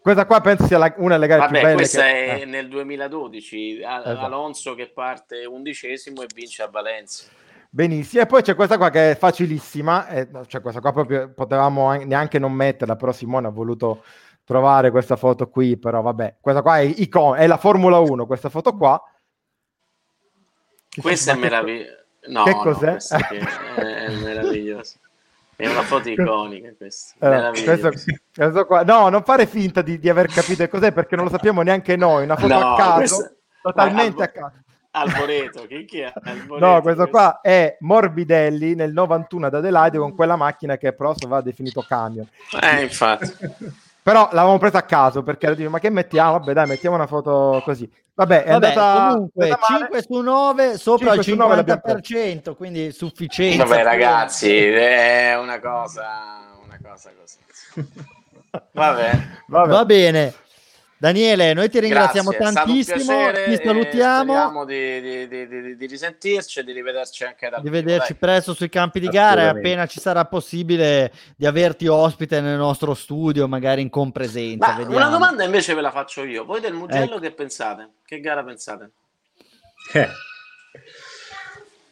Questa 0.00 0.24
qua 0.24 0.40
penso 0.40 0.66
sia 0.66 0.78
la, 0.78 0.94
una 0.96 1.14
delle 1.14 1.26
gare 1.26 1.40
Vabbè, 1.40 1.52
più 1.52 1.62
belle. 1.62 1.74
Questa 1.74 2.02
che... 2.02 2.26
è 2.26 2.40
eh. 2.40 2.44
nel 2.46 2.68
2012. 2.68 3.78
Esatto. 3.80 4.08
Alonso 4.08 4.74
che 4.74 4.88
parte 4.88 5.44
undicesimo 5.44 6.22
e 6.22 6.26
vince 6.34 6.62
a 6.62 6.68
Valencia. 6.68 7.24
Benissimo, 7.70 8.22
e 8.22 8.26
poi 8.26 8.40
c'è 8.40 8.54
questa 8.54 8.78
qua 8.78 8.88
che 8.88 9.10
è 9.10 9.16
facilissima, 9.16 10.08
e, 10.08 10.28
cioè 10.46 10.62
questa 10.62 10.80
qua 10.80 10.90
proprio 10.90 11.34
potevamo 11.34 11.92
neanche 11.92 12.38
non 12.38 12.52
metterla, 12.52 12.96
però 12.96 13.12
Simone 13.12 13.48
ha 13.48 13.50
voluto 13.50 14.04
trovare 14.42 14.90
questa 14.90 15.16
foto 15.16 15.50
qui, 15.50 15.76
però 15.76 16.00
vabbè, 16.00 16.36
questa 16.40 16.62
qua 16.62 16.78
è, 16.78 16.84
icon- 16.84 17.36
è 17.36 17.46
la 17.46 17.58
Formula 17.58 17.98
1, 17.98 18.24
questa 18.24 18.48
foto 18.48 18.74
qua, 18.74 18.98
questa 21.00 21.32
è 21.32 21.36
meravigliosa. 21.36 21.96
No, 22.28 22.44
che 22.44 22.54
cos'è? 22.54 22.96
No, 23.10 23.74
è, 23.76 24.04
è 24.04 24.16
meraviglioso. 24.16 24.94
È 25.56 25.66
una 25.66 25.82
foto 25.82 26.08
iconica 26.08 26.72
questa. 26.76 27.14
Allora, 27.26 27.50
questo, 27.50 27.90
questo 28.34 28.66
qua. 28.66 28.82
No, 28.84 29.08
non 29.08 29.24
fare 29.24 29.46
finta 29.46 29.82
di, 29.82 29.98
di, 29.98 30.08
aver 30.08 30.28
capito 30.28 30.68
cos'è 30.68 30.92
perché 30.92 31.16
non 31.16 31.24
lo 31.24 31.30
sappiamo 31.30 31.62
neanche 31.62 31.96
noi. 31.96 32.22
Una 32.22 32.36
foto 32.36 32.58
no, 32.58 32.74
a 32.74 32.76
caso, 32.76 33.16
questa... 33.16 33.34
totalmente 33.62 34.22
Albo... 34.22 34.22
a 34.22 34.26
caso. 34.28 34.62
Alboreto, 34.90 35.66
chi, 35.66 35.84
chi 35.84 36.00
è? 36.00 36.12
Alboreto, 36.14 36.64
no, 36.64 36.80
questo, 36.80 37.02
questo 37.02 37.08
qua 37.08 37.40
è 37.40 37.76
Morbidelli 37.80 38.74
nel 38.74 38.92
91 38.92 39.46
ad 39.46 39.54
Adelaide 39.54 39.98
con 39.98 40.14
quella 40.14 40.36
macchina 40.36 40.76
che 40.76 40.92
Prost 40.92 41.26
va 41.26 41.40
definito 41.40 41.84
camion. 41.86 42.28
Eh, 42.60 42.82
infatti. 42.82 43.32
Però 44.08 44.26
l'avevamo 44.32 44.56
presa 44.56 44.78
a 44.78 44.84
caso 44.84 45.22
perché 45.22 45.54
dico, 45.54 45.68
ma 45.68 45.78
che 45.80 45.90
mettiamo? 45.90 46.38
Vabbè, 46.38 46.54
dai, 46.54 46.66
mettiamo 46.66 46.96
una 46.96 47.06
foto 47.06 47.60
così. 47.62 47.86
Vabbè, 48.14 48.44
è 48.44 48.52
Vabbè, 48.52 48.68
andata, 48.68 49.12
comunque 49.12 49.58
5 49.66 50.02
su 50.02 50.20
9 50.22 50.78
sopra 50.78 51.18
5 51.18 51.44
il 51.44 51.70
50%, 51.84 52.56
quindi 52.56 52.90
sufficiente. 52.90 53.62
Vabbè, 53.62 53.82
ragazzi, 53.82 54.50
è 54.50 55.36
una 55.38 55.60
cosa, 55.60 56.38
una 56.64 56.78
cosa 56.82 57.10
così. 57.20 57.84
Vabbè. 58.72 59.10
Vabbè. 59.46 59.68
Va 59.68 59.84
bene. 59.84 60.34
Daniele, 61.00 61.54
noi 61.54 61.70
ti 61.70 61.78
ringraziamo 61.78 62.30
Grazie, 62.30 62.52
tantissimo, 62.52 63.30
ti 63.30 63.60
salutiamo. 63.62 64.32
Speriamo 64.32 64.64
di, 64.64 65.00
di, 65.00 65.28
di, 65.28 65.76
di, 65.76 65.86
risentirci 65.86 66.58
e 66.58 66.64
di 66.64 66.72
rivederci 66.72 67.22
anche 67.22 67.48
da 67.48 67.60
Di 67.60 67.70
vederci 67.70 68.12
dai. 68.12 68.18
presto 68.18 68.52
sui 68.52 68.68
campi 68.68 68.98
di 68.98 69.06
gara 69.06 69.50
appena 69.50 69.86
ci 69.86 70.00
sarà 70.00 70.24
possibile 70.24 71.12
di 71.36 71.46
averti 71.46 71.86
ospite 71.86 72.40
nel 72.40 72.58
nostro 72.58 72.94
studio, 72.94 73.46
magari 73.46 73.80
in 73.80 73.90
compresenza. 73.90 74.76
Una 74.88 75.08
domanda 75.08 75.44
invece 75.44 75.74
ve 75.74 75.82
la 75.82 75.92
faccio 75.92 76.24
io. 76.24 76.44
Voi 76.44 76.60
del 76.60 76.74
Mugello 76.74 77.12
ecco. 77.12 77.20
che 77.20 77.30
pensate? 77.30 77.90
Che 78.04 78.18
gara 78.18 78.42
pensate? 78.42 78.90
Eh. 79.92 80.08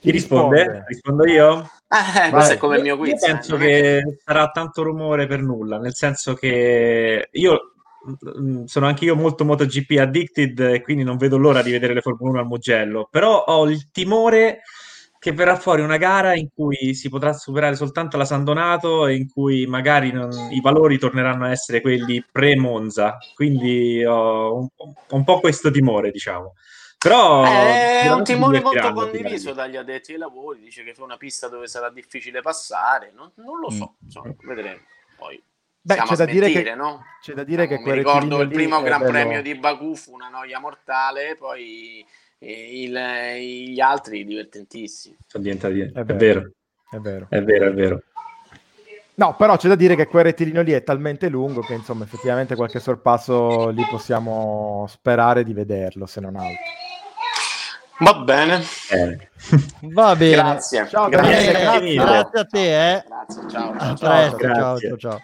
Chi 0.01 0.11
risponde? 0.11 0.85
Rispondo 0.89 1.27
io? 1.27 1.71
Eh, 1.89 2.31
questo 2.31 2.55
è 2.55 2.57
come 2.57 2.79
il 2.79 2.83
mio 2.83 2.97
quiz. 2.97 3.23
Io 3.23 3.33
penso 3.33 3.55
eh, 3.55 3.59
che 3.59 4.19
sarà 4.25 4.51
tanto 4.51 4.83
rumore 4.83 5.29
per 5.29 5.41
nulla, 5.41 5.79
nel 5.79 5.95
senso 5.95 6.35
che 6.35 7.29
io 7.31 7.76
sono 8.67 8.87
anche 8.87 9.05
io 9.05 9.17
molto 9.17 9.45
MotoGP 9.45 9.99
addicted 9.99 10.59
e 10.61 10.83
quindi 10.83 11.03
non 11.03 11.17
vedo 11.17 11.37
l'ora 11.37 11.63
di 11.63 11.71
vedere 11.71 11.95
le 11.95 12.01
Formule 12.01 12.31
1 12.31 12.41
al 12.41 12.47
Mugello, 12.47 13.09
però 13.11 13.45
ho 13.45 13.69
il 13.69 13.91
timore 13.91 14.63
che 15.19 15.33
verrà 15.33 15.57
fuori 15.57 15.83
una 15.83 15.97
gara 15.97 16.35
in 16.35 16.49
cui 16.55 16.95
si 16.95 17.09
potrà 17.09 17.33
superare 17.33 17.75
soltanto 17.75 18.17
la 18.17 18.25
San 18.25 18.45
Donato 18.45 19.07
e 19.07 19.17
in 19.17 19.29
cui 19.29 19.67
magari 19.67 20.13
non, 20.13 20.31
i 20.53 20.61
valori 20.61 20.99
torneranno 20.99 21.47
a 21.47 21.51
essere 21.51 21.81
quelli 21.81 22.25
pre-Monza, 22.31 23.19
quindi 23.35 24.05
ho 24.05 24.55
un, 24.55 24.69
un 25.11 25.25
po' 25.25 25.41
questo 25.41 25.71
timore, 25.71 26.11
diciamo. 26.11 26.55
Però 26.99 27.45
eh, 27.45 28.03
è 28.03 28.13
un 28.13 28.25
timore 28.25 28.61
molto 28.61 28.93
condiviso 28.93 29.53
dagli 29.53 29.77
addetti 29.77 30.13
ai 30.13 30.19
lavori, 30.19 30.61
dice 30.61 30.83
che 30.83 30.95
fa 30.95 31.05
una 31.05 31.17
pista 31.17 31.49
dove 31.49 31.67
sarà 31.67 31.91
difficile 31.91 32.41
passare, 32.41 33.13
non, 33.15 33.31
non 33.37 33.59
lo 33.59 33.71
so, 33.71 33.95
mm. 33.95 34.05
insomma, 34.05 34.35
vedremo. 34.43 34.81
Poi 35.17 35.43
Beh, 35.87 36.03
c'è 36.03 36.17
da, 36.17 36.25
dire 36.25 36.51
che, 36.51 36.75
no? 36.75 37.05
c'è 37.21 37.33
da 37.33 37.45
dire 37.45 37.69
che 37.69 37.79
mi 37.79 37.93
ricordo 37.93 38.41
il 38.41 38.49
primo 38.49 38.83
Gran 38.83 38.99
bello... 38.99 39.13
Premio 39.13 39.41
di 39.41 39.55
Baku 39.55 39.95
fu 39.95 40.15
una 40.15 40.29
noia 40.29 40.59
mortale, 40.59 41.37
poi 41.39 42.05
eh, 42.41 42.83
il, 42.83 43.71
gli 43.71 43.79
altri 43.79 44.25
divertentissimi. 44.25 45.17
Sono 45.25 45.45
diventati... 45.45 45.79
È, 45.79 45.93
è 45.93 46.05
vero. 46.05 46.51
È 46.91 46.97
vero. 46.97 47.27
È 47.31 47.41
vero, 47.41 47.69
è 47.69 47.73
vero. 47.73 48.03
No, 49.15 49.37
però 49.37 49.57
c'è 49.57 49.69
da 49.69 49.77
dire 49.77 49.95
che 49.95 50.09
quel 50.09 50.25
rettilineo 50.25 50.63
lì 50.63 50.73
è 50.73 50.83
talmente 50.83 51.29
lungo 51.29 51.61
che 51.61 51.75
insomma 51.75 52.03
effettivamente 52.03 52.57
qualche 52.57 52.81
sorpasso 52.81 53.69
lì 53.69 53.87
possiamo 53.89 54.87
sperare 54.89 55.45
di 55.45 55.53
vederlo, 55.53 56.07
se 56.07 56.21
non 56.21 56.35
altro. 56.35 56.65
Va 58.01 58.15
bene. 58.15 58.61
Eh. 58.91 59.31
Va 59.83 60.17
bene. 60.19 60.35
Grazie. 60.35 60.89
Ciao, 60.89 61.09
grazie, 61.09 61.53
grazie, 61.53 61.95
grazie 61.95 62.41
a 62.41 62.45
te. 62.45 62.93
Eh. 62.93 63.05
Grazie, 63.07 63.49
ciao. 63.49 63.71
A 63.71 63.95
presto, 63.95 64.39
ciao, 64.39 64.79
ciao, 64.79 64.97
ciao. 64.97 65.23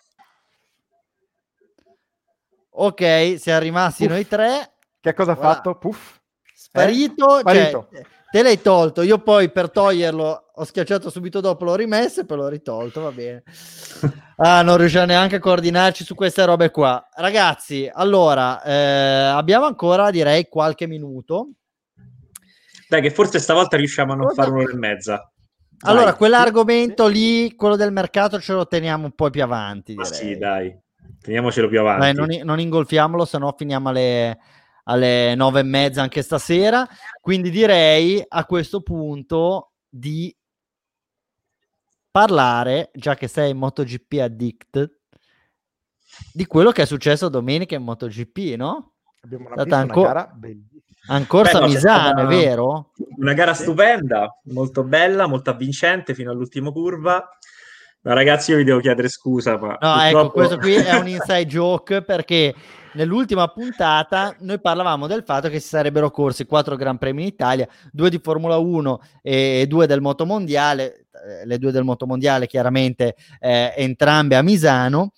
Ok, 2.74 3.38
siamo 3.38 3.60
rimasti 3.60 4.04
Puff. 4.04 4.12
noi 4.12 4.26
tre. 4.26 4.72
Che 5.00 5.14
cosa 5.14 5.32
ha 5.32 5.36
fatto? 5.36 5.76
Puff. 5.76 6.20
Sparito, 6.54 7.36
eh? 7.36 7.40
Sparito. 7.40 7.88
Cioè, 7.92 8.02
te 8.30 8.42
l'hai 8.42 8.62
tolto. 8.62 9.02
Io 9.02 9.18
poi 9.18 9.50
per 9.50 9.70
toglierlo 9.70 10.50
ho 10.54 10.64
schiacciato 10.64 11.10
subito 11.10 11.40
dopo, 11.40 11.64
l'ho 11.64 11.74
rimesso 11.74 12.20
e 12.20 12.24
poi 12.24 12.38
l'ho 12.38 12.48
ritolto. 12.48 13.02
Va 13.02 13.10
bene. 13.10 13.42
ah, 14.36 14.62
non 14.62 14.78
riusciamo 14.78 15.06
neanche 15.06 15.36
a 15.36 15.40
coordinarci 15.40 16.02
su 16.02 16.14
queste 16.14 16.44
robe 16.46 16.70
qua. 16.70 17.06
Ragazzi, 17.14 17.90
allora 17.92 18.62
eh, 18.62 18.72
abbiamo 18.72 19.66
ancora 19.66 20.10
direi 20.10 20.48
qualche 20.48 20.86
minuto. 20.86 21.50
Dai, 22.88 23.02
che 23.02 23.10
forse 23.10 23.38
stavolta 23.38 23.76
riusciamo 23.76 24.12
a 24.12 24.16
non 24.16 24.34
fare 24.34 24.50
un'ora 24.50 24.72
e 24.72 24.76
mezza. 24.76 25.30
Dai. 25.68 25.92
Allora, 25.92 26.14
quell'argomento 26.14 27.06
lì, 27.08 27.54
quello 27.54 27.76
del 27.76 27.92
mercato, 27.92 28.40
ce 28.40 28.52
lo 28.52 28.66
teniamo 28.66 29.04
un 29.04 29.12
po' 29.12 29.30
più 29.30 29.42
avanti. 29.42 29.94
Direi. 29.94 30.12
sì, 30.12 30.36
dai. 30.36 30.81
Teniamocelo 31.22 31.68
più 31.68 31.80
avanti. 31.80 32.00
Dai, 32.00 32.14
non, 32.14 32.46
non, 32.46 32.60
ingolfiamolo, 32.60 33.24
se 33.24 33.38
no 33.38 33.54
finiamo 33.56 33.90
alle, 33.90 34.38
alle 34.84 35.34
nove 35.34 35.60
e 35.60 35.64
mezza 35.64 36.02
anche 36.02 36.22
stasera. 36.22 36.86
Quindi 37.20 37.50
direi 37.50 38.22
a 38.26 38.44
questo 38.44 38.82
punto 38.82 39.72
di 39.88 40.34
parlare, 42.10 42.90
già 42.92 43.14
che 43.14 43.28
sei 43.28 43.54
MotoGP 43.54 44.18
addict, 44.20 44.98
di 46.32 46.46
quello 46.46 46.70
che 46.72 46.82
è 46.82 46.86
successo 46.86 47.28
domenica 47.28 47.74
in 47.74 47.82
MotoGP, 47.84 48.56
no? 48.56 48.94
Abbiamo 49.22 49.46
una, 49.46 49.54
Stata 49.54 49.76
anco- 49.76 50.00
una 50.00 50.08
gara 50.08 50.32
bellissima. 50.34 50.80
Ancora 51.06 51.50
Beh, 51.50 51.58
no, 51.58 51.66
Misano, 51.66 52.22
è 52.22 52.26
vero? 52.26 52.92
Una 53.16 53.32
gara 53.32 53.54
stupenda, 53.54 54.38
molto 54.44 54.84
bella, 54.84 55.26
molto 55.26 55.50
avvincente 55.50 56.14
fino 56.14 56.30
all'ultima 56.30 56.70
curva. 56.70 57.28
No, 58.04 58.14
ragazzi, 58.14 58.50
io 58.50 58.56
vi 58.56 58.64
devo 58.64 58.80
chiedere 58.80 59.08
scusa, 59.08 59.58
ma... 59.58 59.78
No, 59.80 60.02
ecco, 60.02 60.02
purtroppo... 60.02 60.18
ecco, 60.18 60.30
questo 60.30 60.58
qui 60.58 60.74
è 60.74 60.98
un 60.98 61.06
inside 61.08 61.46
joke 61.46 62.02
perché 62.02 62.52
nell'ultima 62.94 63.46
puntata 63.48 64.34
noi 64.40 64.60
parlavamo 64.60 65.06
del 65.06 65.22
fatto 65.22 65.48
che 65.48 65.60
si 65.60 65.68
sarebbero 65.68 66.10
corsi 66.10 66.44
quattro 66.44 66.74
Gran 66.74 66.98
Premi 66.98 67.22
in 67.22 67.28
Italia, 67.28 67.68
due 67.92 68.10
di 68.10 68.18
Formula 68.18 68.56
1 68.56 69.00
e 69.22 69.66
due 69.68 69.86
del 69.86 70.00
Motomondiale, 70.00 71.06
eh, 71.12 71.46
le 71.46 71.58
due 71.58 71.70
del 71.70 71.84
Motomondiale 71.84 72.48
chiaramente 72.48 73.14
eh, 73.38 73.72
entrambe 73.76 74.34
a 74.34 74.42
Misano, 74.42 75.12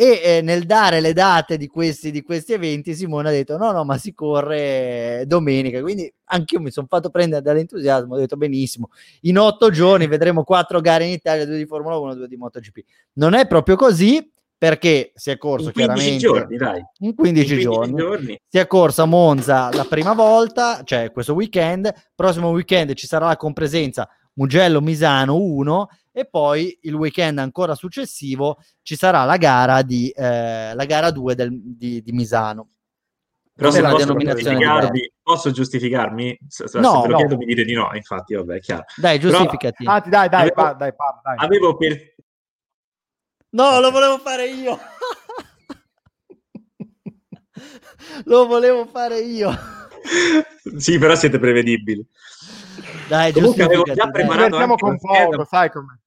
e 0.00 0.18
eh, 0.24 0.40
nel 0.40 0.64
dare 0.64 1.02
le 1.02 1.12
date 1.12 1.58
di 1.58 1.66
questi, 1.66 2.10
di 2.10 2.22
questi 2.22 2.54
eventi 2.54 2.94
Simone 2.94 3.28
ha 3.28 3.32
detto 3.32 3.58
no 3.58 3.70
no 3.70 3.84
ma 3.84 3.98
si 3.98 4.14
corre 4.14 5.24
domenica. 5.26 5.82
Quindi 5.82 6.10
anche 6.24 6.54
io 6.54 6.62
mi 6.62 6.70
sono 6.70 6.86
fatto 6.88 7.10
prendere 7.10 7.42
dall'entusiasmo 7.42 8.14
ho 8.14 8.16
detto 8.16 8.38
benissimo 8.38 8.88
in 9.22 9.36
otto 9.36 9.68
giorni 9.68 10.06
vedremo 10.06 10.42
quattro 10.42 10.80
gare 10.80 11.04
in 11.04 11.10
Italia 11.10 11.44
due 11.44 11.58
di 11.58 11.66
Formula 11.66 11.98
1 11.98 12.14
due 12.14 12.28
di 12.28 12.36
MotoGP. 12.38 12.78
Non 13.14 13.34
è 13.34 13.46
proprio 13.46 13.76
così 13.76 14.26
perché 14.56 15.12
si 15.14 15.30
è 15.30 15.36
corso 15.36 15.66
in 15.68 15.74
15 15.74 16.16
giorni 16.16 16.56
dai. 16.56 16.82
in 17.00 17.14
15, 17.14 17.14
in 17.14 17.14
15 17.14 17.60
giorni. 17.60 17.94
giorni. 17.94 18.40
Si 18.48 18.56
è 18.56 18.66
corsa 18.66 19.02
a 19.02 19.06
Monza 19.06 19.70
la 19.70 19.84
prima 19.84 20.14
volta 20.14 20.80
cioè 20.82 21.12
questo 21.12 21.34
weekend. 21.34 21.92
Prossimo 22.14 22.48
weekend 22.48 22.94
ci 22.94 23.06
sarà 23.06 23.26
la 23.26 23.36
compresenza 23.36 24.08
Mugello 24.40 24.80
Misano 24.80 25.36
1 25.36 25.88
e 26.12 26.24
poi 26.24 26.78
il 26.82 26.94
weekend 26.94 27.38
ancora 27.38 27.74
successivo 27.74 28.56
ci 28.82 28.96
sarà 28.96 29.24
la 29.24 29.36
gara 29.36 29.82
di 29.82 30.08
eh, 30.08 30.74
la 30.74 30.84
gara 30.86 31.10
2 31.10 31.34
del, 31.34 31.50
di, 31.52 32.02
di 32.02 32.12
Misano. 32.12 32.70
Però 33.54 33.70
se 33.70 33.82
la 33.82 33.90
posso, 33.90 34.14
giustificarmi, 34.14 35.12
posso 35.22 35.50
giustificarmi? 35.50 36.38
Se, 36.48 36.66
se 36.66 36.80
no, 36.80 37.04
no. 37.04 37.16
chiedo 37.16 37.36
mi 37.36 37.44
dite 37.44 37.64
di 37.64 37.74
no, 37.74 37.90
infatti, 37.92 38.34
vabbè, 38.34 38.54
è 38.54 38.60
chiaro. 38.60 38.84
Dai, 38.96 39.20
giustificati. 39.20 39.84
Però, 39.84 39.96
ah, 39.96 40.00
dai, 40.00 40.30
dai, 40.30 40.40
avevo, 40.40 40.54
pa, 40.54 40.72
dai, 40.72 40.94
pa, 40.94 41.20
dai. 41.22 41.36
Avevo 41.36 41.76
per... 41.76 42.14
No, 43.50 43.80
lo 43.80 43.90
volevo 43.90 44.16
fare 44.16 44.48
io. 44.48 44.78
lo 48.24 48.46
volevo 48.46 48.86
fare 48.86 49.18
io. 49.18 49.54
sì, 50.78 50.98
però 50.98 51.14
siete 51.14 51.38
prevedibili. 51.38 52.08
Dai, 53.08 53.32
Comunque 53.32 53.64
avevo 53.64 53.82
già 53.82 54.08
preparato 54.10 54.74
con 54.76 54.98
poco, 54.98 55.44
sai 55.44 55.70
come. 55.70 56.00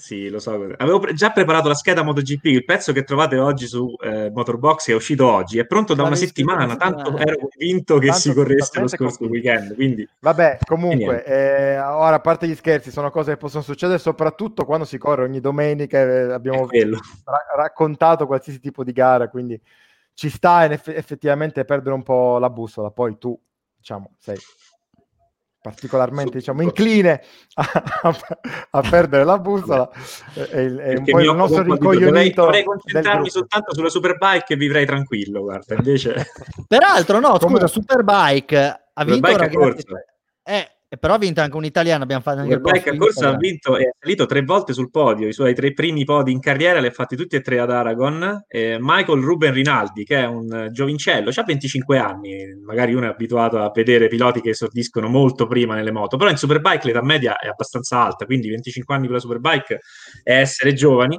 Sì, 0.00 0.30
lo 0.30 0.38
so. 0.38 0.52
Avevo 0.78 1.12
già 1.12 1.30
preparato 1.30 1.68
la 1.68 1.74
scheda 1.74 2.02
MotoGP, 2.02 2.46
il 2.46 2.64
pezzo 2.64 2.92
che 2.92 3.04
trovate 3.04 3.36
oggi 3.36 3.66
su 3.66 3.94
eh, 4.02 4.30
Motorbox 4.30 4.88
è 4.88 4.94
uscito 4.94 5.30
oggi, 5.30 5.58
è 5.58 5.66
pronto 5.66 5.92
da 5.92 6.04
una 6.04 6.16
settimana, 6.16 6.74
tanto 6.74 7.18
ero 7.18 7.36
convinto 7.36 7.98
che 7.98 8.06
tanto 8.06 8.20
si 8.20 8.32
corresse 8.32 8.80
lo 8.80 8.88
scorso 8.88 9.18
convinto. 9.18 9.48
weekend. 9.48 9.74
Quindi... 9.74 10.08
Vabbè, 10.18 10.58
comunque, 10.64 11.22
eh, 11.22 11.78
ora 11.78 12.16
a 12.16 12.20
parte 12.20 12.48
gli 12.48 12.54
scherzi, 12.54 12.90
sono 12.90 13.10
cose 13.10 13.32
che 13.32 13.36
possono 13.36 13.62
succedere 13.62 13.98
soprattutto 13.98 14.64
quando 14.64 14.86
si 14.86 14.96
corre 14.96 15.24
ogni 15.24 15.40
domenica, 15.40 16.00
eh, 16.00 16.32
abbiamo 16.32 16.66
ra- 16.66 17.46
raccontato 17.56 18.26
qualsiasi 18.26 18.58
tipo 18.58 18.82
di 18.82 18.92
gara, 18.92 19.28
quindi 19.28 19.60
ci 20.14 20.30
sta 20.30 20.64
eff- 20.64 20.88
effettivamente 20.88 21.66
perdere 21.66 21.94
un 21.94 22.02
po' 22.02 22.38
la 22.38 22.48
bussola, 22.48 22.90
poi 22.90 23.18
tu, 23.18 23.38
diciamo, 23.76 24.14
sei 24.18 24.38
particolarmente 25.60 26.38
diciamo, 26.38 26.62
incline 26.62 27.22
a, 27.54 27.70
a, 28.02 28.18
a, 28.70 28.80
perdere 28.88 29.24
la 29.24 29.38
bussola 29.38 29.90
è, 30.32 30.40
è 30.40 30.96
un 30.96 31.04
po' 31.04 31.20
il 31.20 31.34
nostro 31.34 31.62
rincoglionito 31.62 32.44
vorrei, 32.44 32.64
concentrarmi 32.64 33.28
soltanto 33.28 33.74
sulla 33.74 33.90
Superbike 33.90 34.54
e 34.54 34.56
vivrei 34.56 34.86
tranquillo 34.86 35.42
guarda 35.42 35.74
invece 35.74 36.26
peraltro 36.66 37.20
no 37.20 37.38
scusa 37.38 37.66
Superbike 37.66 38.90
ha 38.92 39.04
vinto 39.04 39.36
ragazzi 39.36 39.84
eh, 40.44 40.70
e 40.92 40.98
però 40.98 41.14
ha 41.14 41.18
vinto 41.18 41.40
anche 41.40 41.56
un 41.56 41.64
italiano. 41.64 42.02
Abbiamo 42.02 42.20
fatto 42.20 42.40
anche 42.40 42.54
il 42.54 42.98
corsa 42.98 43.28
ha 43.28 43.36
vinto 43.36 43.76
e 43.76 43.84
è 43.84 43.90
salito 43.96 44.26
tre 44.26 44.42
volte 44.42 44.72
sul 44.72 44.90
podio. 44.90 45.28
I 45.28 45.32
suoi 45.32 45.54
tre 45.54 45.72
primi 45.72 46.04
podi 46.04 46.32
in 46.32 46.40
carriera 46.40 46.80
li 46.80 46.88
ha 46.88 46.90
fatti 46.90 47.14
tutti 47.14 47.36
e 47.36 47.42
tre 47.42 47.60
ad 47.60 47.70
Aragon. 47.70 48.44
Eh, 48.48 48.76
Michael 48.80 49.22
Ruben 49.22 49.52
Rinaldi, 49.52 50.02
che 50.02 50.18
è 50.18 50.26
un 50.26 50.66
giovincello, 50.72 51.30
ha 51.32 51.44
25 51.44 51.96
anni. 51.96 52.58
Magari 52.64 52.92
uno 52.92 53.06
è 53.06 53.08
abituato 53.08 53.58
a 53.58 53.70
vedere 53.72 54.08
piloti 54.08 54.40
che 54.40 54.50
esordiscono 54.50 55.06
molto 55.06 55.46
prima 55.46 55.76
nelle 55.76 55.92
moto, 55.92 56.16
però 56.16 56.28
in 56.28 56.36
Superbike 56.36 56.88
l'età 56.88 57.04
media 57.04 57.38
è 57.38 57.46
abbastanza 57.46 58.02
alta. 58.02 58.24
Quindi 58.24 58.48
25 58.48 58.92
anni 58.92 59.04
per 59.04 59.14
la 59.14 59.20
Superbike 59.20 59.80
è 60.24 60.40
essere 60.40 60.72
giovani 60.72 61.16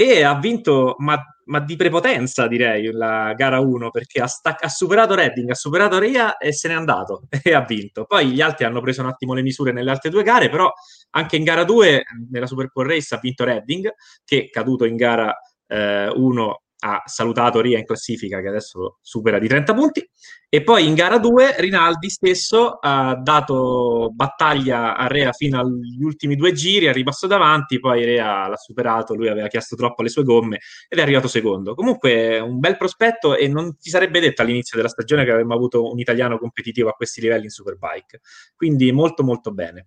e 0.00 0.22
ha 0.22 0.34
vinto, 0.38 0.94
ma, 0.96 1.22
ma, 1.44 1.60
di 1.60 1.76
prepotenza 1.76 2.46
direi, 2.46 2.90
la 2.90 3.34
gara 3.36 3.60
1 3.60 3.90
perché 3.90 4.22
ha, 4.22 4.26
stac- 4.26 4.64
ha, 4.64 4.68
superato 4.70 5.14
Redding, 5.14 5.50
ha 5.50 5.54
superato 5.54 5.98
Ria 5.98 6.38
e 6.38 6.54
se 6.54 6.68
n'è 6.68 6.74
andato 6.74 7.24
e 7.44 7.52
ha 7.52 7.60
vinto. 7.60 8.06
Poi 8.06 8.28
gli 8.30 8.40
altri 8.40 8.64
hanno 8.64 8.80
preso 8.80 9.02
un 9.02 9.08
attimo 9.08 9.34
le 9.34 9.42
misure 9.42 9.72
nelle 9.72 9.90
altre 9.90 10.08
due 10.08 10.22
gare, 10.22 10.48
però 10.48 10.72
anche 11.10 11.36
in 11.36 11.44
gara 11.44 11.64
2 11.64 12.04
nella 12.30 12.46
Super 12.46 12.70
Bowl 12.72 12.86
Race 12.86 13.14
ha 13.14 13.18
vinto 13.20 13.44
Redding 13.44 13.92
che 14.24 14.48
caduto 14.48 14.86
in 14.86 14.96
gara 14.96 15.36
1 15.68 15.74
eh, 15.74 16.60
ha 16.80 17.02
salutato 17.04 17.60
Ria 17.60 17.78
in 17.78 17.84
classifica 17.84 18.40
che 18.40 18.48
adesso 18.48 18.98
supera 19.00 19.38
di 19.38 19.48
30 19.48 19.74
punti 19.74 20.08
e 20.48 20.62
poi 20.62 20.86
in 20.86 20.94
gara 20.94 21.18
2 21.18 21.56
Rinaldi 21.58 22.10
stesso 22.10 22.78
ha 22.80 23.14
dato 23.14 24.10
battaglia 24.12 24.96
a 24.96 25.06
Rea 25.06 25.30
fino 25.32 25.60
agli 25.60 26.02
ultimi 26.02 26.34
due 26.34 26.52
giri, 26.52 26.86
è 26.86 26.92
rimasto 26.92 27.26
davanti, 27.26 27.78
poi 27.78 28.04
Rea 28.04 28.48
l'ha 28.48 28.56
superato, 28.56 29.14
lui 29.14 29.28
aveva 29.28 29.46
chiesto 29.46 29.76
troppo 29.76 30.00
alle 30.00 30.10
sue 30.10 30.24
gomme 30.24 30.58
ed 30.88 30.98
è 30.98 31.02
arrivato 31.02 31.28
secondo. 31.28 31.74
Comunque 31.74 32.40
un 32.40 32.58
bel 32.58 32.76
prospetto 32.76 33.36
e 33.36 33.46
non 33.46 33.76
ti 33.76 33.90
sarebbe 33.90 34.18
detto 34.18 34.42
all'inizio 34.42 34.76
della 34.76 34.88
stagione 34.88 35.24
che 35.24 35.30
avremmo 35.30 35.54
avuto 35.54 35.88
un 35.88 35.98
italiano 35.98 36.38
competitivo 36.38 36.88
a 36.88 36.94
questi 36.94 37.20
livelli 37.20 37.44
in 37.44 37.50
Superbike. 37.50 38.20
Quindi 38.56 38.90
molto 38.90 39.22
molto 39.22 39.52
bene. 39.52 39.86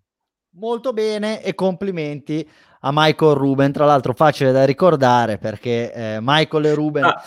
Molto 0.56 0.94
bene 0.94 1.42
e 1.42 1.56
complimenti 1.56 2.48
a 2.82 2.92
Michael 2.94 3.36
Ruben, 3.36 3.72
tra 3.72 3.86
l'altro 3.86 4.14
facile 4.14 4.52
da 4.52 4.66
ricordare 4.66 5.38
perché 5.38 5.92
eh, 5.94 6.18
Michael 6.22 6.66
e 6.66 6.74
Ruben... 6.74 7.04
Ah. 7.04 7.24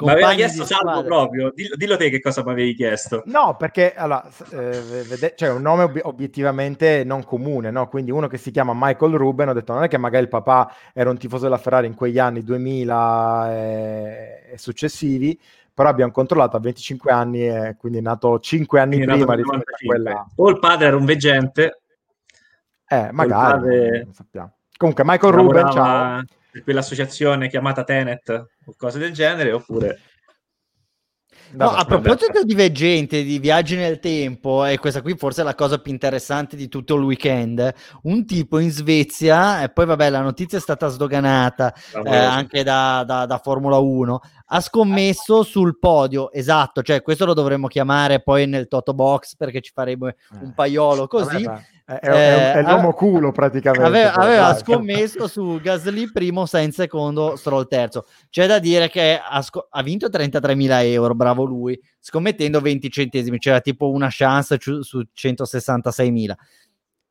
Mi 0.00 0.10
aveva 0.12 0.32
chiesto 0.32 0.64
Salvo 0.64 1.02
proprio, 1.02 1.50
dillo, 1.52 1.74
dillo, 1.74 1.96
te 1.96 2.08
che 2.08 2.20
cosa 2.20 2.44
mi 2.44 2.52
avevi 2.52 2.72
chiesto. 2.72 3.24
No, 3.26 3.56
perché 3.58 3.94
allora, 3.94 4.24
eh, 4.52 5.02
vede, 5.08 5.34
cioè, 5.36 5.50
un 5.50 5.62
nome 5.62 5.82
ob- 5.82 6.00
obiettivamente 6.04 7.02
non 7.02 7.24
comune, 7.24 7.72
no? 7.72 7.88
quindi 7.88 8.12
uno 8.12 8.28
che 8.28 8.38
si 8.38 8.52
chiama 8.52 8.74
Michael 8.76 9.14
Ruben, 9.14 9.48
ho 9.48 9.52
detto 9.52 9.72
non 9.72 9.82
è 9.82 9.88
che 9.88 9.98
magari 9.98 10.22
il 10.22 10.30
papà 10.30 10.72
era 10.92 11.10
un 11.10 11.18
tifoso 11.18 11.42
della 11.42 11.58
Ferrari 11.58 11.88
in 11.88 11.96
quegli 11.96 12.20
anni 12.20 12.44
2000 12.44 13.52
e, 13.52 14.42
e 14.52 14.58
successivi, 14.58 15.36
però 15.74 15.88
abbiamo 15.88 16.12
controllato 16.12 16.56
a 16.56 16.60
25 16.60 17.10
anni 17.10 17.48
e 17.48 17.74
quindi 17.76 17.98
è 17.98 18.02
nato 18.02 18.38
5 18.38 18.78
anni 18.78 18.96
quindi 18.98 19.14
prima 19.16 19.34
rispetto 19.34 19.74
a 19.74 19.84
quella. 19.84 20.26
O 20.36 20.48
il 20.48 20.60
padre 20.60 20.86
era 20.86 20.96
un 20.96 21.06
veggente. 21.06 21.80
Eh, 22.88 23.12
magari, 23.12 23.60
padre... 23.60 24.02
non 24.04 24.14
sappiamo. 24.14 24.56
Comunque, 24.76 25.04
Michael 25.04 25.32
Ruben, 25.32 25.70
ciao. 25.70 26.24
Per 26.50 26.62
quell'associazione 26.62 27.48
chiamata 27.48 27.84
Tenet 27.84 28.28
o 28.64 28.74
cose 28.76 28.98
del 28.98 29.12
genere, 29.12 29.52
oppure... 29.52 30.00
No, 31.50 31.70
a 31.70 31.84
proposito 31.86 32.42
di 32.42 32.54
veggente, 32.54 33.22
di 33.22 33.38
viaggi 33.38 33.74
nel 33.74 34.00
tempo, 34.00 34.66
e 34.66 34.78
questa 34.78 35.00
qui 35.00 35.16
forse 35.16 35.40
è 35.40 35.44
la 35.44 35.54
cosa 35.54 35.78
più 35.78 35.92
interessante 35.92 36.56
di 36.56 36.68
tutto 36.68 36.94
il 36.94 37.02
weekend, 37.04 37.72
un 38.02 38.26
tipo 38.26 38.58
in 38.58 38.70
Svezia, 38.70 39.62
e 39.62 39.70
poi 39.70 39.86
vabbè 39.86 40.10
la 40.10 40.20
notizia 40.20 40.58
è 40.58 40.60
stata 40.60 40.88
sdoganata 40.88 41.72
eh, 42.04 42.16
anche 42.16 42.62
da, 42.62 43.02
da, 43.06 43.24
da, 43.24 43.38
Formula 43.38 43.78
1, 43.78 44.20
ha 44.46 44.60
scommesso 44.60 45.42
sul 45.42 45.78
podio, 45.78 46.30
esatto, 46.32 46.82
cioè 46.82 47.00
questo 47.00 47.24
lo 47.24 47.32
dovremmo 47.32 47.66
chiamare 47.66 48.20
poi 48.20 48.46
nel 48.46 48.68
Toto 48.68 48.92
Box 48.92 49.34
perché 49.34 49.62
ci 49.62 49.72
faremo 49.72 50.04
un 50.04 50.48
eh. 50.48 50.52
paiolo 50.54 51.06
così. 51.06 51.44
Vabbè, 51.44 51.62
è, 51.88 52.00
è, 52.00 52.52
è, 52.52 52.62
l'uomo 52.62 52.92
culo 52.92 53.32
praticamente. 53.32 53.86
Aveva, 53.86 54.12
aveva 54.12 54.54
scommesso 54.54 55.26
su 55.26 55.58
Gasly 55.58 56.12
primo, 56.12 56.44
Sainz 56.44 56.74
secondo, 56.74 57.34
Stroll 57.36 57.66
terzo. 57.66 58.04
C'è 58.28 58.46
da 58.46 58.58
dire 58.58 58.90
che 58.90 59.18
ha, 59.18 59.40
sc- 59.40 59.66
ha 59.70 59.82
vinto 59.82 60.08
33.000 60.08 60.82
euro, 60.84 61.14
bravo 61.14 61.44
lui, 61.44 61.80
scommettendo 61.98 62.60
20 62.60 62.90
centesimi, 62.90 63.38
c'era 63.38 63.60
tipo 63.62 63.88
una 63.88 64.08
chance 64.10 64.58
su 64.60 65.02
166.000. 65.16 66.32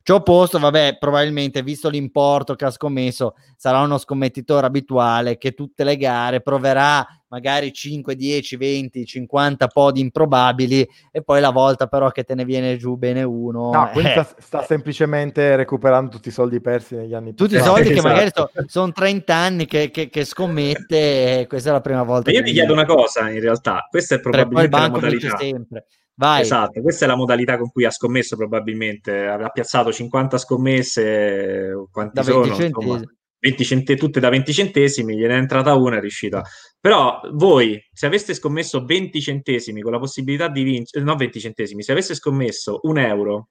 Ci 0.08 0.14
ho 0.14 0.22
posto, 0.22 0.58
vabbè, 0.58 0.95
probabilmente 0.97 1.62
visto 1.62 1.89
l'importo 1.89 2.55
che 2.55 2.64
ha 2.64 2.72
scommesso, 2.72 3.36
sarà 3.58 3.82
uno 3.82 3.97
scommettitore 3.97 4.66
abituale 4.66 5.38
che 5.38 5.51
tutte 5.51 5.84
le 5.84 5.97
gare 5.97 6.39
proverà 6.39 7.05
magari 7.28 7.74
5, 7.74 8.16
10, 8.16 8.55
20, 8.55 9.05
50 9.05 9.68
podi 9.68 9.99
improbabili 9.99 10.88
e 11.12 11.22
poi 11.24 11.41
la 11.41 11.49
volta 11.49 11.88
però 11.88 12.10
che 12.12 12.24
te 12.24 12.36
ne 12.36 12.45
viene 12.45 12.78
giù 12.78 12.95
bene 12.95 13.24
uno. 13.24 13.72
No, 13.74 13.89
quindi 13.91 14.12
eh. 14.12 14.24
sta, 14.24 14.36
sta, 14.39 14.64
semplicemente 14.64 15.58
recuperando 15.58 16.10
tutti 16.10 16.30
i 16.30 16.32
soldi 16.32 16.62
persi 16.62 16.95
negli 16.95 17.14
anni 17.14 17.34
passati. 17.34 17.49
Tutti 17.49 17.62
i 17.62 17.66
soldi 17.66 17.91
esatto. 17.91 18.01
che 18.01 18.08
magari 18.08 18.32
so, 18.34 18.49
sono 18.66 18.91
30 18.93 19.36
anni 19.36 19.66
che, 19.66 19.91
che, 19.91 20.08
che, 20.08 20.24
scommette 20.24 21.39
e 21.41 21.47
questa 21.47 21.72
è 21.72 21.74
la 21.74 21.82
prima 21.82 22.03
volta. 22.03 22.32
Ma 22.32 22.38
io 22.38 22.43
mi 22.43 22.53
chiedo 22.53 22.72
una 22.72 22.86
cosa 22.86 23.30
in 23.30 23.41
realtà, 23.41 23.86
questa 23.89 24.16
è 24.16 24.20
probabilmente 24.22 24.70
poi 24.70 24.84
il 24.84 24.89
banco 24.89 25.05
la 25.05 25.12
modalità. 25.12 25.38
sempre. 25.38 25.86
Vai. 26.20 26.41
Esatto, 26.41 26.82
questa 26.82 27.05
è 27.05 27.07
la 27.07 27.15
modalità 27.15 27.57
con 27.57 27.70
cui 27.70 27.86
ha 27.86 27.91
scommesso 27.91 28.36
probabilmente, 28.36 29.28
ha 29.28 29.49
piazzato 29.49 29.93
50 29.93 30.38
scommesse, 30.39 31.74
quanti 31.91 32.13
da 32.15 32.24
sono? 32.24 32.55
20 32.55 32.63
Insomma, 32.63 33.01
20 33.39 33.63
cent- 33.63 33.95
tutte 33.95 34.20
da 34.20 34.30
20 34.30 34.51
centesimi, 34.51 35.15
gliene 35.15 35.36
è 35.36 35.38
entrata 35.38 35.76
una, 35.76 35.97
è 35.97 35.99
riuscita. 35.99 36.43
Però 36.80 37.22
voi, 37.34 37.80
se 37.91 38.07
aveste 38.07 38.34
scommesso 38.34 38.84
20 38.84 39.22
centesimi 39.22 39.82
con 39.82 39.91
la 39.91 39.99
possibilità 39.99 40.47
di 40.47 40.63
vincere, 40.63 41.05
no 41.05 41.15
20 41.15 41.39
centesimi, 41.39 41.84
se 41.84 41.91
aveste 41.91 42.15
scommesso 42.15 42.80
un 42.84 42.97
euro, 42.97 43.49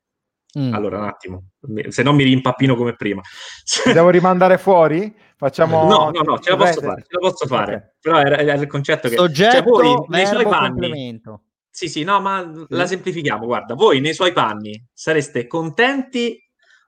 mm. 0.59 0.75
allora 0.75 0.99
un 0.99 1.05
attimo, 1.05 1.45
se 1.89 2.03
no 2.03 2.13
mi 2.13 2.25
rimpappino 2.25 2.75
come 2.75 2.97
prima. 2.97 3.23
Devo 3.85 4.11
rimandare 4.11 4.59
fuori? 4.59 5.15
Facciamo... 5.37 5.85
No, 5.85 6.11
no, 6.11 6.23
no, 6.23 6.39
ce 6.41 6.51
la 6.51 6.57
posso 6.57 6.81
fare, 6.81 7.03
ce 7.03 7.09
la 7.11 7.29
posso 7.29 7.47
fare. 7.47 7.75
Okay. 7.75 7.89
Però 8.01 8.19
era, 8.19 8.39
era, 8.39 8.55
il 8.55 8.67
concetto 8.67 9.09
che... 9.09 9.15
Soggetto, 9.15 9.53
cioè 9.53 9.63
voi, 9.63 10.05
nei 10.09 10.27
suoi 10.27 10.45
panni... 10.45 11.21
Sì, 11.77 11.91
sì, 11.91 12.05
no, 12.05 12.23
ma 12.23 12.51
la 12.69 12.87
semplifichiamo. 12.87 13.45
Guarda, 13.45 13.75
voi 13.75 14.01
nei 14.01 14.15
suoi 14.15 14.33
panni 14.33 14.83
sareste 14.95 15.47
contenti 15.47 16.43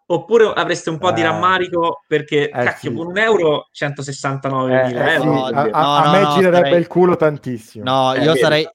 oppure 0.06 0.50
avreste 0.54 0.88
un 0.88 0.96
po' 0.96 1.10
eh, 1.10 1.12
di 1.12 1.20
rammarico 1.20 2.04
perché 2.06 2.44
eh, 2.44 2.48
cacchio 2.48 2.90
sì. 2.92 2.96
con 2.96 3.08
un 3.08 3.18
euro 3.18 3.68
169 3.70 4.86
mila 4.86 5.10
eh, 5.10 5.12
euro. 5.16 5.46
Sì. 5.46 5.52
A, 5.52 5.68
a, 5.72 6.04
a, 6.04 6.10
me 6.10 6.20
no, 6.22 6.34
girerebbe 6.36 6.64
sarei... 6.64 6.80
il 6.80 6.86
culo 6.86 7.16
tantissimo. 7.16 7.84
No, 7.84 8.14
io 8.14 8.34
sarei, 8.34 8.66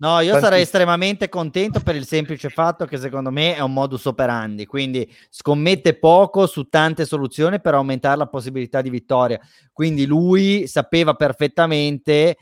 No, 0.00 0.20
io 0.20 0.38
sarei 0.38 0.60
estremamente 0.60 1.30
contento 1.30 1.80
per 1.80 1.96
il 1.96 2.04
semplice 2.04 2.50
fatto 2.50 2.84
che 2.84 2.98
secondo 2.98 3.30
me 3.30 3.56
è 3.56 3.60
un 3.60 3.72
modus 3.72 4.04
operandi, 4.04 4.66
quindi 4.66 5.10
scommette 5.30 5.94
poco 5.94 6.46
su 6.46 6.68
tante 6.68 7.06
soluzioni 7.06 7.58
per 7.58 7.72
aumentare 7.72 8.18
la 8.18 8.26
possibilità 8.26 8.82
di 8.82 8.90
vittoria. 8.90 9.40
Quindi 9.72 10.04
lui 10.04 10.66
sapeva 10.66 11.14
perfettamente 11.14 12.36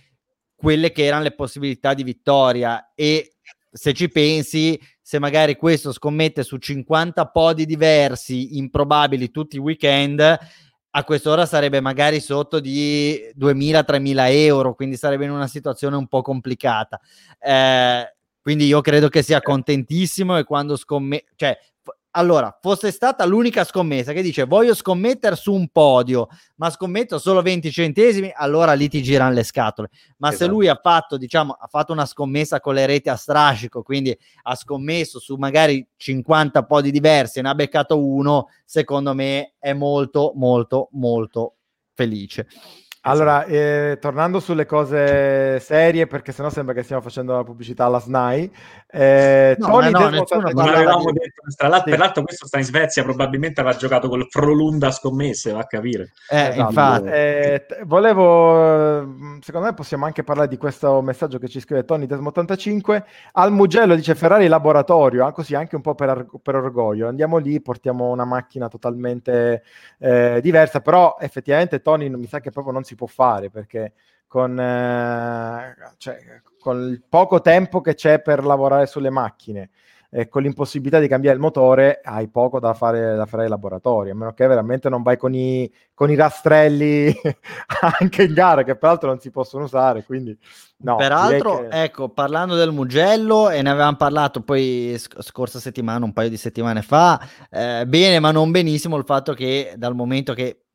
quelle 0.56 0.90
che 0.90 1.04
erano 1.04 1.22
le 1.22 1.34
possibilità 1.34 1.94
di 1.94 2.02
vittoria 2.02 2.92
e 2.94 3.36
se 3.70 3.92
ci 3.92 4.08
pensi, 4.08 4.80
se 5.00 5.18
magari 5.18 5.56
questo 5.56 5.92
scommette 5.92 6.42
su 6.42 6.56
50 6.56 7.26
podi 7.26 7.66
diversi, 7.66 8.56
improbabili 8.56 9.30
tutti 9.30 9.56
i 9.56 9.60
weekend, 9.60 10.20
a 10.98 11.04
quest'ora 11.04 11.44
sarebbe 11.44 11.80
magari 11.80 12.20
sotto 12.20 12.58
di 12.58 13.20
2.000-3.000 13.38 14.30
euro, 14.30 14.74
quindi 14.74 14.96
sarebbe 14.96 15.26
in 15.26 15.30
una 15.30 15.46
situazione 15.46 15.94
un 15.94 16.06
po' 16.06 16.22
complicata. 16.22 16.98
Eh, 17.38 18.14
quindi 18.40 18.64
io 18.66 18.80
credo 18.80 19.08
che 19.08 19.22
sia 19.22 19.42
contentissimo 19.42 20.38
e 20.38 20.44
quando 20.44 20.76
scommette, 20.76 21.32
cioè 21.36 21.58
allora, 22.16 22.58
fosse 22.62 22.90
stata 22.90 23.24
l'unica 23.26 23.62
scommessa 23.62 24.12
che 24.12 24.22
dice 24.22 24.44
voglio 24.44 24.74
scommettere 24.74 25.36
su 25.36 25.52
un 25.52 25.68
podio, 25.68 26.28
ma 26.56 26.70
scommetto 26.70 27.18
solo 27.18 27.42
20 27.42 27.70
centesimi, 27.70 28.32
allora 28.34 28.72
lì 28.72 28.88
ti 28.88 29.02
girano 29.02 29.34
le 29.34 29.44
scatole. 29.44 29.90
Ma 30.16 30.28
esatto. 30.28 30.44
se 30.44 30.50
lui 30.50 30.68
ha 30.68 30.80
fatto, 30.82 31.18
diciamo, 31.18 31.52
ha 31.52 31.66
fatto 31.66 31.92
una 31.92 32.06
scommessa 32.06 32.60
con 32.60 32.74
le 32.74 32.86
reti 32.86 33.10
a 33.10 33.16
strascico, 33.16 33.82
quindi 33.82 34.16
ha 34.44 34.54
scommesso 34.54 35.18
su 35.18 35.36
magari 35.36 35.86
50 35.94 36.64
podi 36.64 36.90
diversi 36.90 37.38
e 37.38 37.42
ne 37.42 37.50
ha 37.50 37.54
beccato 37.54 38.02
uno, 38.02 38.48
secondo 38.64 39.12
me 39.14 39.54
è 39.58 39.74
molto, 39.74 40.32
molto, 40.34 40.88
molto 40.92 41.56
felice. 41.92 42.46
Allora, 43.08 43.44
eh, 43.44 43.98
tornando 44.00 44.40
sulle 44.40 44.66
cose 44.66 45.60
serie, 45.60 46.08
perché 46.08 46.32
sennò 46.32 46.50
sembra 46.50 46.74
che 46.74 46.82
stiamo 46.82 47.00
facendo 47.00 47.34
la 47.34 47.44
pubblicità 47.44 47.84
alla 47.84 48.00
SNAI. 48.00 48.52
Eh, 48.90 49.54
no, 49.58 49.66
Tony 49.68 49.90
no, 49.92 50.08
nessuno 50.08 50.50
non 50.50 50.68
avevamo 50.68 51.12
di... 51.12 51.18
detto, 51.18 51.42
tra 51.56 51.68
l'altro, 51.68 51.84
sì. 51.84 51.90
per 51.90 51.98
l'altro 52.00 52.22
questo 52.24 52.46
sta 52.48 52.58
in 52.58 52.64
Svezia, 52.64 53.04
probabilmente 53.04 53.60
aveva 53.60 53.76
giocato 53.76 54.08
col 54.08 54.26
Frolunda 54.28 54.90
scommesse, 54.90 55.52
va 55.52 55.60
a 55.60 55.66
capire. 55.66 56.10
Eh, 56.28 56.48
esatto. 56.48 56.60
infatti. 56.60 57.08
Eh, 57.08 57.66
volevo, 57.84 59.04
mm, 59.04 59.38
secondo 59.38 59.68
me 59.68 59.74
possiamo 59.74 60.04
anche 60.04 60.24
parlare 60.24 60.48
di 60.48 60.56
questo 60.56 61.00
messaggio 61.00 61.38
che 61.38 61.46
ci 61.46 61.60
scrive 61.60 61.84
Tony 61.84 62.06
Desmo85. 62.06 63.04
Al 63.32 63.52
Mugello 63.52 63.94
dice 63.94 64.16
Ferrari 64.16 64.48
laboratorio, 64.48 65.26
ah, 65.26 65.30
così 65.30 65.54
anche 65.54 65.76
un 65.76 65.82
po' 65.82 65.94
per, 65.94 66.26
per, 66.42 66.56
orgoglio. 66.56 67.06
Andiamo 67.06 67.36
lì, 67.36 67.60
portiamo 67.60 68.10
una 68.10 68.24
macchina 68.24 68.66
totalmente 68.66 69.62
eh, 69.98 70.40
diversa, 70.42 70.80
però 70.80 71.18
effettivamente 71.20 71.80
Tony 71.80 72.08
mi 72.08 72.26
sa 72.26 72.40
che 72.40 72.50
proprio 72.50 72.72
non 72.72 72.82
si 72.82 72.94
può 72.96 73.06
fare 73.06 73.48
perché 73.48 73.92
con, 74.26 74.58
eh, 74.58 75.74
cioè, 75.98 76.18
con 76.58 76.88
il 76.88 77.02
poco 77.08 77.40
tempo 77.40 77.80
che 77.80 77.94
c'è 77.94 78.20
per 78.20 78.44
lavorare 78.44 78.86
sulle 78.86 79.10
macchine 79.10 79.70
e 80.10 80.28
con 80.28 80.42
l'impossibilità 80.42 80.98
di 80.98 81.08
cambiare 81.08 81.36
il 81.36 81.42
motore 81.42 82.00
hai 82.02 82.28
poco 82.28 82.60
da 82.60 82.74
fare, 82.74 83.16
da 83.16 83.26
fare 83.26 83.44
ai 83.44 83.48
laboratori, 83.48 84.10
a 84.10 84.14
meno 84.14 84.32
che 84.32 84.46
veramente 84.46 84.88
non 84.88 85.02
vai 85.02 85.16
con 85.16 85.34
i, 85.34 85.70
con 85.94 86.10
i 86.10 86.14
rastrelli 86.14 87.14
anche 88.00 88.22
in 88.22 88.32
gara, 88.32 88.62
che 88.62 88.76
peraltro 88.76 89.08
non 89.08 89.18
si 89.18 89.30
possono 89.30 89.64
usare. 89.64 90.04
Quindi, 90.04 90.36
no, 90.78 90.96
peraltro, 90.96 91.68
che... 91.68 91.82
ecco, 91.82 92.08
parlando 92.08 92.54
del 92.54 92.72
Mugello, 92.72 93.50
e 93.50 93.62
ne 93.62 93.70
avevamo 93.70 93.96
parlato 93.96 94.40
poi 94.40 94.94
sc- 94.96 95.20
scorsa 95.22 95.58
settimana, 95.58 96.04
un 96.04 96.12
paio 96.12 96.28
di 96.28 96.36
settimane 96.36 96.82
fa, 96.82 97.20
eh, 97.50 97.84
bene 97.86 98.18
ma 98.20 98.30
non 98.30 98.50
benissimo 98.50 98.96
il 98.96 99.04
fatto 99.04 99.34
che 99.34 99.74
dal 99.76 99.94
momento 99.94 100.32
che 100.34 100.65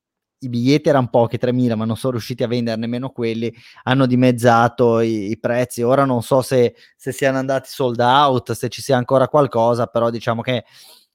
i 0.43 0.49
biglietti 0.49 0.89
erano 0.89 1.07
pochi, 1.09 1.37
3.000, 1.37 1.75
ma 1.75 1.85
non 1.85 1.97
sono 1.97 2.13
riusciti 2.13 2.43
a 2.43 2.47
vendere 2.47 2.77
nemmeno 2.77 3.09
quelli, 3.09 3.53
hanno 3.83 4.05
dimezzato 4.05 4.99
i, 4.99 5.31
i 5.31 5.39
prezzi. 5.39 5.81
Ora 5.81 6.05
non 6.05 6.23
so 6.23 6.41
se, 6.41 6.75
se, 6.95 7.11
siano 7.11 7.37
andati 7.37 7.69
sold 7.69 7.99
out, 7.99 8.51
se 8.53 8.69
ci 8.69 8.81
sia 8.81 8.97
ancora 8.97 9.27
qualcosa, 9.27 9.87
però 9.87 10.09
diciamo 10.09 10.41
che 10.41 10.65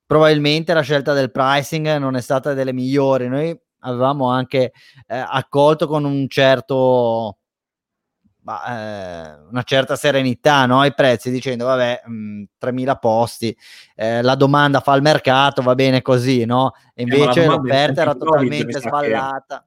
probabilmente 0.05 0.73
la 0.75 0.83
scelta 0.83 1.13
del 1.13 1.33
pricing 1.33 1.97
non 1.97 2.17
è 2.17 2.21
stata 2.21 2.55
delle 2.55 2.73
migliori. 2.73 3.29
Noi 3.29 3.59
avevamo 3.81 4.31
anche 4.31 4.73
eh, 5.07 5.17
accolto 5.17 5.87
con 5.87 6.05
un 6.05 6.29
certo 6.29 7.36
ma, 8.47 8.65
eh, 8.65 9.39
una 9.51 9.65
certa 9.65 9.97
serenità 9.97 10.67
no? 10.67 10.81
ai 10.81 10.95
prezzi 10.95 11.33
dicendo 11.33 11.65
vabbè 11.65 12.03
mh, 12.07 12.43
3.000 12.61 12.99
posti 13.01 13.57
eh, 13.97 14.23
la 14.23 14.37
domanda 14.37 14.79
fa 14.79 14.95
il 14.95 15.03
mercato 15.03 15.63
va 15.63 15.75
bene 15.75 16.01
così 16.01 16.45
no? 16.45 16.73
e 16.95 17.03
eh, 17.03 17.03
invece 17.03 17.43
eh, 17.43 17.47
l'offerta 17.47 18.03
era 18.03 18.15
totalmente 18.15 18.79
sballata 18.79 19.67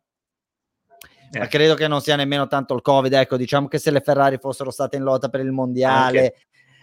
ma 1.37 1.47
credo 1.47 1.75
che 1.75 1.89
non 1.89 1.99
sia 1.99 2.15
nemmeno 2.15 2.47
tanto 2.47 2.73
il 2.73 2.81
covid 2.81 3.11
ecco 3.11 3.35
diciamo 3.35 3.67
che 3.67 3.79
se 3.79 3.91
le 3.91 3.99
Ferrari 3.99 4.37
fossero 4.37 4.71
state 4.71 4.95
in 4.95 5.03
lotta 5.03 5.27
per 5.27 5.41
il 5.41 5.51
mondiale 5.51 6.35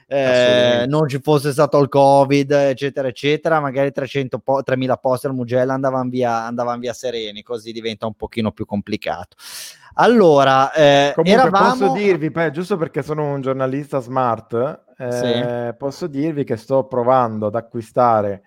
eh, 0.07 0.85
non 0.87 1.09
ci 1.09 1.19
fosse 1.21 1.51
stato 1.51 1.79
il 1.79 1.89
covid 1.89 2.53
eccetera 2.53 3.09
eccetera 3.09 3.59
magari 3.59 3.91
300 3.91 4.39
po- 4.39 4.63
3000 4.63 4.97
posti 4.99 5.27
al 5.27 5.35
Mugello 5.35 5.73
andavano 5.73 6.11
via, 6.11 6.45
andavan 6.45 6.79
via 6.79 6.93
sereni 6.93 7.43
così 7.43 7.73
diventa 7.73 8.07
un 8.07 8.15
pochino 8.15 8.53
più 8.53 8.67
complicato 8.67 9.35
allora, 9.99 10.73
eh, 10.73 11.13
Comunque 11.15 11.43
eravamo... 11.43 11.71
posso 11.71 11.93
dirvi, 11.93 12.31
beh, 12.31 12.51
giusto 12.51 12.77
perché 12.77 13.03
sono 13.03 13.33
un 13.33 13.41
giornalista 13.41 14.01
smart, 14.01 14.85
eh, 14.99 15.13
sì. 15.13 15.77
posso 15.77 16.07
dirvi 16.07 16.45
che 16.45 16.57
sto 16.57 16.85
provando 16.85 17.47
ad 17.47 17.55
acquistare 17.55 18.43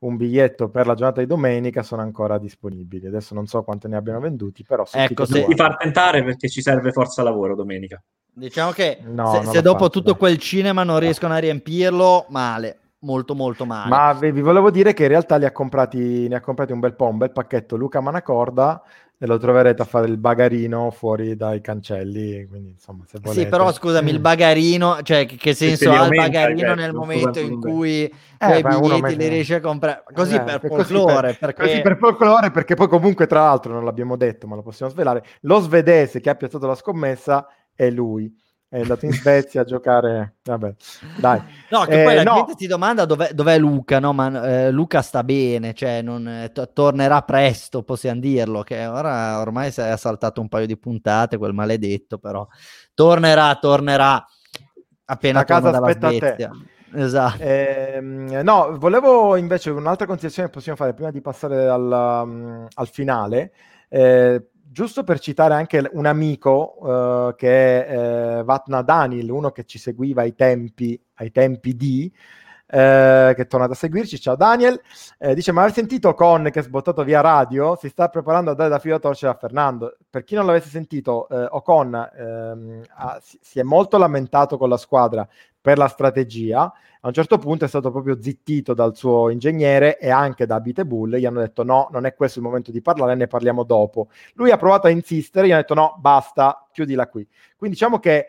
un 0.00 0.16
biglietto 0.16 0.68
per 0.68 0.86
la 0.86 0.94
giornata 0.94 1.20
di 1.20 1.26
domenica, 1.26 1.82
sono 1.82 2.02
ancora 2.02 2.38
disponibili. 2.38 3.06
Adesso 3.06 3.34
non 3.34 3.46
so 3.46 3.62
quanto 3.62 3.88
ne 3.88 3.96
abbiano 3.96 4.20
venduti, 4.20 4.62
però... 4.62 4.84
Ecco, 4.90 5.24
se 5.24 5.44
ti 5.44 5.54
far 5.54 5.76
tentare 5.76 6.22
perché 6.22 6.48
ci 6.48 6.62
serve 6.62 6.92
forza 6.92 7.22
lavoro 7.22 7.54
domenica. 7.54 8.02
Diciamo 8.32 8.70
che 8.70 8.98
no, 9.02 9.42
se, 9.42 9.50
se 9.50 9.62
dopo 9.62 9.84
faccio, 9.84 9.90
tutto 9.90 10.16
quel 10.16 10.38
cinema 10.38 10.84
non 10.84 10.98
riescono 10.98 11.34
a 11.34 11.38
riempirlo, 11.38 12.26
male 12.28 12.78
molto 13.00 13.34
molto 13.34 13.64
male. 13.64 13.88
Ma 13.88 14.12
vi, 14.12 14.30
vi, 14.30 14.40
volevo 14.40 14.70
dire 14.70 14.92
che 14.92 15.04
in 15.04 15.08
realtà 15.08 15.36
li 15.36 15.44
ha 15.44 15.52
comprati, 15.52 16.28
ne 16.28 16.36
ha 16.36 16.40
comprati 16.40 16.72
un 16.72 16.80
bel 16.80 16.94
po', 16.94 17.06
un 17.06 17.16
bel 17.16 17.32
pacchetto 17.32 17.76
Luca 17.76 18.00
Manacorda 18.00 18.82
e 19.22 19.26
lo 19.26 19.36
troverete 19.36 19.82
a 19.82 19.84
fare 19.84 20.06
il 20.06 20.16
bagarino 20.16 20.90
fuori 20.90 21.36
dai 21.36 21.60
cancelli. 21.60 22.46
Quindi, 22.46 22.70
insomma, 22.70 23.04
se 23.06 23.18
volete... 23.20 23.42
Sì, 23.42 23.48
però 23.48 23.70
scusami, 23.70 24.08
il 24.08 24.18
bagarino, 24.18 25.02
cioè 25.02 25.26
che 25.26 25.52
senso 25.52 25.92
ha 25.92 26.06
il 26.06 26.16
bagarino 26.16 26.74
nel 26.74 26.94
momento 26.94 27.38
in 27.38 27.60
cui 27.60 28.04
eh, 28.38 28.58
i 28.58 28.62
biglietti 28.62 29.16
li 29.16 29.28
riesci 29.28 29.52
a 29.52 29.60
comprare? 29.60 30.04
Così 30.10 30.36
eh, 30.36 30.40
per 30.40 30.60
folklore. 30.66 31.36
Così 31.36 31.38
per, 31.38 31.52
perché... 31.52 31.62
così 31.62 31.80
per 31.82 31.96
folklore, 31.98 32.50
perché 32.50 32.74
poi 32.74 32.88
comunque 32.88 33.26
tra 33.26 33.40
l'altro 33.40 33.74
non 33.74 33.84
l'abbiamo 33.84 34.16
detto, 34.16 34.46
ma 34.46 34.56
lo 34.56 34.62
possiamo 34.62 34.90
svelare, 34.90 35.22
lo 35.42 35.60
svedese 35.60 36.20
che 36.20 36.30
ha 36.30 36.34
piazzato 36.34 36.66
la 36.66 36.74
scommessa 36.74 37.46
è 37.74 37.90
lui 37.90 38.34
è 38.70 38.82
andato 38.82 39.04
in 39.04 39.12
Svezia 39.12 39.62
a 39.62 39.64
giocare. 39.64 40.36
Vabbè, 40.44 40.74
dai. 41.18 41.42
No, 41.70 41.82
che 41.86 42.02
eh, 42.02 42.04
poi 42.04 42.14
la 42.14 42.22
no. 42.22 42.34
gente 42.36 42.54
ti 42.54 42.68
domanda 42.68 43.04
dov'è, 43.04 43.32
dov'è 43.32 43.58
Luca, 43.58 43.98
no? 43.98 44.12
Ma 44.12 44.46
eh, 44.46 44.70
Luca 44.70 45.02
sta 45.02 45.24
bene, 45.24 45.74
cioè 45.74 46.02
non, 46.02 46.26
eh, 46.28 46.52
t- 46.52 46.72
tornerà 46.72 47.22
presto, 47.22 47.82
possiamo 47.82 48.20
dirlo, 48.20 48.62
che 48.62 48.86
ora 48.86 49.40
ormai 49.40 49.72
si 49.72 49.80
è 49.80 49.96
saltato 49.96 50.40
un 50.40 50.48
paio 50.48 50.66
di 50.66 50.78
puntate, 50.78 51.36
quel 51.36 51.52
maledetto, 51.52 52.18
però 52.18 52.46
tornerà, 52.94 53.52
tornerà 53.56 54.24
appena 55.06 55.40
a 55.40 55.44
casa 55.44 55.70
aspetta 55.70 56.10
Svezia. 56.12 56.50
Esatto. 56.92 57.42
Eh, 57.42 58.00
no, 58.00 58.76
volevo 58.78 59.34
invece 59.34 59.70
un'altra 59.70 60.06
considerazione 60.06 60.48
che 60.48 60.54
possiamo 60.54 60.78
fare 60.78 60.94
prima 60.94 61.10
di 61.10 61.20
passare 61.20 61.68
al, 61.68 62.22
um, 62.24 62.68
al 62.72 62.88
finale. 62.88 63.52
Eh, 63.88 64.44
giusto 64.72 65.02
per 65.02 65.18
citare 65.18 65.54
anche 65.54 65.88
un 65.92 66.06
amico 66.06 66.76
uh, 66.78 67.34
che 67.34 67.86
è 67.86 68.38
uh, 68.40 68.44
Vatna 68.44 68.82
Daniel, 68.82 69.30
uno 69.30 69.50
che 69.50 69.64
ci 69.64 69.78
seguiva 69.78 70.22
ai 70.22 70.34
tempi, 70.36 71.00
ai 71.14 71.32
tempi 71.32 71.74
di, 71.74 72.08
uh, 72.14 72.68
che 72.68 73.36
è 73.36 73.46
tornato 73.48 73.72
a 73.72 73.74
seguirci, 73.74 74.20
ciao 74.20 74.36
Daniel, 74.36 74.80
eh, 75.18 75.34
dice 75.34 75.50
ma 75.50 75.64
hai 75.64 75.72
sentito 75.72 76.14
Con 76.14 76.50
che 76.52 76.60
è 76.60 76.62
sbottato 76.62 77.02
via 77.02 77.20
radio? 77.20 77.76
Si 77.80 77.88
sta 77.88 78.08
preparando 78.08 78.52
a 78.52 78.54
dare 78.54 78.70
da 78.70 78.78
filo 78.78 78.94
a 78.94 79.00
torcere 79.00 79.32
a 79.32 79.36
Fernando. 79.36 79.96
Per 80.08 80.22
chi 80.22 80.36
non 80.36 80.46
l'avesse 80.46 80.68
sentito, 80.68 81.26
Ocon 81.28 82.10
ehm, 82.16 82.82
si, 83.20 83.38
si 83.42 83.58
è 83.58 83.64
molto 83.64 83.98
lamentato 83.98 84.56
con 84.56 84.68
la 84.68 84.76
squadra 84.76 85.26
per 85.60 85.78
la 85.78 85.88
strategia, 85.88 86.72
a 87.02 87.06
un 87.06 87.14
certo 87.14 87.38
punto 87.38 87.64
è 87.64 87.68
stato 87.68 87.90
proprio 87.90 88.20
zittito 88.20 88.74
dal 88.74 88.94
suo 88.94 89.30
ingegnere 89.30 89.98
e 89.98 90.10
anche 90.10 90.44
da 90.44 90.60
Bull, 90.60 91.16
gli 91.16 91.24
hanno 91.24 91.40
detto 91.40 91.62
no, 91.62 91.88
non 91.90 92.04
è 92.04 92.14
questo 92.14 92.40
il 92.40 92.44
momento 92.44 92.70
di 92.70 92.82
parlare, 92.82 93.14
ne 93.14 93.26
parliamo 93.26 93.64
dopo. 93.64 94.08
Lui 94.34 94.50
ha 94.50 94.58
provato 94.58 94.86
a 94.86 94.90
insistere, 94.90 95.46
gli 95.46 95.50
hanno 95.50 95.60
detto 95.60 95.74
no, 95.74 95.96
basta, 95.98 96.66
chiudila 96.70 97.08
qui. 97.08 97.26
Quindi 97.56 97.76
diciamo 97.76 97.98
che 97.98 98.28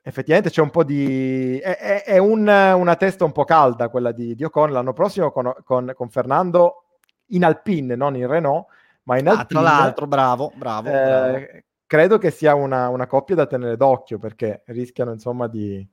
effettivamente 0.00 0.50
c'è 0.50 0.62
un 0.62 0.70
po' 0.70 0.84
di... 0.84 1.58
è, 1.58 1.76
è, 1.76 2.04
è 2.04 2.18
un, 2.18 2.46
una 2.46 2.94
testa 2.94 3.24
un 3.24 3.32
po' 3.32 3.44
calda 3.44 3.88
quella 3.88 4.12
di, 4.12 4.36
di 4.36 4.44
Ocon 4.44 4.70
l'anno 4.70 4.92
prossimo 4.92 5.32
con, 5.32 5.52
con, 5.64 5.92
con, 5.94 6.08
Fernando 6.08 6.84
in 7.30 7.44
Alpine, 7.44 7.96
non 7.96 8.14
in 8.14 8.28
Renault, 8.28 8.66
ma 9.04 9.18
in 9.18 9.26
ah, 9.26 9.38
Alpine. 9.38 9.60
Tra 9.60 9.60
l'altro, 9.60 10.06
bravo, 10.06 10.52
bravo. 10.54 10.88
Eh, 10.88 10.92
bravo. 10.92 11.46
Credo 11.84 12.18
che 12.18 12.30
sia 12.30 12.54
una, 12.54 12.88
una 12.90 13.08
coppia 13.08 13.34
da 13.34 13.46
tenere 13.46 13.76
d'occhio 13.76 14.18
perché 14.18 14.62
rischiano 14.66 15.10
insomma 15.10 15.48
di 15.48 15.84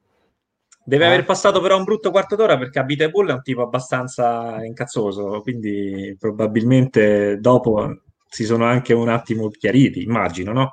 Deve 0.88 1.06
eh. 1.06 1.08
aver 1.08 1.26
passato 1.26 1.62
però 1.62 1.78
un 1.78 1.84
brutto 1.84 2.12
quarto 2.12 2.36
d'ora 2.36 2.60
perché 2.60 2.78
Abita 2.78 3.10
Bull 3.10 3.30
è 3.30 3.34
un 3.34 3.42
tipo 3.42 3.64
abbastanza 3.64 4.64
incazzoso, 4.64 5.42
quindi 5.42 6.16
probabilmente 6.20 7.40
dopo 7.40 8.02
si 8.30 8.46
sono 8.46 8.66
anche 8.66 8.94
un 8.94 9.10
attimo 9.10 9.50
chiariti, 9.50 10.04
immagino, 10.04 10.54
no? 10.54 10.72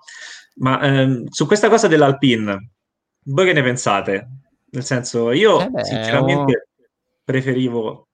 Ma 0.56 0.80
ehm, 0.82 1.28
su 1.28 1.46
questa 1.46 1.70
cosa 1.70 1.88
dell'Alpine, 1.88 2.72
voi 3.24 3.46
che 3.46 3.52
ne 3.54 3.62
pensate? 3.62 4.28
Nel 4.70 4.84
senso, 4.84 5.32
io 5.32 5.60
eh 5.60 5.68
beh, 5.68 5.84
sinceramente 5.84 6.52
oh. 6.52 6.86
preferivo, 7.24 8.08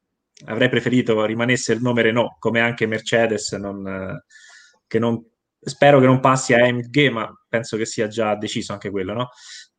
avrei 0.46 0.68
preferito 0.68 1.24
rimanesse 1.24 1.72
il 1.72 1.80
nome 1.80 2.02
Renault, 2.02 2.36
come 2.38 2.60
anche 2.60 2.86
Mercedes, 2.86 3.52
non, 3.52 4.22
che 4.86 4.98
non, 5.00 5.20
spero 5.60 5.98
che 5.98 6.06
non 6.06 6.20
passi 6.20 6.54
a 6.54 6.64
AMG, 6.64 7.08
ma 7.10 7.28
penso 7.48 7.76
che 7.76 7.86
sia 7.86 8.06
già 8.06 8.36
deciso 8.36 8.72
anche 8.72 8.90
quello, 8.90 9.14
no? 9.14 9.30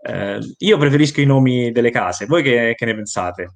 Eh, 0.02 0.40
io 0.58 0.78
preferisco 0.78 1.22
i 1.22 1.26
nomi 1.26 1.72
delle 1.72 1.92
case, 1.92 2.26
voi 2.26 2.42
che, 2.44 2.74
che 2.76 2.86
ne 2.86 2.96
pensate? 2.96 3.54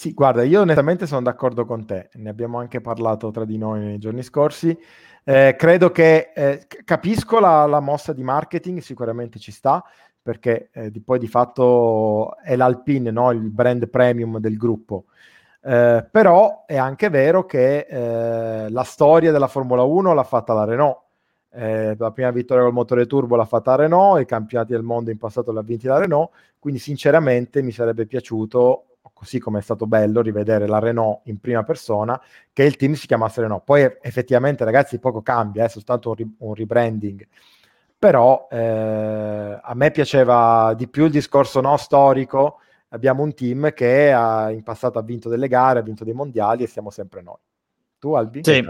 Sì, 0.00 0.14
guarda, 0.14 0.42
io 0.42 0.62
onestamente 0.62 1.06
sono 1.06 1.22
d'accordo 1.22 1.66
con 1.66 1.84
te, 1.84 2.08
ne 2.14 2.30
abbiamo 2.30 2.58
anche 2.58 2.80
parlato 2.80 3.30
tra 3.30 3.44
di 3.44 3.58
noi 3.58 3.80
nei 3.80 3.98
giorni 3.98 4.22
scorsi. 4.22 4.76
Eh, 5.22 5.54
credo 5.58 5.90
che 5.90 6.32
eh, 6.34 6.66
capisco 6.84 7.38
la, 7.38 7.66
la, 7.66 7.80
mossa 7.80 8.14
di 8.14 8.22
marketing, 8.22 8.78
sicuramente 8.80 9.38
ci 9.38 9.52
sta, 9.52 9.84
perché 10.22 10.70
eh, 10.72 10.90
di, 10.90 11.02
poi 11.02 11.18
di 11.18 11.28
fatto 11.28 12.36
è 12.38 12.56
l'Alpine, 12.56 13.10
no? 13.10 13.30
il 13.30 13.50
brand 13.50 13.88
premium 13.88 14.38
del 14.38 14.56
gruppo. 14.56 15.04
Eh, 15.62 16.08
però 16.10 16.64
è 16.66 16.78
anche 16.78 17.10
vero 17.10 17.44
che 17.44 17.80
eh, 17.80 18.70
la 18.70 18.84
storia 18.84 19.30
della 19.32 19.48
Formula 19.48 19.82
1 19.82 20.14
l'ha 20.14 20.24
fatta 20.24 20.54
la 20.54 20.64
Renault. 20.64 20.98
Eh, 21.52 21.96
la 21.98 22.10
prima 22.12 22.30
vittoria 22.30 22.62
col 22.64 22.72
motore 22.72 23.06
turbo 23.06 23.36
l'ha 23.36 23.44
fatta 23.44 23.74
Renault, 23.74 24.20
i 24.20 24.26
campionati 24.26 24.72
del 24.72 24.82
mondo 24.82 25.10
in 25.10 25.18
passato 25.18 25.50
l'ha 25.52 25.62
vinti 25.62 25.86
la 25.86 25.98
Renault, 25.98 26.30
quindi 26.58 26.78
sinceramente 26.78 27.60
mi 27.62 27.72
sarebbe 27.72 28.06
piaciuto 28.06 28.84
così 29.20 29.38
come 29.38 29.58
è 29.58 29.62
stato 29.62 29.86
bello 29.86 30.22
rivedere 30.22 30.66
la 30.66 30.78
Renault 30.78 31.20
in 31.24 31.38
prima 31.40 31.62
persona, 31.62 32.18
che 32.52 32.62
il 32.64 32.76
team 32.76 32.94
si 32.94 33.06
chiamasse 33.06 33.42
Renault. 33.42 33.64
Poi 33.64 33.82
effettivamente, 34.00 34.64
ragazzi, 34.64 34.98
poco 34.98 35.20
cambia, 35.20 35.64
è 35.64 35.68
soltanto 35.68 36.08
un, 36.10 36.14
ri- 36.14 36.34
un 36.38 36.54
rebranding. 36.54 37.26
Però 37.98 38.48
eh, 38.50 39.58
a 39.62 39.74
me 39.74 39.90
piaceva 39.90 40.72
di 40.74 40.88
più 40.88 41.04
il 41.04 41.10
discorso 41.10 41.60
no, 41.60 41.76
storico. 41.76 42.60
Abbiamo 42.88 43.22
un 43.22 43.34
team 43.34 43.72
che 43.74 44.10
ha, 44.10 44.50
in 44.50 44.62
passato 44.62 44.98
ha 44.98 45.02
vinto 45.02 45.28
delle 45.28 45.48
gare, 45.48 45.80
ha 45.80 45.82
vinto 45.82 46.04
dei 46.04 46.14
mondiali 46.14 46.62
e 46.62 46.66
siamo 46.66 46.88
sempre 46.88 47.20
noi. 47.20 47.36
Tu, 48.00 48.14
Albi? 48.14 48.40
Sì. 48.42 48.66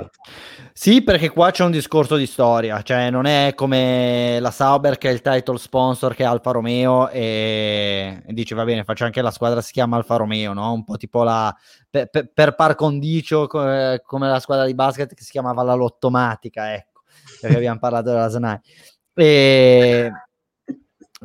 sì. 0.72 1.02
perché 1.04 1.28
qua 1.28 1.52
c'è 1.52 1.62
un 1.62 1.70
discorso 1.70 2.16
di 2.16 2.26
storia, 2.26 2.82
cioè 2.82 3.10
non 3.10 3.26
è 3.26 3.52
come 3.54 4.40
la 4.40 4.50
Sauber 4.50 4.98
che 4.98 5.08
è 5.08 5.12
il 5.12 5.20
title 5.20 5.56
sponsor 5.56 6.16
che 6.16 6.24
è 6.24 6.26
Alfa 6.26 6.50
Romeo 6.50 7.08
e, 7.10 8.24
e 8.26 8.32
dice 8.32 8.56
va 8.56 8.64
bene, 8.64 8.82
faccio 8.82 9.04
anche 9.04 9.22
la 9.22 9.30
squadra 9.30 9.60
si 9.60 9.70
chiama 9.70 9.96
Alfa 9.96 10.16
Romeo, 10.16 10.52
no? 10.52 10.72
Un 10.72 10.82
po' 10.82 10.96
tipo 10.96 11.22
la 11.22 11.56
per, 11.88 12.10
per, 12.10 12.32
per 12.32 12.56
par 12.56 12.74
condicio 12.74 13.46
come, 13.46 14.02
come 14.04 14.28
la 14.28 14.40
squadra 14.40 14.66
di 14.66 14.74
basket 14.74 15.14
che 15.14 15.22
si 15.22 15.30
chiamava 15.30 15.62
la 15.62 15.74
Lottomatica, 15.74 16.74
ecco, 16.74 17.02
perché 17.40 17.56
abbiamo 17.56 17.78
parlato 17.80 18.10
della 18.10 18.30
Zanai. 18.30 18.58
E 19.14 20.10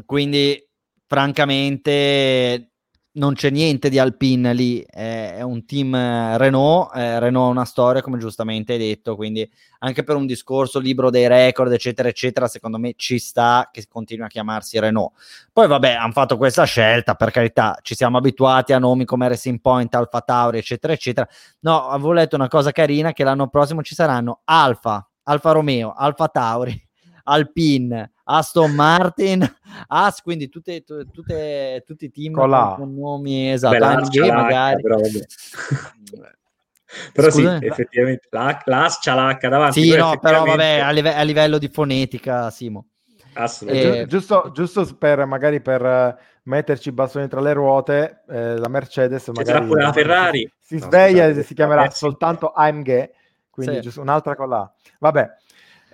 quindi 0.06 0.64
francamente 1.08 2.75
non 3.16 3.34
c'è 3.34 3.49
niente 3.49 3.89
di 3.89 3.99
Alpine 3.99 4.53
lì, 4.53 4.84
è, 4.88 5.41
un 5.41 5.66
team 5.66 5.93
eh, 5.95 6.38
Renault, 6.38 6.95
eh, 6.95 7.20
Renault 7.20 7.47
ha 7.47 7.51
una 7.51 7.66
storia 7.66 8.01
come 8.01 8.18
giustamente 8.18 8.74
hai 8.74 8.80
detto, 8.80 9.16
quindi 9.16 9.49
anche 9.80 10.03
per 10.03 10.16
un 10.16 10.26
discorso 10.26 10.80
libro 10.80 11.09
dei 11.09 11.28
record 11.28 11.72
eccetera 11.72 12.09
eccetera, 12.09 12.47
secondo 12.47 12.78
me 12.78 12.93
ci 12.97 13.18
sta 13.20 13.70
che 13.72 13.86
continui 13.88 14.26
a 14.26 14.30
chiamarsi 14.30 14.80
Renault. 14.80 15.13
Poi 15.51 15.68
vabbè, 15.68 15.93
hanno 15.93 16.11
fatto 16.11 16.38
questa 16.38 16.63
scelta, 16.66 17.16
per 17.16 17.32
carità, 17.32 17.78
ci 17.82 17.95
siamo 17.95 18.18
abituati 18.18 18.74
a 18.74 18.80
nomi 18.80 19.05
come 19.05 19.28
Racing 19.28 19.61
Point, 19.61 19.93
Alfa 19.95 20.22
Tauri 20.22 20.57
eccetera 20.57 20.91
eccetera. 20.91 21.28
No, 21.61 21.88
avevo 21.88 22.11
letto 22.11 22.36
una 22.36 22.49
cosa 22.49 22.72
carina 22.72 23.13
che 23.13 23.24
l'anno 23.24 23.47
prossimo 23.47 23.82
ci 23.82 23.95
saranno 23.95 24.41
Alfa, 24.43 25.07
Alfa 25.24 25.51
Romeo, 25.51 25.93
Alfa 25.93 26.28
Tauri, 26.28 26.80
Alpine, 27.24 28.11
Aston 28.26 28.72
Martin, 28.72 29.56
As, 29.88 30.22
quindi 30.22 30.50
tutte, 30.50 30.84
tutte, 30.84 31.84
tutti 31.86 32.06
i 32.06 32.12
team 32.12 32.34
con, 32.34 32.74
con 32.76 32.94
nomi 32.94 33.52
esatto, 33.52 33.78
Beh, 33.78 34.32
magari. 34.32 34.82
Però, 34.82 34.98
però 37.14 37.30
sì, 37.30 37.44
effettivamente 37.44 38.28
la, 38.32 38.62
l'As 38.66 39.00
c'ha 39.00 39.16
l'H 39.16 39.48
davanti. 39.48 39.82
Sì, 39.82 39.96
no, 39.96 40.18
però 40.20 40.44
vabbè, 40.44 40.80
a, 40.80 40.92
live- 40.92 41.16
a, 41.16 41.22
livello 41.22 41.58
di 41.58 41.68
fonetica, 41.68 42.50
Simo. 42.50 42.88
Assolutamente. 43.34 44.02
Eh, 44.02 44.06
giusto, 44.08 44.52
giusto 44.54 44.86
per 44.96 45.26
magari 45.26 45.62
per 45.62 46.18
metterci 46.44 46.90
i 46.90 46.94
bastoni 46.94 47.28
tra 47.28 47.42
le 47.42 47.54
ruote, 47.54 48.24
eh, 48.30 48.58
la 48.58 48.70
Mercedes 48.70 49.28
magari 49.30 49.66
pure 49.66 49.84
la 49.84 49.92
Ferrari. 49.92 50.52
Si, 50.60 50.80
sveglia 50.80 51.28
e 51.28 51.44
si 51.44 51.54
chiamerà 51.54 51.90
soltanto 51.90 52.52
AMG, 52.52 53.10
quindi 53.50 53.76
sì. 53.76 53.82
giusto 53.82 54.02
un'altra 54.02 54.36
con 54.36 54.50
la. 54.50 54.72
Vabbè, 55.00 55.30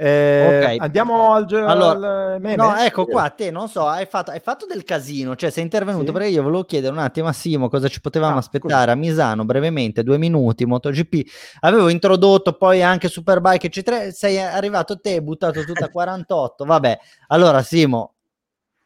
eh, 0.03 0.57
okay. 0.63 0.77
Andiamo 0.79 1.33
al, 1.33 1.45
allora, 1.51 2.33
al 2.33 2.41
meme. 2.41 2.55
No, 2.55 2.75
ecco 2.75 3.05
qua, 3.05 3.29
te 3.29 3.51
non 3.51 3.69
so, 3.69 3.85
hai 3.85 4.07
fatto, 4.07 4.31
hai 4.31 4.39
fatto 4.39 4.65
del 4.65 4.83
casino, 4.83 5.35
cioè 5.35 5.51
sei 5.51 5.61
intervenuto 5.61 6.07
sì. 6.07 6.11
perché 6.11 6.27
io 6.29 6.41
volevo 6.41 6.63
chiedere 6.63 6.91
un 6.91 6.97
attimo 6.97 7.27
a 7.27 7.33
Simo 7.33 7.69
cosa 7.69 7.87
ci 7.87 8.01
potevamo 8.01 8.37
ah, 8.37 8.39
aspettare 8.39 8.81
scusa. 8.81 8.91
a 8.91 8.95
Misano 8.95 9.45
brevemente, 9.45 10.01
due 10.01 10.17
minuti, 10.17 10.65
MotoGP. 10.65 11.29
Avevo 11.59 11.89
introdotto 11.89 12.53
poi 12.53 12.81
anche 12.81 13.09
Superbike, 13.09 13.67
eccetera. 13.67 14.09
Sei 14.09 14.39
arrivato 14.39 14.99
te, 14.99 15.11
hai 15.11 15.21
buttato 15.21 15.63
tutta 15.63 15.89
48. 15.93 16.65
Vabbè, 16.65 16.99
allora 17.27 17.61
Simo, 17.61 18.15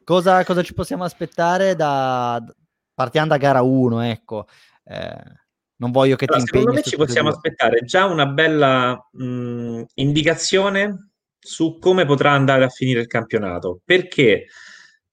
cosa, 0.03 0.43
cosa 0.43 0.63
ci 0.63 0.73
possiamo 0.73 1.05
aspettare 1.05 1.77
da... 1.77 2.43
Partiamo 2.93 3.27
da 3.27 3.37
gara 3.37 3.61
1, 3.61 4.01
ecco. 4.01 4.47
Eh, 4.83 5.44
non 5.77 5.91
voglio 5.91 6.15
che 6.15 6.25
allora, 6.25 6.43
ti 6.43 6.55
impegni. 6.55 6.63
Secondo 6.63 6.79
me 6.79 6.89
ci 6.89 6.95
possiamo 6.97 7.29
aspettare 7.29 7.79
già 7.85 8.05
una 8.05 8.25
bella 8.25 9.09
mh, 9.11 9.83
indicazione 9.95 11.11
su 11.39 11.77
come 11.79 12.05
potrà 12.05 12.31
andare 12.31 12.63
a 12.63 12.69
finire 12.69 13.01
il 13.01 13.07
campionato, 13.07 13.79
perché 13.83 14.45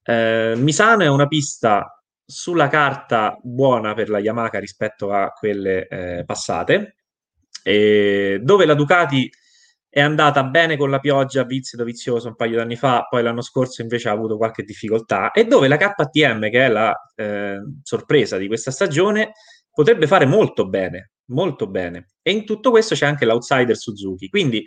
eh, 0.03 0.53
Misano 0.57 1.03
è 1.03 1.07
una 1.07 1.27
pista 1.27 2.01
sulla 2.25 2.67
carta 2.67 3.37
buona 3.41 3.93
per 3.93 4.09
la 4.09 4.19
Yamaha 4.19 4.57
rispetto 4.59 5.11
a 5.11 5.29
quelle 5.29 5.87
eh, 5.87 6.23
passate, 6.25 6.95
dove 7.63 8.65
la 8.65 8.73
Ducati 8.73 9.29
è 9.87 10.01
andata 10.01 10.43
bene 10.43 10.75
con 10.75 10.89
la 10.89 10.99
pioggia 10.99 11.43
vizio 11.43 11.83
vizioso 11.83 12.29
un 12.29 12.35
paio 12.35 12.55
di 12.55 12.61
anni 12.61 12.75
fa, 12.75 13.05
poi 13.07 13.21
l'anno 13.21 13.41
scorso 13.41 13.83
invece 13.83 14.09
ha 14.09 14.11
avuto 14.11 14.37
qualche 14.37 14.63
difficoltà, 14.63 15.29
e 15.31 15.45
dove 15.45 15.67
la 15.67 15.77
KTM, 15.77 16.49
che 16.49 16.65
è 16.65 16.67
la 16.67 16.93
eh, 17.15 17.59
sorpresa 17.83 18.37
di 18.37 18.47
questa 18.47 18.71
stagione, 18.71 19.33
potrebbe 19.73 20.07
fare 20.07 20.25
molto 20.25 20.67
bene, 20.67 21.11
molto 21.25 21.67
bene. 21.67 22.11
E 22.21 22.31
in 22.31 22.45
tutto 22.45 22.69
questo 22.69 22.95
c'è 22.95 23.05
anche 23.05 23.25
l'outsider 23.25 23.75
Suzuki. 23.75 24.29
Quindi 24.29 24.63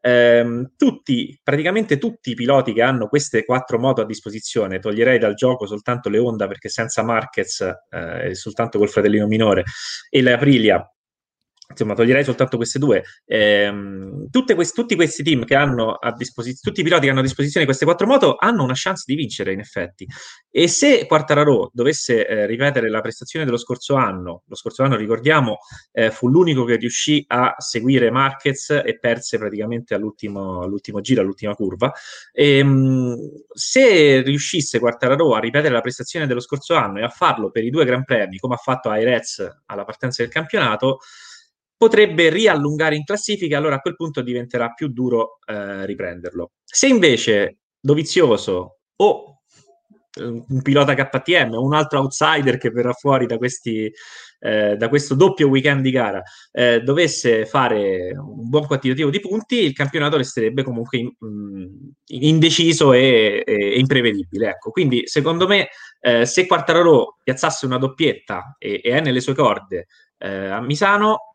ehm, 0.00 0.72
tutti, 0.76 1.38
praticamente 1.42 1.98
tutti 1.98 2.30
i 2.30 2.34
piloti 2.34 2.72
che 2.72 2.82
hanno 2.82 3.08
queste 3.08 3.44
quattro 3.44 3.78
moto 3.78 4.02
a 4.02 4.06
disposizione, 4.06 4.78
toglierei 4.78 5.18
dal 5.18 5.34
gioco 5.34 5.66
soltanto 5.66 6.08
le 6.08 6.18
Honda 6.18 6.46
perché 6.46 6.68
senza 6.68 7.02
Marquez 7.02 7.60
eh, 7.90 8.34
soltanto 8.34 8.78
col 8.78 8.88
fratellino 8.88 9.26
minore 9.26 9.64
e 10.08 10.22
le 10.22 10.32
Aprilia 10.32 10.88
insomma, 11.68 11.94
toglierei 11.94 12.24
soltanto 12.24 12.56
queste 12.56 12.78
due. 12.78 13.02
Ehm, 13.26 14.28
quest- 14.54 14.74
tutti 14.74 14.94
questi 14.94 15.22
team 15.22 15.44
che 15.44 15.54
hanno 15.54 15.92
a 15.92 16.12
disposizione, 16.12 16.60
tutti 16.62 16.80
i 16.80 16.82
piloti 16.84 17.04
che 17.04 17.10
hanno 17.10 17.20
a 17.20 17.22
disposizione 17.22 17.66
queste 17.66 17.84
quattro 17.84 18.06
moto 18.06 18.36
hanno 18.38 18.62
una 18.62 18.74
chance 18.74 19.04
di 19.06 19.14
vincere, 19.14 19.52
in 19.52 19.60
effetti. 19.60 20.06
E 20.50 20.68
se 20.68 21.06
Quartararo 21.06 21.70
dovesse 21.72 22.26
eh, 22.26 22.46
ripetere 22.46 22.88
la 22.90 23.00
prestazione 23.00 23.44
dello 23.44 23.56
scorso 23.56 23.94
anno, 23.94 24.42
lo 24.46 24.54
scorso 24.54 24.82
anno, 24.82 24.96
ricordiamo, 24.96 25.58
eh, 25.92 26.10
fu 26.10 26.28
l'unico 26.28 26.64
che 26.64 26.76
riuscì 26.76 27.24
a 27.28 27.54
seguire 27.58 28.10
Marquez 28.10 28.70
e 28.70 28.98
perse 28.98 29.38
praticamente 29.38 29.94
all'ultimo, 29.94 30.62
all'ultimo 30.62 31.00
giro, 31.00 31.22
all'ultima 31.22 31.54
curva. 31.54 31.92
E, 32.32 32.58
ehm, 32.58 33.16
se 33.52 34.22
riuscisse 34.22 34.78
Quartararo 34.78 35.34
a 35.34 35.40
ripetere 35.40 35.72
la 35.72 35.80
prestazione 35.80 36.26
dello 36.26 36.40
scorso 36.40 36.74
anno 36.74 36.98
e 36.98 37.02
a 37.02 37.08
farlo 37.08 37.50
per 37.50 37.64
i 37.64 37.70
due 37.70 37.84
Gran 37.84 38.04
Premi, 38.04 38.38
come 38.38 38.54
ha 38.54 38.58
fatto 38.58 38.90
Airez 38.90 39.62
alla 39.66 39.84
partenza 39.84 40.22
del 40.22 40.30
campionato, 40.30 40.98
potrebbe 41.84 42.30
riallungare 42.30 42.96
in 42.96 43.04
classifica, 43.04 43.58
allora 43.58 43.74
a 43.74 43.80
quel 43.80 43.94
punto 43.94 44.22
diventerà 44.22 44.70
più 44.70 44.88
duro 44.88 45.38
eh, 45.44 45.84
riprenderlo. 45.84 46.52
Se 46.64 46.86
invece 46.86 47.58
Dovizioso 47.78 48.78
o 48.96 49.42
eh, 50.14 50.24
un 50.24 50.62
pilota 50.62 50.94
KTM 50.94 51.52
o 51.52 51.62
un 51.62 51.74
altro 51.74 52.00
outsider 52.00 52.56
che 52.56 52.70
verrà 52.70 52.94
fuori 52.94 53.26
da, 53.26 53.36
questi, 53.36 53.92
eh, 54.40 54.76
da 54.76 54.88
questo 54.88 55.14
doppio 55.14 55.48
weekend 55.48 55.82
di 55.82 55.90
gara 55.90 56.22
eh, 56.50 56.80
dovesse 56.80 57.44
fare 57.44 58.16
un 58.16 58.48
buon 58.48 58.66
quantitativo 58.66 59.10
di 59.10 59.20
punti, 59.20 59.56
il 59.56 59.74
campionato 59.74 60.16
resterebbe 60.16 60.62
comunque 60.62 60.96
in, 60.96 61.12
in, 61.18 62.22
indeciso 62.22 62.94
e, 62.94 63.42
e, 63.44 63.78
imprevedibile. 63.78 64.48
Ecco. 64.48 64.70
Quindi, 64.70 65.02
secondo 65.04 65.46
me, 65.46 65.68
eh, 66.00 66.24
se 66.24 66.46
Quartararo 66.46 67.18
piazzasse 67.22 67.66
una 67.66 67.76
doppietta 67.76 68.56
e, 68.58 68.80
e, 68.82 68.90
è 68.92 69.00
nelle 69.02 69.20
sue 69.20 69.34
corde 69.34 69.88
eh, 70.16 70.46
a 70.46 70.62
Misano, 70.62 71.33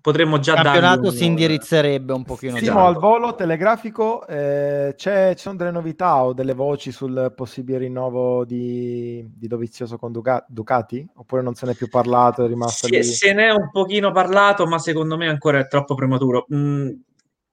potremmo 0.00 0.38
già 0.38 0.54
dare. 0.54 0.68
Il 0.68 0.82
campionato 0.82 1.10
si 1.10 1.24
indirizzerebbe 1.24 2.12
un 2.12 2.24
pochino. 2.24 2.56
Simo, 2.56 2.70
esatto. 2.70 2.86
al 2.86 2.96
volo 2.96 3.34
telegrafico 3.34 4.26
eh, 4.26 4.94
ci 4.96 5.10
sono 5.36 5.56
delle 5.56 5.70
novità 5.70 6.22
o 6.24 6.32
delle 6.32 6.54
voci 6.54 6.92
sul 6.92 7.32
possibile 7.34 7.78
rinnovo 7.78 8.44
di, 8.44 9.26
di 9.34 9.46
Dovizioso 9.46 9.96
con 9.96 10.12
Duca- 10.12 10.44
Ducati? 10.48 11.06
Oppure 11.14 11.42
non 11.42 11.54
se 11.54 11.66
ne 11.66 11.72
è 11.72 11.74
più 11.74 11.88
parlato? 11.88 12.44
È 12.44 12.48
rimasto 12.48 12.86
sì, 12.86 13.02
Se 13.02 13.32
ne 13.32 13.46
è 13.46 13.50
un 13.50 13.70
pochino 13.70 14.12
parlato, 14.12 14.66
ma 14.66 14.78
secondo 14.78 15.16
me 15.16 15.28
ancora 15.28 15.58
è 15.58 15.68
troppo 15.68 15.94
prematuro. 15.94 16.46
Mm, 16.54 16.90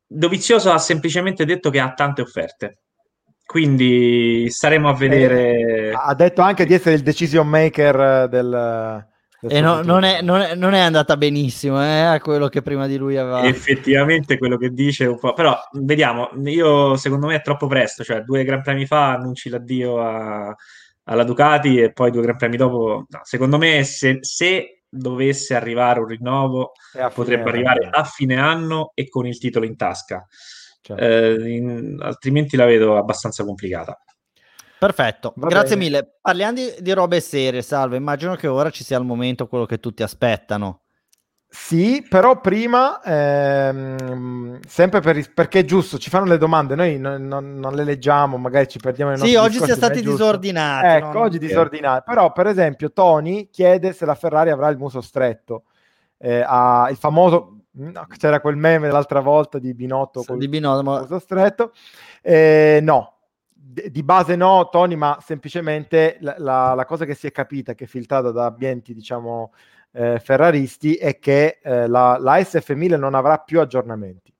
Dovizioso 0.07 0.71
ha 0.71 0.77
semplicemente 0.77 1.45
detto 1.45 1.69
che 1.69 1.79
ha 1.79 1.93
tante 1.93 2.21
offerte. 2.21 2.79
Quindi 3.45 4.49
staremo 4.49 4.87
a 4.89 4.93
vedere. 4.93 5.89
Eh, 5.89 5.93
ha 5.93 6.13
detto 6.15 6.41
anche 6.41 6.65
di 6.65 6.73
essere 6.73 6.95
il 6.95 7.01
decision 7.01 7.47
maker 7.47 8.29
del, 8.29 9.05
e 9.47 9.59
no, 9.59 9.81
non, 9.81 10.03
è, 10.03 10.21
non, 10.21 10.39
è, 10.41 10.53
non, 10.53 10.73
è, 10.73 10.79
andata 10.79 11.17
benissimo 11.17 11.81
eh, 11.81 12.01
a 12.01 12.19
quello 12.19 12.47
che 12.47 12.61
prima 12.61 12.85
di 12.85 12.97
lui 12.97 13.17
aveva. 13.17 13.43
Effettivamente 13.43 14.37
quello 14.37 14.57
che 14.57 14.69
dice 14.69 15.05
un 15.05 15.17
po'. 15.17 15.33
Però 15.33 15.57
vediamo, 15.73 16.29
io 16.45 16.95
secondo 16.95 17.25
me 17.25 17.35
è 17.35 17.41
troppo 17.41 17.65
presto, 17.65 18.03
cioè 18.03 18.21
due 18.21 18.43
Gran 18.43 18.61
Premi 18.61 18.85
fa 18.85 19.13
annunci 19.13 19.49
l'addio 19.49 19.99
a, 19.99 20.55
alla 21.05 21.23
Ducati 21.23 21.79
e 21.79 21.91
poi 21.91 22.11
due 22.11 22.21
Gran 22.21 22.37
Premi 22.37 22.57
dopo. 22.57 23.05
No, 23.09 23.19
secondo 23.23 23.57
me 23.57 23.83
se, 23.83 24.19
se, 24.21 24.83
dovesse 24.93 25.55
arrivare 25.55 26.01
un 26.01 26.07
rinnovo 26.07 26.73
potrebbe 27.13 27.49
arrivare 27.49 27.87
a 27.89 28.03
fine 28.03 28.35
anno 28.35 28.91
e 28.93 29.07
con 29.07 29.25
il 29.25 29.39
titolo 29.39 29.65
in 29.65 29.77
tasca. 29.77 30.27
Certo. 30.81 31.01
Eh, 31.01 31.49
in, 31.49 31.97
altrimenti 32.01 32.57
la 32.57 32.65
vedo 32.65 32.97
abbastanza 32.97 33.43
complicata. 33.43 33.97
Perfetto, 34.81 35.33
Va 35.35 35.47
grazie 35.47 35.77
bene. 35.77 35.89
mille. 35.89 36.17
Parliamo 36.19 36.53
di, 36.53 36.73
di 36.79 36.91
robe 36.91 37.19
serie, 37.19 37.61
salve. 37.61 37.97
Immagino 37.97 38.33
che 38.33 38.47
ora 38.47 38.71
ci 38.71 38.83
sia 38.83 38.97
al 38.97 39.05
momento 39.05 39.45
quello 39.45 39.67
che 39.67 39.79
tutti 39.79 40.01
aspettano. 40.01 40.79
Sì, 41.47 42.03
però 42.09 42.41
prima, 42.41 42.99
ehm, 43.03 44.59
sempre 44.67 45.01
per, 45.01 45.33
perché 45.35 45.59
è 45.59 45.65
giusto, 45.65 45.99
ci 45.99 46.09
fanno 46.09 46.25
le 46.25 46.39
domande, 46.39 46.73
noi 46.73 46.97
non, 46.97 47.27
non, 47.27 47.59
non 47.59 47.75
le 47.75 47.83
leggiamo, 47.83 48.37
magari 48.37 48.67
ci 48.67 48.79
perdiamo 48.79 49.15
Sì, 49.17 49.35
oggi 49.35 49.57
siamo 49.57 49.75
stati 49.75 50.01
disordinati. 50.01 50.87
Ecco, 50.87 51.19
oggi 51.19 51.37
disordinati. 51.37 52.01
Però, 52.07 52.31
per 52.31 52.47
esempio, 52.47 52.91
Tony 52.91 53.51
chiede 53.51 53.93
se 53.93 54.07
la 54.07 54.15
Ferrari 54.15 54.49
avrà 54.49 54.67
il 54.69 54.77
muso 54.77 55.01
stretto. 55.01 55.65
Eh, 56.17 56.43
ha 56.43 56.87
il 56.89 56.97
famoso, 56.97 57.65
no, 57.73 58.07
c'era 58.17 58.41
quel 58.41 58.55
meme 58.55 58.89
l'altra 58.89 59.19
volta 59.19 59.59
di 59.59 59.75
Binotto 59.75 60.23
con 60.23 60.41
il 60.41 60.49
muso 60.49 61.19
stretto. 61.19 61.71
Eh, 62.23 62.79
no, 62.81 63.17
di 63.63 64.03
base 64.03 64.35
no, 64.35 64.69
Tony, 64.69 64.95
ma 64.95 65.17
semplicemente 65.21 66.17
la, 66.21 66.35
la, 66.39 66.73
la, 66.73 66.85
cosa 66.85 67.05
che 67.05 67.13
si 67.13 67.27
è 67.27 67.31
capita, 67.31 67.75
che 67.75 67.83
è 67.83 67.87
filtrata 67.87 68.31
da 68.31 68.45
ambienti, 68.45 68.93
diciamo, 68.93 69.53
eh, 69.91 70.19
ferraristi, 70.19 70.95
è 70.95 71.19
che 71.19 71.59
eh, 71.61 71.87
la, 71.87 72.17
la, 72.19 72.37
SF1000 72.37 72.97
non 72.97 73.13
avrà 73.13 73.37
più 73.37 73.59
aggiornamenti 73.61 74.33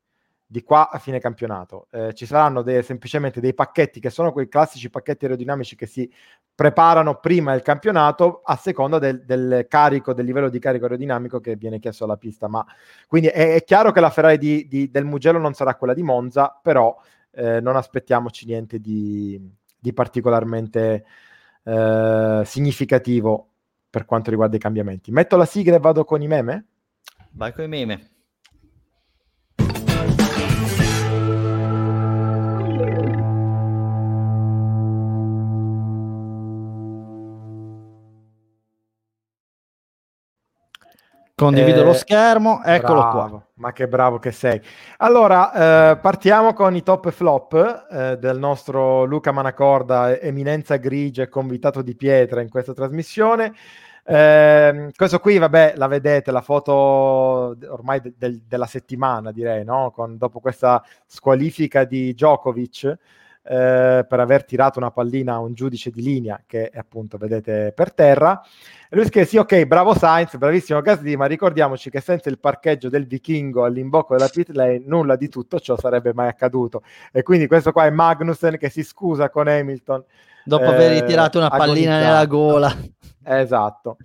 di 0.52 0.64
qua 0.64 0.90
a 0.90 0.98
fine 0.98 1.20
campionato. 1.20 1.88
Eh, 1.92 2.14
ci 2.14 2.26
saranno 2.26 2.62
dei, 2.62 2.84
semplicemente 2.84 3.40
dei 3.40 3.54
pacchetti 3.54 4.02
che 4.02 4.10
sono 4.10 4.34
quei 4.34 4.50
classici 4.50 4.90
pacchetti 4.90 5.24
aerodinamici 5.24 5.78
che 5.78 5.86
si 5.86 6.12
preparano 6.54 7.20
prima 7.20 7.54
del 7.54 7.62
campionato 7.62 8.42
a 8.44 8.58
seconda 8.58 9.00
del, 9.00 9.24
del 9.24 9.66
carico, 9.70 10.14
del 10.14 10.26
livello 10.26 10.50
di 10.50 10.60
carico 10.60 10.84
aerodinamico 10.84 11.40
che 11.40 11.56
viene 11.56 11.80
chiesto 11.80 12.04
alla 12.04 12.18
pista. 12.18 12.50
Ma 12.50 12.66
quindi 13.08 13.30
è, 13.30 13.54
è 13.54 13.64
chiaro 13.64 13.94
che 13.94 14.02
la 14.02 14.10
Ferrari 14.10 14.38
di, 14.38 14.68
di, 14.68 14.90
del 14.90 15.06
Mugello 15.06 15.40
non 15.40 15.54
sarà 15.54 15.76
quella 15.76 15.94
di 15.94 16.04
Monza, 16.04 16.60
però 16.62 16.98
eh, 17.32 17.62
non 17.62 17.76
aspettiamoci 17.76 18.46
niente 18.46 18.80
di, 18.80 19.40
di 19.80 19.94
particolarmente 19.94 21.06
eh, 21.64 22.42
significativo 22.46 23.48
per 23.90 24.06
quanto 24.06 24.30
riguarda 24.30 24.56
i 24.56 24.60
cambiamenti. 24.60 25.12
Metto 25.12 25.38
la 25.38 25.46
sigla 25.46 25.76
e 25.76 25.80
vado 25.80 26.06
con 26.06 26.22
i 26.22 26.28
meme? 26.28 26.66
Vai 27.32 27.54
con 27.54 27.66
i 27.66 27.68
meme. 27.68 28.11
Condivido 41.46 41.82
eh, 41.82 41.86
lo 41.86 41.94
schermo, 41.94 42.62
eccolo 42.64 43.00
bravo, 43.00 43.30
qua. 43.30 43.46
Ma 43.56 43.72
che 43.74 43.88
bravo 43.88 44.20
che 44.20 44.32
sei. 44.32 44.62
Allora, 44.98 45.92
eh, 45.92 45.98
partiamo 45.98 46.54
con 46.54 46.76
i 46.76 46.84
top 46.84 47.08
e 47.08 47.12
flop 47.12 47.88
eh, 47.92 48.18
del 48.18 48.38
nostro 48.38 49.06
Luca 49.06 49.32
Manacorda, 49.32 50.20
eminenza 50.20 50.76
grigia 50.76 51.24
e 51.24 51.30
convitato 51.30 51.82
di 51.82 51.96
pietra 51.96 52.42
in 52.42 52.50
questa 52.50 52.74
trasmissione. 52.74 53.54
Eh, 54.04 54.92
questo 54.96 55.20
qui, 55.20 55.40
vabbè, 55.40 55.74
la 55.78 55.88
vedete, 55.88 56.32
la 56.32 56.42
foto 56.42 57.58
ormai 57.70 58.02
de- 58.02 58.14
de- 58.18 58.42
della 58.48 58.68
settimana, 58.68 59.32
direi, 59.32 59.64
no? 59.64 59.92
Con, 59.96 60.18
dopo 60.18 60.40
questa 60.40 60.84
squalifica 61.08 61.86
di 61.86 62.14
Djokovic 62.14 62.98
eh, 63.52 64.06
per 64.08 64.18
aver 64.22 64.46
tirato 64.46 64.80
una 64.80 64.92
pallina 64.92 65.34
a 65.34 65.40
un 65.40 65.54
giudice 65.54 65.90
di 65.92 66.02
linea 66.02 66.42
che 66.48 66.72
appunto 66.74 67.18
vedete 67.18 67.74
per 67.76 67.94
terra. 67.94 68.42
E 68.90 68.96
lui 68.96 69.06
scrive: 69.06 69.26
Sì, 69.26 69.36
ok, 69.36 69.66
bravo 69.66 69.94
Sainz, 69.94 70.38
bravissimo 70.38 70.80
Gasly, 70.80 71.18
ma 71.18 71.26
ricordiamoci 71.26 71.90
che 71.90 72.00
senza 72.00 72.30
il 72.30 72.40
parcheggio 72.40 72.88
del 72.88 73.06
vichingo 73.06 73.66
all'imbocco 73.66 74.16
della 74.16 74.30
pit 74.30 74.52
lane 74.52 74.82
nulla 74.86 75.18
di 75.18 75.28
tutto 75.28 75.60
ciò 75.60 75.78
sarebbe 75.78 76.14
mai 76.14 76.30
accaduto. 76.30 76.84
E 77.12 77.24
quindi 77.24 77.48
questo 77.48 77.74
qua 77.74 77.86
è 77.86 77.90
Magnussen 77.90 78.58
che 78.58 78.70
si 78.70 78.84
scusa 78.84 79.30
con 79.30 79.50
Hamilton. 79.50 80.02
Dopo 80.46 80.64
eh, 80.64 80.74
aver 80.74 81.04
tirato 81.04 81.38
una 81.38 81.50
pallina 81.50 82.00
nella 82.00 82.26
gola. 82.26 82.74
Esatto. 83.22 83.98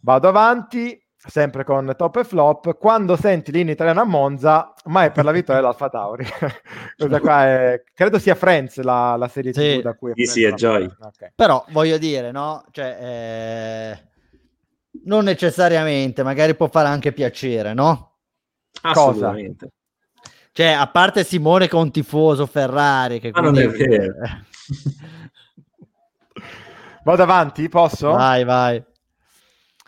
Vado 0.00 0.28
avanti 0.28 1.03
sempre 1.26 1.64
con 1.64 1.92
top 1.96 2.16
e 2.16 2.24
flop, 2.24 2.76
quando 2.76 3.16
senti 3.16 3.50
l'inno 3.50 3.70
italiano 3.70 4.00
a 4.00 4.04
Monza, 4.04 4.74
ma 4.86 5.04
è 5.04 5.10
per 5.10 5.24
la 5.24 5.32
vittoria 5.32 5.60
dell'Alfa 5.60 5.88
Tauri. 5.88 6.24
Questa 6.96 7.20
qua 7.20 7.46
è, 7.46 7.82
credo 7.94 8.18
sia 8.18 8.34
Friends 8.34 8.80
la, 8.80 9.16
la 9.16 9.28
serie 9.28 9.52
sì. 9.52 9.80
da 9.80 9.94
cui 9.94 10.12
sì, 10.14 10.26
sì, 10.26 10.44
è 10.44 10.52
Joy. 10.52 10.84
Okay. 10.84 11.32
Però 11.34 11.64
voglio 11.70 11.98
dire, 11.98 12.30
no? 12.30 12.64
Cioè, 12.70 12.98
eh... 13.00 13.98
non 15.04 15.24
necessariamente, 15.24 16.22
magari 16.22 16.54
può 16.54 16.68
fare 16.68 16.88
anche 16.88 17.12
piacere, 17.12 17.72
no? 17.72 18.16
Assolutamente. 18.82 19.66
Cosa? 19.66 19.72
Cioè, 20.52 20.66
a 20.66 20.86
parte 20.86 21.24
Simone 21.24 21.66
che 21.66 21.76
è 21.76 21.80
un 21.80 21.90
tifoso 21.90 22.46
Ferrari, 22.46 23.18
che 23.18 23.30
ah, 23.32 23.40
non 23.40 23.58
è 23.58 23.66
vero. 23.66 24.14
Vado 27.02 27.22
avanti, 27.22 27.68
posso? 27.68 28.12
Vai, 28.12 28.44
vai. 28.44 28.82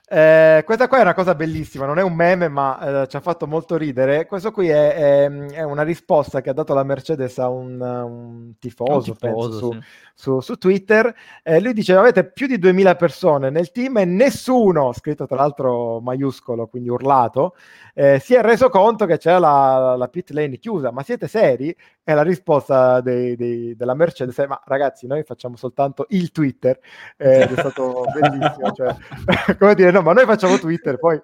Eh, 0.09 0.63
questa 0.65 0.87
qua 0.87 0.99
è 0.99 1.01
una 1.01 1.15
cosa 1.15 1.35
bellissima, 1.35 1.85
non 1.85 1.99
è 1.99 2.03
un 2.03 2.15
meme, 2.15 2.47
ma 2.47 3.03
eh, 3.03 3.09
ci 3.09 3.17
ha 3.17 3.21
fatto 3.21 3.49
molto 3.49 3.77
ridere. 3.77 4.27
Questo 4.27 4.53
qui 4.53 4.69
è, 4.69 4.95
è, 4.95 5.29
è, 5.29 5.63
una 5.65 5.83
risposta 5.83 6.41
che 6.41 6.51
ha 6.51 6.53
dato 6.53 6.75
la 6.75 6.85
Mercedes 6.85 7.37
a 7.39 7.49
un, 7.49 7.81
un 7.81 8.53
tifoso, 8.61 9.11
un 9.11 9.17
tifoso 9.17 9.19
penso, 9.19 9.73
sì. 9.73 9.79
su, 10.15 10.39
su, 10.39 10.41
su, 10.41 10.55
Twitter. 10.59 11.13
Eh, 11.43 11.61
lui 11.61 11.73
dice: 11.73 11.95
Avete 11.97 12.25
più 12.31 12.47
di 12.47 12.57
2000 12.57 12.95
persone 12.95 13.51
nel 13.51 13.73
team 13.73 13.97
e 13.99 14.05
nessuno, 14.05 14.93
scritto 14.93 15.27
tra 15.27 15.39
l'altro 15.39 15.99
maiuscolo, 16.01 16.69
quindi 16.69 16.89
urlato, 16.89 17.57
eh, 17.99 18.19
si 18.19 18.35
è 18.35 18.43
reso 18.43 18.69
conto 18.69 19.07
che 19.07 19.17
c'era 19.17 19.39
la, 19.39 19.97
la 19.97 20.09
pit 20.09 20.29
lane 20.33 20.59
chiusa. 20.59 20.91
Ma 20.91 21.03
siete 21.03 21.29
seri? 21.29 21.75
E 22.05 22.13
la 22.13 22.21
risposta 22.21 23.01
dei, 23.01 23.37
dei, 23.37 23.75
della 23.75 23.95
Mercedes 23.95 24.37
è: 24.37 24.47
Ma 24.47 24.61
ragazzi, 24.67 25.07
noi 25.07 25.23
facciamo 25.23 25.57
soltanto 25.57 26.05
il 26.11 26.31
Twitter. 26.31 26.79
Eh, 27.17 27.41
ed 27.41 27.53
è 27.53 27.59
stato 27.59 28.05
bellissimo. 28.13 28.71
Cioè, 28.73 28.95
come 29.59 29.75
dire, 29.75 29.91
no, 29.93 30.03
ma 30.03 30.13
noi 30.13 30.27
facciamo 30.27 30.59
Twitter, 30.59 30.99
poi... 30.99 31.19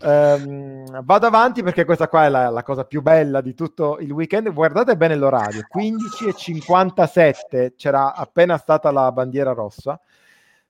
Um, 0.00 0.84
vado 1.04 1.26
avanti 1.26 1.62
perché 1.62 1.84
questa 1.84 2.08
qua 2.08 2.24
è 2.24 2.28
la, 2.30 2.48
la, 2.48 2.62
cosa 2.62 2.84
più 2.84 3.02
bella 3.02 3.42
di 3.42 3.52
tutto 3.52 3.98
il 4.00 4.10
weekend. 4.10 4.50
Guardate 4.50 4.96
bene 4.96 5.14
l'orario: 5.14 5.66
15.57 5.76 7.74
c'era 7.76 8.14
appena 8.14 8.56
stata 8.56 8.90
la 8.90 9.12
bandiera 9.12 9.52
rossa. 9.52 10.00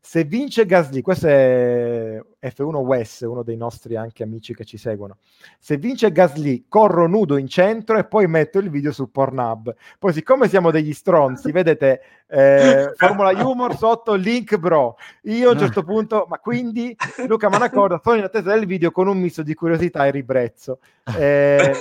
Se 0.09 0.23
vince 0.23 0.67
Gasly, 0.67 1.01
questo 1.01 1.27
è 1.27 2.23
F1 2.41 2.77
Wes, 2.77 3.23
uno 3.23 3.43
dei 3.43 3.57
nostri 3.57 3.97
anche 3.97 4.23
amici 4.23 4.55
che 4.55 4.65
ci 4.65 4.79
seguono. 4.79 5.17
Se 5.59 5.79
vince 5.79 6.13
Gasly, 6.13 6.67
corro 6.69 7.09
nudo 7.09 7.37
in 7.37 7.49
centro 7.49 7.99
e 7.99 8.05
poi 8.05 8.29
metto 8.29 8.61
il 8.61 8.71
video 8.71 8.93
su 8.93 9.11
Pornhub. 9.11 9.75
Poi, 9.99 10.13
siccome 10.13 10.47
siamo 10.47 10.71
degli 10.71 10.93
stronzi, 10.93 11.51
vedete 11.51 12.03
eh, 12.29 12.93
Formula 12.95 13.33
Humor 13.33 13.77
sotto 13.77 14.15
link 14.15 14.57
bro. 14.59 14.97
Io 15.23 15.49
a 15.49 15.53
un 15.55 15.59
certo 15.59 15.83
punto, 15.83 16.27
ma 16.29 16.39
quindi 16.39 16.97
Luca 17.27 17.49
Manacorda, 17.49 18.01
sono 18.01 18.19
in 18.19 18.23
attesa 18.23 18.55
del 18.55 18.65
video 18.65 18.93
con 18.93 19.09
un 19.09 19.19
misto 19.19 19.43
di 19.43 19.55
curiosità 19.55 20.07
e 20.07 20.13
ribrezzo. 20.13 20.79
Eh, 21.17 21.73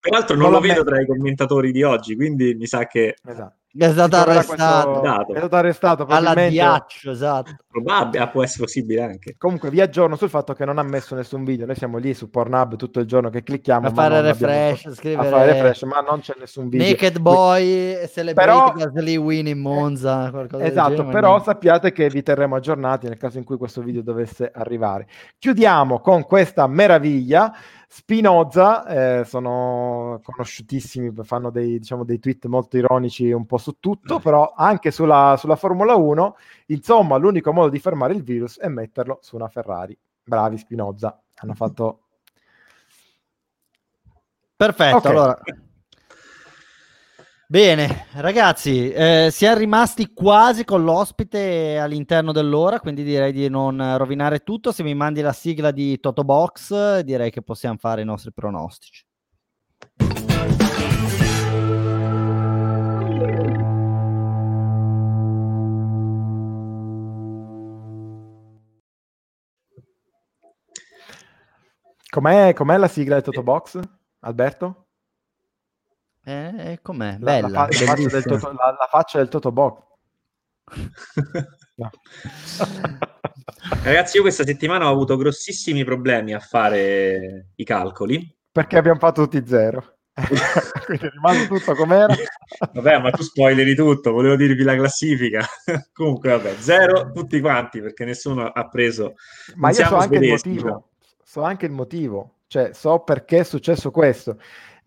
Peraltro 0.00 0.36
non, 0.36 0.44
non 0.44 0.52
lo 0.52 0.60
vedo 0.60 0.84
tra 0.84 1.00
i 1.00 1.06
commentatori 1.06 1.70
di 1.70 1.82
oggi, 1.82 2.16
quindi 2.16 2.54
mi 2.54 2.66
sa 2.66 2.86
che... 2.86 3.16
Esatto 3.26 3.57
È 3.70 3.90
stato 3.90 4.16
arrestato. 4.16 5.00
Questo... 5.00 5.32
È 5.32 5.38
stato 5.38 5.56
arrestato 5.56 6.06
all'addiaccio, 6.06 7.10
esatto. 7.10 7.56
Probabile, 7.70 8.28
può 8.28 8.42
essere 8.42 8.64
possibile 8.64 9.02
anche. 9.02 9.34
Comunque 9.36 9.68
vi 9.68 9.80
aggiorno 9.82 10.16
sul 10.16 10.30
fatto 10.30 10.54
che 10.54 10.64
non 10.64 10.78
ha 10.78 10.82
messo 10.82 11.14
nessun 11.14 11.44
video. 11.44 11.66
Noi 11.66 11.76
siamo 11.76 11.98
lì 11.98 12.14
su 12.14 12.30
Pornhub 12.30 12.76
tutto 12.76 12.98
il 12.98 13.06
giorno 13.06 13.28
che 13.28 13.42
clicchiamo 13.42 13.88
a 13.88 13.90
fare 13.92 14.22
refresh, 14.22 14.78
abbiamo... 14.78 14.94
scrivere... 14.94 15.28
a 15.28 15.30
fare 15.30 15.52
refresh, 15.52 15.82
ma 15.82 16.00
non 16.00 16.20
c'è 16.20 16.34
nessun 16.38 16.68
video. 16.70 16.88
Naked 16.88 17.18
Boy, 17.18 18.08
Celebrity 18.08 18.34
però... 18.34 18.72
Gasly 18.72 19.16
Win 19.16 19.46
in 19.48 19.58
Monza, 19.58 20.32
Esatto, 20.58 21.04
però 21.04 21.42
sappiate 21.42 21.92
che 21.92 22.08
vi 22.08 22.22
terremo 22.22 22.56
aggiornati 22.56 23.06
nel 23.06 23.18
caso 23.18 23.36
in 23.38 23.44
cui 23.44 23.58
questo 23.58 23.82
video 23.82 24.02
dovesse 24.02 24.50
arrivare. 24.52 25.06
Chiudiamo 25.38 26.00
con 26.00 26.24
questa 26.24 26.66
meraviglia 26.66 27.54
Spinoza 27.90 28.86
eh, 29.20 29.24
sono 29.24 30.20
conosciutissimi, 30.22 31.10
fanno 31.24 31.48
dei, 31.48 31.78
diciamo, 31.78 32.04
dei, 32.04 32.18
tweet 32.18 32.44
molto 32.44 32.76
ironici 32.76 33.32
un 33.32 33.46
po' 33.46 33.56
su 33.56 33.78
tutto, 33.80 34.20
però 34.20 34.52
anche 34.54 34.90
sulla, 34.90 35.36
sulla, 35.38 35.56
Formula 35.56 35.94
1, 35.94 36.36
insomma, 36.66 37.16
l'unico 37.16 37.50
modo 37.50 37.70
di 37.70 37.78
fermare 37.78 38.12
il 38.12 38.22
virus 38.22 38.58
è 38.58 38.68
metterlo 38.68 39.18
su 39.22 39.36
una 39.36 39.48
Ferrari. 39.48 39.98
Bravi 40.22 40.58
Spinoza, 40.58 41.18
hanno 41.36 41.54
fatto... 41.54 42.00
Perfetto, 44.54 44.96
okay. 44.96 45.10
allora 45.10 45.40
Bene, 47.50 48.08
ragazzi, 48.16 48.92
eh, 48.92 49.28
siamo 49.32 49.56
rimasti 49.56 50.12
quasi 50.12 50.66
con 50.66 50.84
l'ospite 50.84 51.78
all'interno 51.78 52.30
dell'ora, 52.30 52.78
quindi 52.78 53.02
direi 53.02 53.32
di 53.32 53.48
non 53.48 53.96
rovinare 53.96 54.40
tutto. 54.40 54.70
Se 54.70 54.82
mi 54.82 54.94
mandi 54.94 55.22
la 55.22 55.32
sigla 55.32 55.70
di 55.70 55.98
Toto 55.98 56.24
Box, 56.24 56.98
direi 56.98 57.30
che 57.30 57.40
possiamo 57.40 57.78
fare 57.78 58.02
i 58.02 58.04
nostri 58.04 58.34
pronostici. 58.34 59.02
Com'è, 72.10 72.52
com'è 72.52 72.76
la 72.76 72.88
sigla 72.88 73.16
di 73.16 73.22
Toto 73.22 73.42
Box, 73.42 73.80
Alberto? 74.20 74.87
Eh, 76.24 76.78
com'è? 76.82 77.16
Bella. 77.16 77.48
La, 77.48 77.68
fa- 77.68 77.84
la, 77.84 77.94
del 77.94 78.22
toto, 78.24 78.52
la, 78.52 78.76
la 78.78 78.88
faccia 78.90 79.18
del 79.18 79.28
Totoboc. 79.28 79.86
Ragazzi, 83.82 84.16
io 84.16 84.22
questa 84.22 84.44
settimana 84.44 84.88
ho 84.88 84.92
avuto 84.92 85.16
grossissimi 85.16 85.84
problemi 85.84 86.34
a 86.34 86.40
fare 86.40 87.50
i 87.54 87.64
calcoli. 87.64 88.36
Perché 88.50 88.76
abbiamo 88.76 88.98
fatto 88.98 89.22
tutti 89.22 89.46
zero. 89.46 89.98
Quindi 90.84 91.06
è 91.06 91.10
rimasto 91.10 91.54
tutto 91.54 91.74
com'era. 91.74 92.14
Vabbè, 92.72 92.98
ma 92.98 93.10
tu 93.10 93.22
spoileri 93.22 93.74
tutto, 93.74 94.12
volevo 94.12 94.36
dirvi 94.36 94.62
la 94.64 94.74
classifica. 94.74 95.44
Comunque, 95.92 96.30
vabbè, 96.30 96.56
zero 96.58 97.12
tutti 97.12 97.40
quanti 97.40 97.80
perché 97.80 98.04
nessuno 98.04 98.48
ha 98.48 98.68
preso. 98.68 99.14
Ma 99.54 99.68
io 99.68 99.86
so 99.86 99.96
anche 99.96 100.16
il 100.16 100.30
motivo. 100.30 100.88
So 101.22 101.42
anche 101.42 101.66
il 101.66 101.72
motivo, 101.72 102.38
cioè 102.46 102.72
so 102.72 103.00
perché 103.00 103.38
è 103.38 103.44
successo 103.44 103.90
questo. 103.90 104.40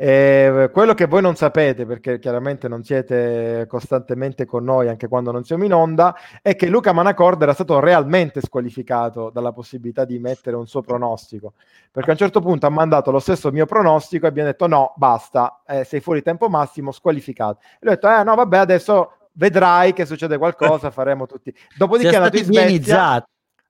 Eh, 0.04 0.72
quello 0.74 0.96
che 0.96 1.06
voi 1.06 1.22
non 1.22 1.36
sapete, 1.36 1.86
perché 1.86 2.18
chiaramente 2.18 2.68
non 2.68 2.84
siete 2.84 3.68
costantemente 3.70 4.46
con 4.46 4.64
noi 4.64 4.88
anche 4.88 5.08
quando 5.08 5.32
non 5.32 5.44
siamo 5.44 5.64
in 5.64 5.76
onda, 5.76 6.16
è 6.42 6.56
che 6.56 6.70
Luca 6.70 6.92
Manacord 6.92 7.40
era 7.40 7.54
stato 7.54 7.80
realmente 7.80 8.42
squalificato 8.42 9.30
dalla 9.30 9.52
possibilità 9.52 10.04
di 10.04 10.18
mettere 10.18 10.56
un 10.56 10.66
suo 10.66 10.82
pronostico, 10.82 11.54
perché 11.92 12.10
a 12.10 12.14
un 12.14 12.18
certo 12.18 12.42
punto 12.42 12.66
ha 12.66 12.72
mandato 12.72 13.12
lo 13.12 13.20
stesso 13.20 13.52
mio 13.52 13.68
pronostico 13.68 14.26
e 14.26 14.30
abbiamo 14.30 14.50
detto 14.50 14.66
no, 14.66 14.94
basta, 14.96 15.62
eh, 15.68 15.84
sei 15.84 16.00
fuori 16.00 16.24
tempo 16.24 16.50
massimo, 16.50 16.92
squalificato. 16.92 17.60
E 17.62 17.78
lui 17.82 17.92
ha 17.92 17.96
detto, 17.96 18.10
eh 18.10 18.24
no, 18.24 18.34
vabbè, 18.34 18.58
adesso 18.58 19.12
vedrai 19.34 19.94
che 19.94 20.08
succede 20.08 20.40
qualcosa, 20.40 20.90
faremo 20.90 21.28
tutti. 21.28 21.56
Dopodiché 21.78 22.10
è 22.10 22.16
andato 22.16 22.38
in 22.38 22.46
Svezia. 22.46 23.24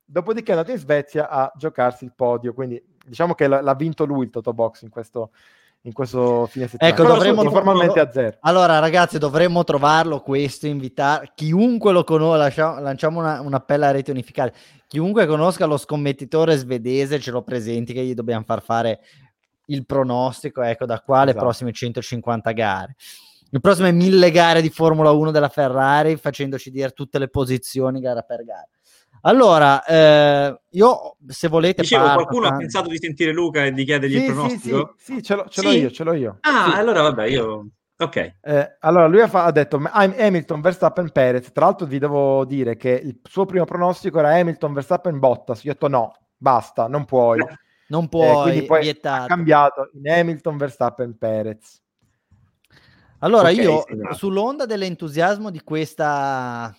Dopodiché 0.06 0.54
è 0.54 0.56
andato 0.56 0.72
in 0.72 0.78
Svezia 0.78 1.28
a 1.28 1.52
giocarsi 1.58 2.06
il 2.06 2.14
podio, 2.16 2.54
quindi 2.54 2.82
diciamo 3.06 3.34
che 3.34 3.48
l'ha, 3.48 3.60
l'ha 3.60 3.76
vinto 3.76 4.06
lui 4.06 4.24
il 4.24 4.30
Toto 4.30 4.54
Box 4.54 4.84
in 4.84 4.90
questo, 4.90 5.32
in 5.84 5.94
questo 5.94 6.46
fine 6.48 6.68
settimana. 6.68 6.96
Ecco, 6.96 7.08
dovremmo 7.08 7.50
formalmente 7.50 8.00
a 8.00 8.12
zero. 8.12 8.38
Allora, 8.42 8.80
ragazzi, 8.80 9.18
dovremmo 9.18 9.64
trovarlo 9.64 10.22
questo, 10.22 10.68
invitare 10.68 11.32
chiunque 11.34 11.92
lo 11.92 12.04
conosca, 12.04 12.80
lanciamo 12.80 13.20
una, 13.20 13.42
un 13.42 13.54
appello 13.54 13.86
a 13.86 13.92
rete 13.92 14.12
unificate. 14.12 14.54
Chiunque 14.88 15.26
conosca 15.26 15.66
lo 15.66 15.78
scommettitore 15.78 16.58
svedese 16.58 17.20
ce 17.20 17.32
lo 17.32 17.44
presenti 17.44 17.94
che 17.94 18.04
gli 18.04 18.14
dobbiamo 18.14 18.44
far 18.46 18.62
fare 18.62 19.00
il 19.66 19.86
pronostico, 19.86 20.62
ecco, 20.62 20.86
da 20.86 21.00
qua 21.00 21.20
alle 21.20 21.32
esatto. 21.32 21.46
prossime 21.46 21.72
150 21.72 22.52
gare. 22.52 22.96
Le 23.54 23.60
prossime 23.60 23.92
mille 23.92 24.32
gare 24.32 24.62
di 24.62 24.70
Formula 24.70 25.12
1 25.12 25.32
della 25.32 25.50
Ferrari, 25.50 26.16
facendoci 26.16 26.72
dire 26.72 26.92
tutte 26.92 27.20
le 27.20 27.30
posizioni 27.30 28.00
gara 28.00 28.22
per 28.22 28.44
gara. 28.46 28.68
Allora, 29.22 29.84
eh, 29.86 30.62
io 30.70 31.16
se 31.28 31.48
volete... 31.48 31.82
Dicevo, 31.82 32.06
parlo, 32.06 32.26
qualcuno 32.26 32.48
ha 32.48 32.58
pensato 32.58 32.90
di 32.90 32.98
sentire 32.98 33.32
Luca 33.32 33.66
e 33.66 33.72
di 33.72 33.86
chiedergli 33.86 34.14
sì, 34.14 34.20
il 34.20 34.26
pronostico? 34.26 34.96
Sì, 34.98 35.14
sì, 35.16 35.24
ce, 35.24 35.36
l'ho, 35.36 35.46
ce 35.48 35.62
l'ho 35.62 35.72
io, 35.72 35.92
ce 35.92 36.04
l'ho 36.04 36.14
io. 36.14 36.38
Ah, 36.42 36.72
sì. 36.72 36.80
allora 36.80 37.02
vabbè, 37.02 37.26
io... 37.26 37.68
Ok. 37.98 38.34
Eh, 38.42 38.78
allora, 38.80 39.06
lui 39.06 39.22
ha, 39.22 39.30
ha, 39.32 39.52
detto 39.52 39.80
Hamilton, 39.84 40.60
Verstappen, 40.60 41.12
Perez. 41.12 41.52
Tra 41.52 41.66
l'altro 41.66 41.86
vi 41.86 42.00
devo 42.00 42.46
dire 42.46 42.76
che 42.76 42.90
il 42.90 43.20
suo 43.24 43.46
primo 43.46 43.66
pronostico 43.66 44.18
era 44.18 44.36
Hamilton, 44.36 44.74
Verstappen, 44.74 45.20
Bottas. 45.20 45.64
Io 45.64 45.72
ho 45.72 45.74
detto 45.74 45.88
no, 45.88 46.16
basta, 46.36 46.88
non 46.88 47.06
puoi. 47.06 47.40
Non 47.90 48.08
puoi, 48.08 48.28
eh, 48.28 48.42
quindi 48.42 48.66
poi 48.66 49.00
ha 49.02 49.26
cambiato 49.26 49.92
in 49.94 50.10
Hamilton, 50.10 50.58
Verstappen, 50.58 51.18
Perez. 51.18 51.80
Allora, 53.20 53.50
okay, 53.50 53.64
io 53.64 53.84
sì, 53.86 54.18
sull'onda 54.18 54.66
dell'entusiasmo 54.66 55.52
di 55.52 55.62
questa 55.62 56.76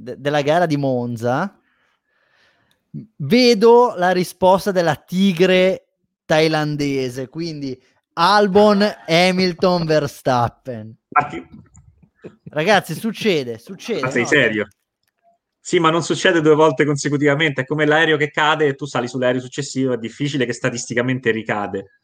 de- 0.00 0.16
della 0.18 0.42
gara 0.42 0.66
di 0.66 0.76
Monza, 0.76 1.58
vedo 3.16 3.94
la 3.96 4.10
risposta 4.10 4.72
della 4.72 4.96
tigre 4.96 5.86
thailandese, 6.24 7.28
quindi 7.28 7.80
Albon, 8.14 8.84
Hamilton, 9.06 9.84
Verstappen. 9.86 10.96
Ragazzi, 12.50 12.94
succede, 12.94 13.58
succede. 13.58 14.02
Ma 14.02 14.10
sei 14.10 14.22
no? 14.22 14.28
serio? 14.28 14.68
Sì, 15.62 15.78
ma 15.78 15.90
non 15.90 16.02
succede 16.02 16.40
due 16.40 16.54
volte 16.54 16.84
consecutivamente, 16.84 17.62
è 17.62 17.64
come 17.64 17.84
l'aereo 17.86 18.16
che 18.16 18.30
cade 18.30 18.66
e 18.66 18.74
tu 18.74 18.86
sali 18.86 19.06
sull'aereo 19.06 19.40
successivo, 19.40 19.92
è 19.92 19.98
difficile 19.98 20.46
che 20.46 20.52
statisticamente 20.52 21.30
ricade. 21.30 21.99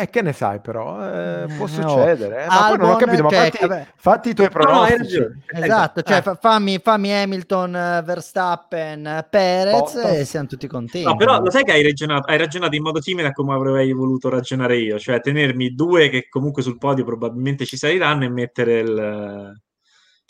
Eh, 0.00 0.10
che 0.10 0.22
ne 0.22 0.32
sai 0.32 0.60
però, 0.60 1.02
eh, 1.04 1.46
può 1.56 1.66
succedere. 1.66 2.44
Eh. 2.44 2.46
Ma 2.46 2.66
Albon, 2.66 2.76
poi 2.76 2.86
non 2.86 2.94
ho 2.94 2.96
capito, 2.98 3.22
ma 3.24 3.30
cioè, 3.30 3.50
fatti, 3.50 3.86
fatti, 3.96 4.28
i 4.28 4.34
tuoi 4.34 4.48
pronostici. 4.48 5.18
No, 5.18 5.34
esatto, 5.50 6.02
cioè, 6.02 6.22
eh. 6.24 6.36
fammi, 6.40 6.78
fammi, 6.78 7.12
Hamilton, 7.12 8.02
Verstappen, 8.04 9.26
Perez 9.28 9.72
Bottas. 9.72 10.12
e 10.12 10.24
siamo 10.24 10.46
tutti 10.46 10.68
contenti. 10.68 11.04
No, 11.04 11.16
però 11.16 11.40
lo 11.40 11.50
sai 11.50 11.64
che 11.64 11.72
hai 11.72 11.82
ragionato, 11.82 12.30
hai 12.30 12.38
ragionato 12.38 12.76
in 12.76 12.82
modo 12.82 13.02
simile 13.02 13.28
a 13.28 13.32
come 13.32 13.54
avrei 13.54 13.92
voluto 13.92 14.28
ragionare 14.28 14.76
io, 14.76 15.00
cioè 15.00 15.20
tenermi 15.20 15.74
due 15.74 16.08
che 16.10 16.28
comunque 16.28 16.62
sul 16.62 16.78
podio 16.78 17.04
probabilmente 17.04 17.66
ci 17.66 17.76
saliranno 17.76 18.22
e 18.22 18.28
mettere 18.28 18.78
il 18.78 19.56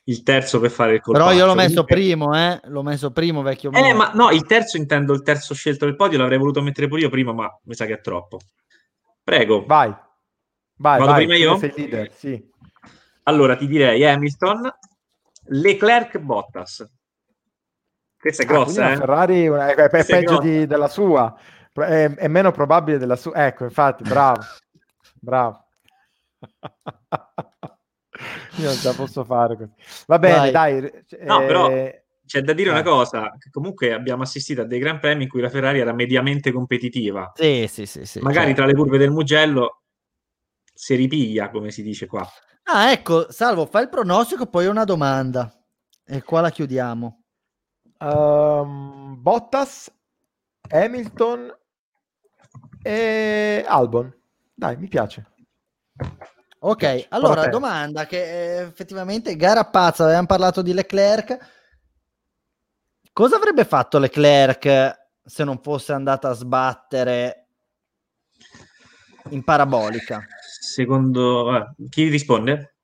il 0.08 0.22
terzo 0.22 0.58
per 0.58 0.70
fare 0.70 0.94
il 0.94 1.00
colpo. 1.00 1.18
Però 1.18 1.32
io 1.32 1.44
l'ho 1.44 1.54
messo 1.54 1.84
Comunque... 1.84 1.94
primo, 1.94 2.34
eh? 2.34 2.60
L'ho 2.64 2.82
messo 2.82 3.10
primo, 3.10 3.42
vecchio. 3.42 3.70
Eh, 3.72 3.92
ma 3.92 4.10
no, 4.14 4.30
il 4.30 4.46
terzo 4.46 4.78
intendo 4.78 5.12
il 5.12 5.22
terzo 5.22 5.54
scelto 5.54 5.84
del 5.84 5.96
podio, 5.96 6.16
l'avrei 6.16 6.38
voluto 6.38 6.62
mettere 6.62 6.88
pure 6.88 7.02
io 7.02 7.10
prima, 7.10 7.32
ma 7.32 7.54
mi 7.64 7.74
sa 7.74 7.84
che 7.84 7.94
è 7.94 8.00
troppo. 8.00 8.38
Prego. 9.28 9.66
Vai. 9.66 9.94
Vai, 10.76 10.98
Vado 10.98 11.10
vai. 11.10 11.26
prima 11.26 11.36
io? 11.36 11.58
Sei 11.58 11.70
leader, 11.76 12.10
sì. 12.12 12.50
Allora 13.24 13.56
ti 13.56 13.66
direi 13.66 14.02
Hamilton, 14.06 14.72
Leclerc, 15.48 16.16
Bottas. 16.16 16.90
Questa 18.18 18.42
è 18.42 18.46
ah, 18.46 18.48
grossa, 18.48 18.86
ah, 18.86 18.92
eh? 18.92 18.96
Ferrari 18.96 19.44
è, 19.44 19.50
è, 19.50 19.90
è 19.90 20.06
peggio 20.06 20.38
di, 20.38 20.66
della 20.66 20.88
sua, 20.88 21.38
è, 21.74 22.10
è, 22.10 22.26
meno 22.26 22.52
probabile 22.52 22.96
della 22.96 23.16
sua. 23.16 23.46
Ecco, 23.46 23.64
infatti, 23.64 24.02
bravo, 24.02 24.40
bravo. 25.20 25.66
Io 28.56 28.64
non 28.64 28.76
ce 28.76 28.88
la 28.88 28.94
posso 28.94 29.24
fare 29.24 29.58
così. 29.58 29.70
Va 30.06 30.18
bene, 30.18 30.50
Vai. 30.50 30.50
dai. 30.50 31.04
No, 31.20 31.42
eh... 31.42 31.46
però 31.46 31.68
c'è 32.28 32.42
da 32.42 32.52
dire 32.52 32.68
eh. 32.68 32.72
una 32.72 32.82
cosa, 32.82 33.34
che 33.38 33.48
comunque 33.50 33.94
abbiamo 33.94 34.22
assistito 34.22 34.60
a 34.60 34.64
dei 34.64 34.78
Gran 34.78 35.00
Premi 35.00 35.24
in 35.24 35.28
cui 35.28 35.40
la 35.40 35.48
Ferrari 35.48 35.80
era 35.80 35.94
mediamente 35.94 36.52
competitiva. 36.52 37.32
Sì, 37.34 37.66
sì, 37.68 37.86
sì. 37.86 38.04
sì 38.04 38.20
Magari 38.20 38.48
certo. 38.48 38.60
tra 38.60 38.70
le 38.70 38.76
curve 38.76 38.98
del 38.98 39.10
Mugello 39.10 39.82
si 40.74 40.94
ripiglia, 40.94 41.50
come 41.50 41.70
si 41.70 41.82
dice 41.82 42.06
qua. 42.06 42.28
Ah, 42.64 42.92
ecco, 42.92 43.32
Salvo, 43.32 43.64
fai 43.64 43.84
il 43.84 43.88
pronostico, 43.88 44.46
poi 44.46 44.66
una 44.66 44.84
domanda. 44.84 45.50
E 46.06 46.22
qua 46.22 46.42
la 46.42 46.50
chiudiamo. 46.50 47.22
Um, 48.00 49.16
Bottas, 49.18 49.90
Hamilton 50.68 51.56
e 52.82 53.64
Albon. 53.66 54.14
Dai, 54.54 54.76
mi 54.76 54.88
piace. 54.88 55.32
Ok, 56.60 57.06
allora 57.10 57.46
domanda 57.46 58.04
che 58.06 58.58
eh, 58.58 58.62
effettivamente 58.62 59.36
gara 59.36 59.64
pazza, 59.64 60.04
avevamo 60.04 60.26
parlato 60.26 60.60
di 60.60 60.72
Leclerc 60.72 61.38
Cosa 63.18 63.34
avrebbe 63.34 63.64
fatto 63.64 63.98
Leclerc 63.98 64.96
se 65.24 65.42
non 65.42 65.58
fosse 65.60 65.92
andato 65.92 66.28
a 66.28 66.34
sbattere 66.34 67.48
in 69.30 69.42
parabolica? 69.42 70.24
Secondo 70.60 71.74
chi 71.88 72.10
risponde? 72.10 72.76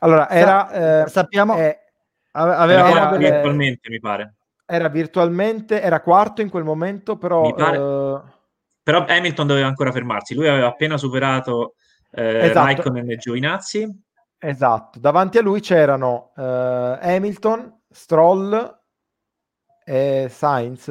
Allora, 0.00 0.28
era... 0.28 1.04
Eh, 1.04 1.08
sappiamo... 1.08 1.56
Eh, 1.56 1.78
aveva 2.32 2.90
era 2.90 3.06
delle... 3.06 3.30
virtualmente, 3.30 3.88
mi 3.88 3.98
pare. 4.00 4.34
Era 4.66 4.90
virtualmente, 4.90 5.80
era 5.80 6.02
quarto 6.02 6.42
in 6.42 6.50
quel 6.50 6.64
momento, 6.64 7.16
però... 7.16 7.50
Pare... 7.54 7.78
Uh... 7.78 8.22
Però 8.82 9.06
Hamilton 9.08 9.46
doveva 9.46 9.66
ancora 9.66 9.92
fermarsi. 9.92 10.34
Lui 10.34 10.46
aveva 10.46 10.66
appena 10.66 10.98
superato 10.98 11.76
eh, 12.10 12.50
esatto. 12.50 12.66
Raikkonen 12.66 13.10
e 13.12 13.16
Giovinazzi. 13.16 14.02
Esatto. 14.36 14.98
Davanti 14.98 15.38
a 15.38 15.40
lui 15.40 15.60
c'erano 15.60 16.32
uh, 16.36 16.98
Hamilton, 17.00 17.80
Stroll 17.88 18.78
e 19.90 20.28
Sainz. 20.30 20.88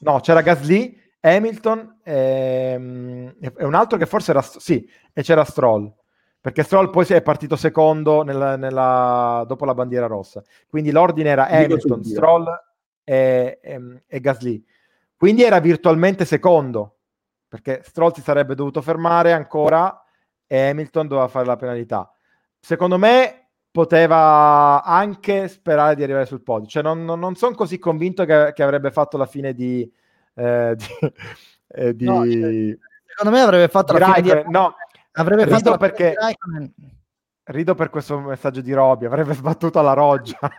No, 0.00 0.20
c'era 0.20 0.42
Gasly, 0.42 0.94
Hamilton 1.20 2.00
e, 2.02 3.34
e 3.40 3.64
un 3.64 3.74
altro 3.74 3.96
che 3.96 4.04
forse 4.04 4.32
era... 4.32 4.42
Sì, 4.42 4.86
e 5.14 5.22
c'era 5.22 5.42
Stroll 5.44 5.90
perché 6.38 6.62
Stroll 6.62 6.90
poi 6.90 7.04
è 7.06 7.22
partito 7.22 7.56
secondo 7.56 8.22
nella, 8.22 8.54
nella, 8.54 9.42
dopo 9.48 9.64
la 9.64 9.74
bandiera 9.74 10.06
rossa. 10.06 10.44
Quindi 10.68 10.92
l'ordine 10.92 11.30
era 11.30 11.48
Hamilton, 11.48 12.04
Stroll 12.04 12.46
e, 13.02 13.58
e, 13.60 14.02
e, 14.06 14.20
Gasly. 14.20 14.64
Quindi 15.16 15.42
era 15.42 15.58
virtualmente 15.58 16.24
secondo, 16.24 16.98
perché 17.48 17.80
Stroll 17.82 18.12
si 18.12 18.20
sarebbe 18.20 18.54
dovuto 18.54 18.80
fermare 18.80 19.32
ancora 19.32 20.04
e 20.46 20.68
Hamilton 20.68 21.08
doveva 21.08 21.26
fare 21.26 21.46
la 21.46 21.56
penalità. 21.56 22.12
Secondo 22.60 22.96
me 22.96 23.35
poteva 23.76 24.82
anche 24.82 25.48
sperare 25.48 25.94
di 25.94 26.02
arrivare 26.02 26.24
sul 26.24 26.40
podio. 26.40 26.66
Cioè 26.66 26.82
non, 26.82 27.04
non, 27.04 27.18
non 27.18 27.34
sono 27.34 27.54
così 27.54 27.78
convinto 27.78 28.24
che, 28.24 28.52
che, 28.54 28.62
avrebbe 28.62 28.90
fatto 28.90 29.18
la 29.18 29.26
fine 29.26 29.52
di... 29.52 29.86
Eh, 30.32 30.74
di, 30.80 30.86
eh, 31.68 31.94
di... 31.94 32.04
No, 32.06 32.24
cioè, 32.24 32.78
secondo 33.04 33.36
me 33.36 33.42
avrebbe 33.42 33.68
fatto 33.68 33.92
la 33.98 34.14
fine 34.14 34.22
di... 34.22 34.50
No, 34.50 34.74
Avrebbe 35.12 35.46
fatto 35.46 35.76
perché 35.76 36.14
rido 37.46 37.74
per 37.74 37.90
questo 37.90 38.18
messaggio 38.18 38.60
di 38.60 38.72
Robby, 38.72 39.04
avrebbe 39.06 39.34
sbattuto 39.34 39.78
alla 39.78 39.92
roggia. 39.92 40.38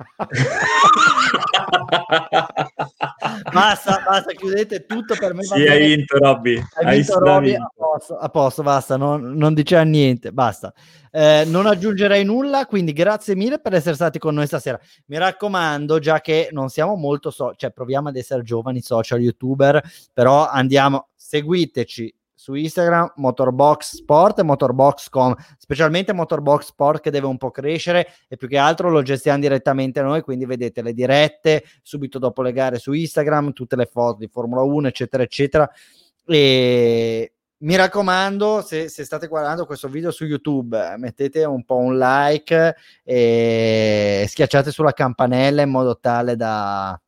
basta, 3.51 4.03
basta, 4.05 4.31
chiudete 4.33 4.85
tutto 4.85 5.15
per 5.17 5.33
me. 5.33 5.43
Sì, 5.43 5.67
hai 5.67 5.95
vinto 5.95 6.17
Robby. 6.17 6.61
Hai, 6.75 6.95
vinto 6.95 7.19
Robby, 7.19 7.55
a 7.55 7.69
posto, 7.75 8.17
a 8.17 8.29
posto, 8.29 8.63
basta, 8.63 8.95
non, 8.95 9.33
non 9.33 9.53
diceva 9.53 9.81
niente, 9.81 10.31
basta. 10.31 10.73
Eh, 11.11 11.43
non 11.47 11.65
aggiungerei 11.65 12.23
nulla, 12.23 12.65
quindi 12.65 12.93
grazie 12.93 13.35
mille 13.35 13.59
per 13.59 13.73
essere 13.73 13.95
stati 13.95 14.17
con 14.17 14.33
noi 14.35 14.47
stasera. 14.47 14.79
Mi 15.07 15.17
raccomando, 15.17 15.99
già 15.99 16.21
che 16.21 16.47
non 16.51 16.69
siamo 16.69 16.95
molto, 16.95 17.31
so- 17.31 17.53
cioè 17.57 17.71
proviamo 17.71 18.07
ad 18.09 18.15
essere 18.15 18.43
giovani 18.43 18.81
social 18.81 19.19
youtuber, 19.19 19.83
però 20.13 20.47
andiamo, 20.47 21.09
seguiteci 21.15 22.16
su 22.37 22.53
Instagram 22.53 23.13
Motorbox 23.15 23.95
Sport 23.95 24.39
e 24.39 24.43
Motorbox.com, 24.43 25.35
specialmente 25.57 26.13
Motorbox 26.13 26.67
Sport 26.67 27.01
che 27.01 27.09
deve 27.09 27.25
un 27.25 27.37
po' 27.37 27.49
crescere 27.49 28.07
e 28.27 28.37
più 28.37 28.47
che 28.47 28.59
altro 28.59 28.91
lo 28.91 29.01
gestiamo 29.01 29.39
direttamente 29.39 30.03
noi, 30.03 30.21
quindi 30.21 30.45
vedete 30.45 30.83
le 30.83 30.93
dirette 30.93 31.63
subito 31.81 32.19
dopo 32.19 32.43
le 32.43 32.51
gare 32.51 32.77
su 32.77 32.93
Instagram, 32.93 33.53
tutte 33.53 33.75
le 33.75 33.87
foto 33.87 34.19
di 34.19 34.27
Formula 34.27 34.61
1, 34.61 34.87
eccetera, 34.87 35.23
eccetera. 35.23 35.67
E 36.27 37.33
mi 37.59 37.75
raccomando, 37.75 38.61
se, 38.61 38.87
se, 38.87 39.03
state 39.03 39.25
guardando 39.25 39.65
questo 39.65 39.87
video 39.87 40.11
su 40.11 40.25
YouTube, 40.25 40.95
mettete 40.97 41.43
un 41.43 41.65
po' 41.65 41.77
un 41.77 41.97
like 41.97 42.75
e 43.03 44.25
schiacciate 44.27 44.69
sulla 44.69 44.93
campanella 44.93 45.63
in 45.63 45.71
modo 45.71 45.97
tale 45.97 46.35
da, 46.35 47.01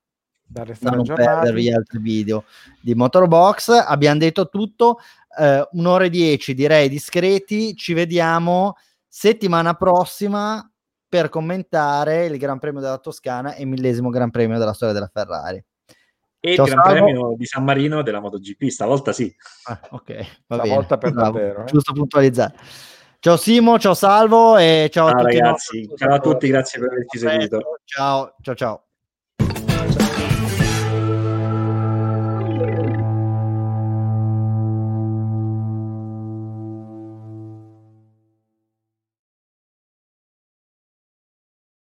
da 0.50 0.66
non 0.92 1.06
perdervi 1.06 1.64
gli 1.64 1.72
altri 1.72 2.00
video 2.00 2.46
di 2.82 2.96
Motorbox. 2.96 3.70
Abbiamo 3.70 4.20
detto 4.20 4.50
tutto 4.50 5.00
eh, 5.38 5.68
un'ora 5.74 6.06
e 6.06 6.10
dieci 6.10 6.54
direi 6.54 6.90
discreti. 6.90 7.76
Ci 7.76 7.94
vediamo 7.94 8.76
settimana 9.08 9.76
prossima 9.76 10.68
per 11.08 11.30
commentare 11.30 12.26
il 12.26 12.38
Gran 12.38 12.60
Premio 12.60 12.82
della 12.82 12.98
Toscana 12.98 13.54
e 13.54 13.62
il 13.62 13.68
millesimo 13.68 14.10
Gran 14.10 14.32
Premio 14.32 14.58
della 14.58 14.74
storia 14.74 14.94
della 14.94 15.10
Ferrari. 15.12 15.64
E 16.40 16.56
Ciao, 16.56 16.66
il 16.66 16.72
Gran 16.72 16.86
Salvo. 16.86 17.04
Premio 17.04 17.36
di 17.36 17.46
San 17.46 17.64
Marino 17.64 18.02
della 18.02 18.20
MotoGP, 18.20 18.68
stavolta 18.68 19.12
sì. 19.12 19.34
Ah, 19.64 19.80
ok, 19.90 20.44
va 20.48 20.56
stavolta 20.58 20.98
bene. 20.98 21.14
per 21.14 21.24
davvero. 21.24 21.62
Eh. 21.62 21.66
Giusto 21.66 21.94
puntualizzare. 21.94 22.56
Ciao 23.20 23.36
Simo, 23.36 23.78
ciao 23.78 23.94
Salvo 23.94 24.56
e 24.58 24.90
ciao, 24.92 25.10
ciao 25.10 25.18
a 25.18 25.22
tutti. 25.22 25.38
Ragazzi, 25.38 25.90
ciao 25.98 26.14
a 26.14 26.20
tutti, 26.20 26.48
grazie 26.48 26.80
per 26.80 26.90
averci 26.90 27.18
seguito. 27.18 27.60
Ciao, 27.84 28.36
ciao, 28.42 28.56
ciao. 28.56 28.89